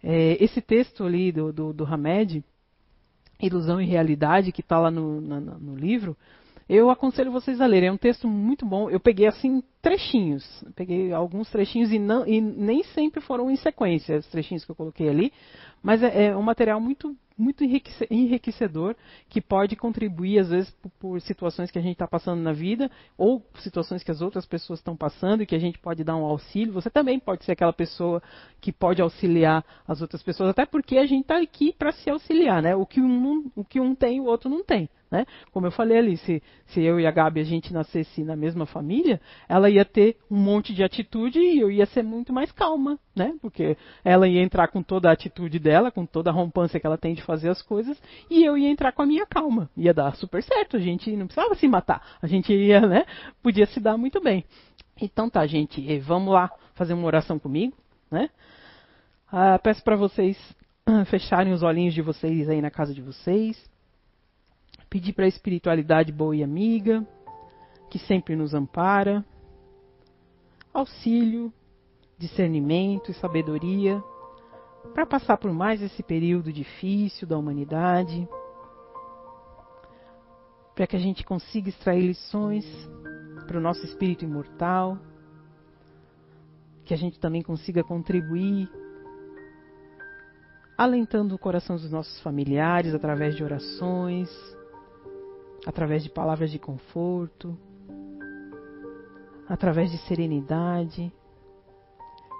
é, 0.03 0.43
esse 0.43 0.62
texto 0.62 1.03
ali 1.03 1.32
do, 1.32 1.51
do, 1.51 1.74
do 1.74 1.86
Hamed, 1.86 2.43
Ilusão 3.41 3.82
e 3.82 3.86
Realidade, 3.86 4.51
que 4.51 4.62
está 4.62 4.78
lá 4.78 4.91
no, 4.91 5.22
na, 5.22 5.39
no 5.39 5.76
livro, 5.76 6.16
eu 6.70 6.91
aconselho 6.91 7.32
vocês 7.32 7.60
a 7.60 7.66
lerem. 7.66 7.89
É 7.89 7.91
um 7.91 7.97
texto 7.97 8.28
muito 8.28 8.64
bom. 8.64 8.91
Eu 8.91 8.99
peguei 8.99 9.26
assim 9.26 9.64
trechinhos, 9.82 10.45
peguei 10.76 11.12
alguns 11.12 11.49
trechinhos 11.49 11.91
e, 11.91 11.97
não, 11.97 12.28
e 12.28 12.39
nem 12.39 12.84
sempre 12.84 13.22
foram 13.22 13.49
em 13.49 13.55
sequência 13.55 14.18
os 14.18 14.28
trechinhos 14.28 14.64
que 14.64 14.70
eu 14.70 14.76
coloquei 14.76 15.10
ali, 15.10 15.34
mas 15.82 16.04
é, 16.04 16.26
é 16.26 16.38
um 16.38 16.42
material 16.42 16.80
muito 16.80 17.16
muito 17.40 17.64
enriquecedor 17.64 18.98
que 19.30 19.40
pode 19.40 19.78
contribuir 19.78 20.40
às 20.40 20.50
vezes 20.50 20.70
por, 20.72 20.92
por 21.00 21.22
situações 21.22 21.72
que 21.72 21.80
a 21.80 21.82
gente 21.82 21.94
está 21.94 22.06
passando 22.06 22.42
na 22.42 22.52
vida 22.52 22.92
ou 23.18 23.42
situações 23.60 24.04
que 24.04 24.12
as 24.12 24.22
outras 24.22 24.46
pessoas 24.46 24.80
estão 24.80 24.96
passando 24.96 25.42
e 25.42 25.46
que 25.46 25.56
a 25.56 25.60
gente 25.60 25.80
pode 25.80 26.04
dar 26.04 26.18
um 26.18 26.26
auxílio. 26.26 26.74
Você 26.74 26.90
também 26.90 27.18
pode 27.18 27.46
ser 27.46 27.54
aquela 27.54 27.72
pessoa 27.72 28.22
que 28.60 28.74
pode 28.74 29.02
auxiliar 29.02 29.64
as 29.88 30.02
outras 30.02 30.22
pessoas, 30.22 30.50
até 30.50 30.66
porque 30.66 30.98
a 30.98 31.06
gente 31.06 31.22
está 31.22 31.42
aqui 31.42 31.72
para 31.72 31.94
se 31.94 32.10
auxiliar, 32.10 32.62
né? 32.62 32.76
O 32.76 32.86
que 32.86 33.00
um, 33.00 33.50
o 33.56 33.64
que 33.64 33.80
um 33.80 33.96
tem 33.96 34.20
o 34.20 34.26
outro 34.26 34.50
não 34.50 34.62
tem. 34.62 34.90
Né? 35.12 35.26
Como 35.51 35.66
eu 35.66 35.72
falei 35.72 35.97
ali, 35.97 36.18
se, 36.18 36.41
se 36.68 36.84
eu 36.84 36.99
e 36.99 37.07
a 37.07 37.12
Gabi 37.12 37.39
a 37.39 37.43
gente 37.43 37.74
nascesse 37.74 38.24
na 38.24 38.36
mesma 38.36 38.68
família, 38.68 39.20
ela 39.47 39.68
ia 39.68 39.84
ter 39.84 40.18
um 40.30 40.38
monte 40.38 40.72
de 40.72 40.84
atitude 40.84 41.39
e 41.39 41.60
eu 41.60 41.72
ia 41.72 41.88
ser 41.88 42.03
muito 42.03 42.32
mais 42.32 42.51
calma, 42.51 42.99
né? 43.16 43.34
Porque 43.41 43.76
ela 44.03 44.28
ia 44.28 44.41
entrar 44.43 44.68
com 44.68 44.84
toda 44.84 45.10
a 45.10 45.14
atitude 45.14 45.57
dela, 45.57 45.89
com 45.89 46.05
toda 46.05 46.30
a 46.30 46.34
rompância 46.34 46.80
que 46.80 46.86
ela 46.86 46.97
tem 46.97 47.16
de 47.16 47.24
fazer 47.24 47.49
as 47.49 47.60
coisas, 47.60 47.99
e 48.30 48.43
eu 48.43 48.55
ia 48.55 48.70
entrar 48.70 48.91
com 48.91 49.01
a 49.01 49.05
minha 49.05 49.26
calma. 49.26 49.68
Ia 49.76 49.95
dar 49.95 50.16
super 50.16 50.43
certo, 50.43 50.78
a 50.78 50.80
gente 50.80 51.12
não 51.16 51.26
precisava 51.26 51.55
se 51.55 51.68
matar, 51.68 52.18
a 52.22 52.28
gente 52.28 52.53
ia, 52.53 52.82
né? 52.82 53.05
Podia 53.41 53.66
se 53.66 53.80
dar 53.80 53.97
muito 53.97 54.22
bem. 54.22 54.45
Então 55.01 55.28
tá, 55.28 55.43
gente, 55.47 55.97
vamos 56.01 56.32
lá 56.32 56.51
fazer 56.76 56.93
uma 56.93 57.07
oração 57.07 57.39
comigo, 57.39 57.76
né? 58.12 58.30
Ah, 59.32 59.57
peço 59.57 59.84
para 59.84 59.95
vocês 59.95 60.38
fecharem 61.07 61.51
os 61.51 61.64
olhinhos 61.64 61.95
de 61.95 62.01
vocês 62.03 62.47
aí 62.47 62.62
na 62.62 62.70
casa 62.70 62.93
de 62.93 63.01
vocês 63.01 63.57
Pedir 64.89 65.13
para 65.13 65.26
a 65.26 65.28
espiritualidade 65.28 66.11
boa 66.11 66.36
e 66.36 66.43
amiga, 66.43 67.05
que 67.89 67.99
sempre 67.99 68.36
nos 68.36 68.53
ampara, 68.53 69.24
auxílio, 70.74 71.53
discernimento 72.17 73.11
e 73.11 73.13
sabedoria 73.13 74.03
para 74.93 75.05
passar 75.05 75.38
por 75.38 75.51
mais 75.51 75.82
esse 75.82 76.01
período 76.03 76.51
difícil 76.51 77.28
da 77.28 77.38
humanidade, 77.38 78.28
para 80.76 80.88
que 80.88 80.95
a 80.95 80.99
gente 80.99 81.24
consiga 81.24 81.70
extrair 81.70 82.01
lições 82.01 82.65
para 83.47 83.57
o 83.57 83.61
nosso 83.61 83.84
espírito 83.86 84.24
imortal, 84.24 84.97
que 86.86 86.93
a 86.93 86.97
gente 86.97 87.20
também 87.20 87.41
consiga 87.41 87.84
contribuir 87.84 88.70
alentando 90.78 91.36
o 91.36 91.39
coração 91.39 91.76
dos 91.76 91.91
nossos 91.91 92.22
familiares 92.22 92.93
através 92.93 93.36
de 93.36 93.43
orações, 93.43 94.30
através 95.66 96.03
de 96.03 96.10
palavras 96.10 96.51
de 96.51 96.60
conforto, 96.60 97.57
através 99.47 99.91
de 99.91 99.97
serenidade. 99.99 101.12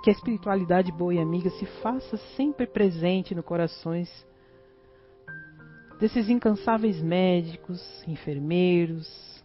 Que 0.04 0.10
a 0.10 0.14
espiritualidade 0.14 0.92
boa 0.92 1.14
e 1.14 1.20
amiga 1.20 1.50
se 1.50 1.66
faça 1.82 2.16
sempre 2.38 2.66
presente 2.66 3.36
no 3.36 3.44
corações 3.44 4.10
desses 6.00 6.30
incansáveis 6.30 7.02
médicos, 7.02 7.82
enfermeiros, 8.08 9.44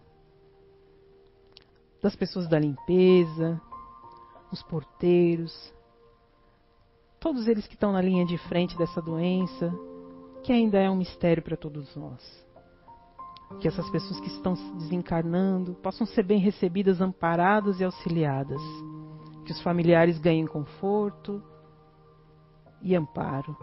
das 2.01 2.15
pessoas 2.15 2.49
da 2.49 2.57
limpeza, 2.57 3.61
os 4.53 4.63
porteiros, 4.63 5.75
todos 7.19 7.49
eles 7.49 7.67
que 7.67 7.75
estão 7.75 7.91
na 7.91 8.01
linha 8.01 8.25
de 8.25 8.39
frente 8.39 8.79
dessa 8.79 9.03
doença, 9.03 9.73
que 10.45 10.53
ainda 10.53 10.79
é 10.79 10.89
um 10.89 10.97
mistério 10.97 11.43
para 11.43 11.57
todos 11.57 11.97
nós 11.97 12.44
que 13.61 13.69
essas 13.69 13.89
pessoas 13.91 14.21
que 14.21 14.29
estão 14.29 14.55
desencarnando 14.77 15.75
possam 15.75 16.07
ser 16.07 16.23
bem 16.23 16.39
recebidas, 16.39 17.01
amparadas 17.01 17.81
e 17.81 17.85
auxiliadas. 17.85 18.61
Que 19.45 19.53
os 19.53 19.61
familiares 19.61 20.19
ganhem 20.19 20.47
conforto 20.47 21.43
e 22.83 22.95
amparo. 22.95 23.57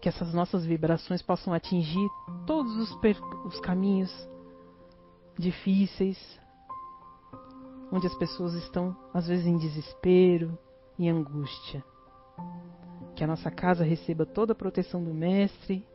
Que 0.00 0.08
essas 0.08 0.32
nossas 0.32 0.64
vibrações 0.64 1.22
possam 1.22 1.52
atingir 1.52 2.08
todos 2.46 2.76
os, 2.76 2.96
os 3.44 3.60
caminhos 3.60 4.10
difíceis, 5.38 6.18
onde 7.92 8.06
as 8.06 8.14
pessoas 8.14 8.54
estão, 8.54 8.96
às 9.12 9.26
vezes, 9.26 9.46
em 9.46 9.56
desespero 9.56 10.56
e 10.98 11.08
angústia. 11.08 11.84
Que 13.14 13.24
a 13.24 13.26
nossa 13.26 13.50
casa 13.50 13.84
receba 13.84 14.26
toda 14.26 14.52
a 14.52 14.56
proteção 14.56 15.02
do 15.02 15.12
Mestre 15.12 15.86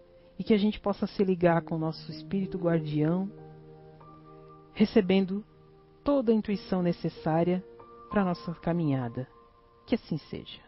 e 0.42 0.44
que 0.44 0.56
a 0.56 0.58
gente 0.58 0.80
possa 0.80 1.06
se 1.06 1.24
ligar 1.24 1.62
com 1.62 1.76
o 1.76 1.78
nosso 1.78 2.12
espírito 2.12 2.58
guardião, 2.58 3.32
recebendo 4.74 5.46
toda 6.04 6.32
a 6.32 6.36
intuição 6.36 6.82
necessária 6.82 7.64
para 8.10 8.24
a 8.24 8.26
nossa 8.26 8.52
caminhada. 8.56 9.28
Que 9.86 9.94
assim 9.94 10.18
seja. 10.18 10.60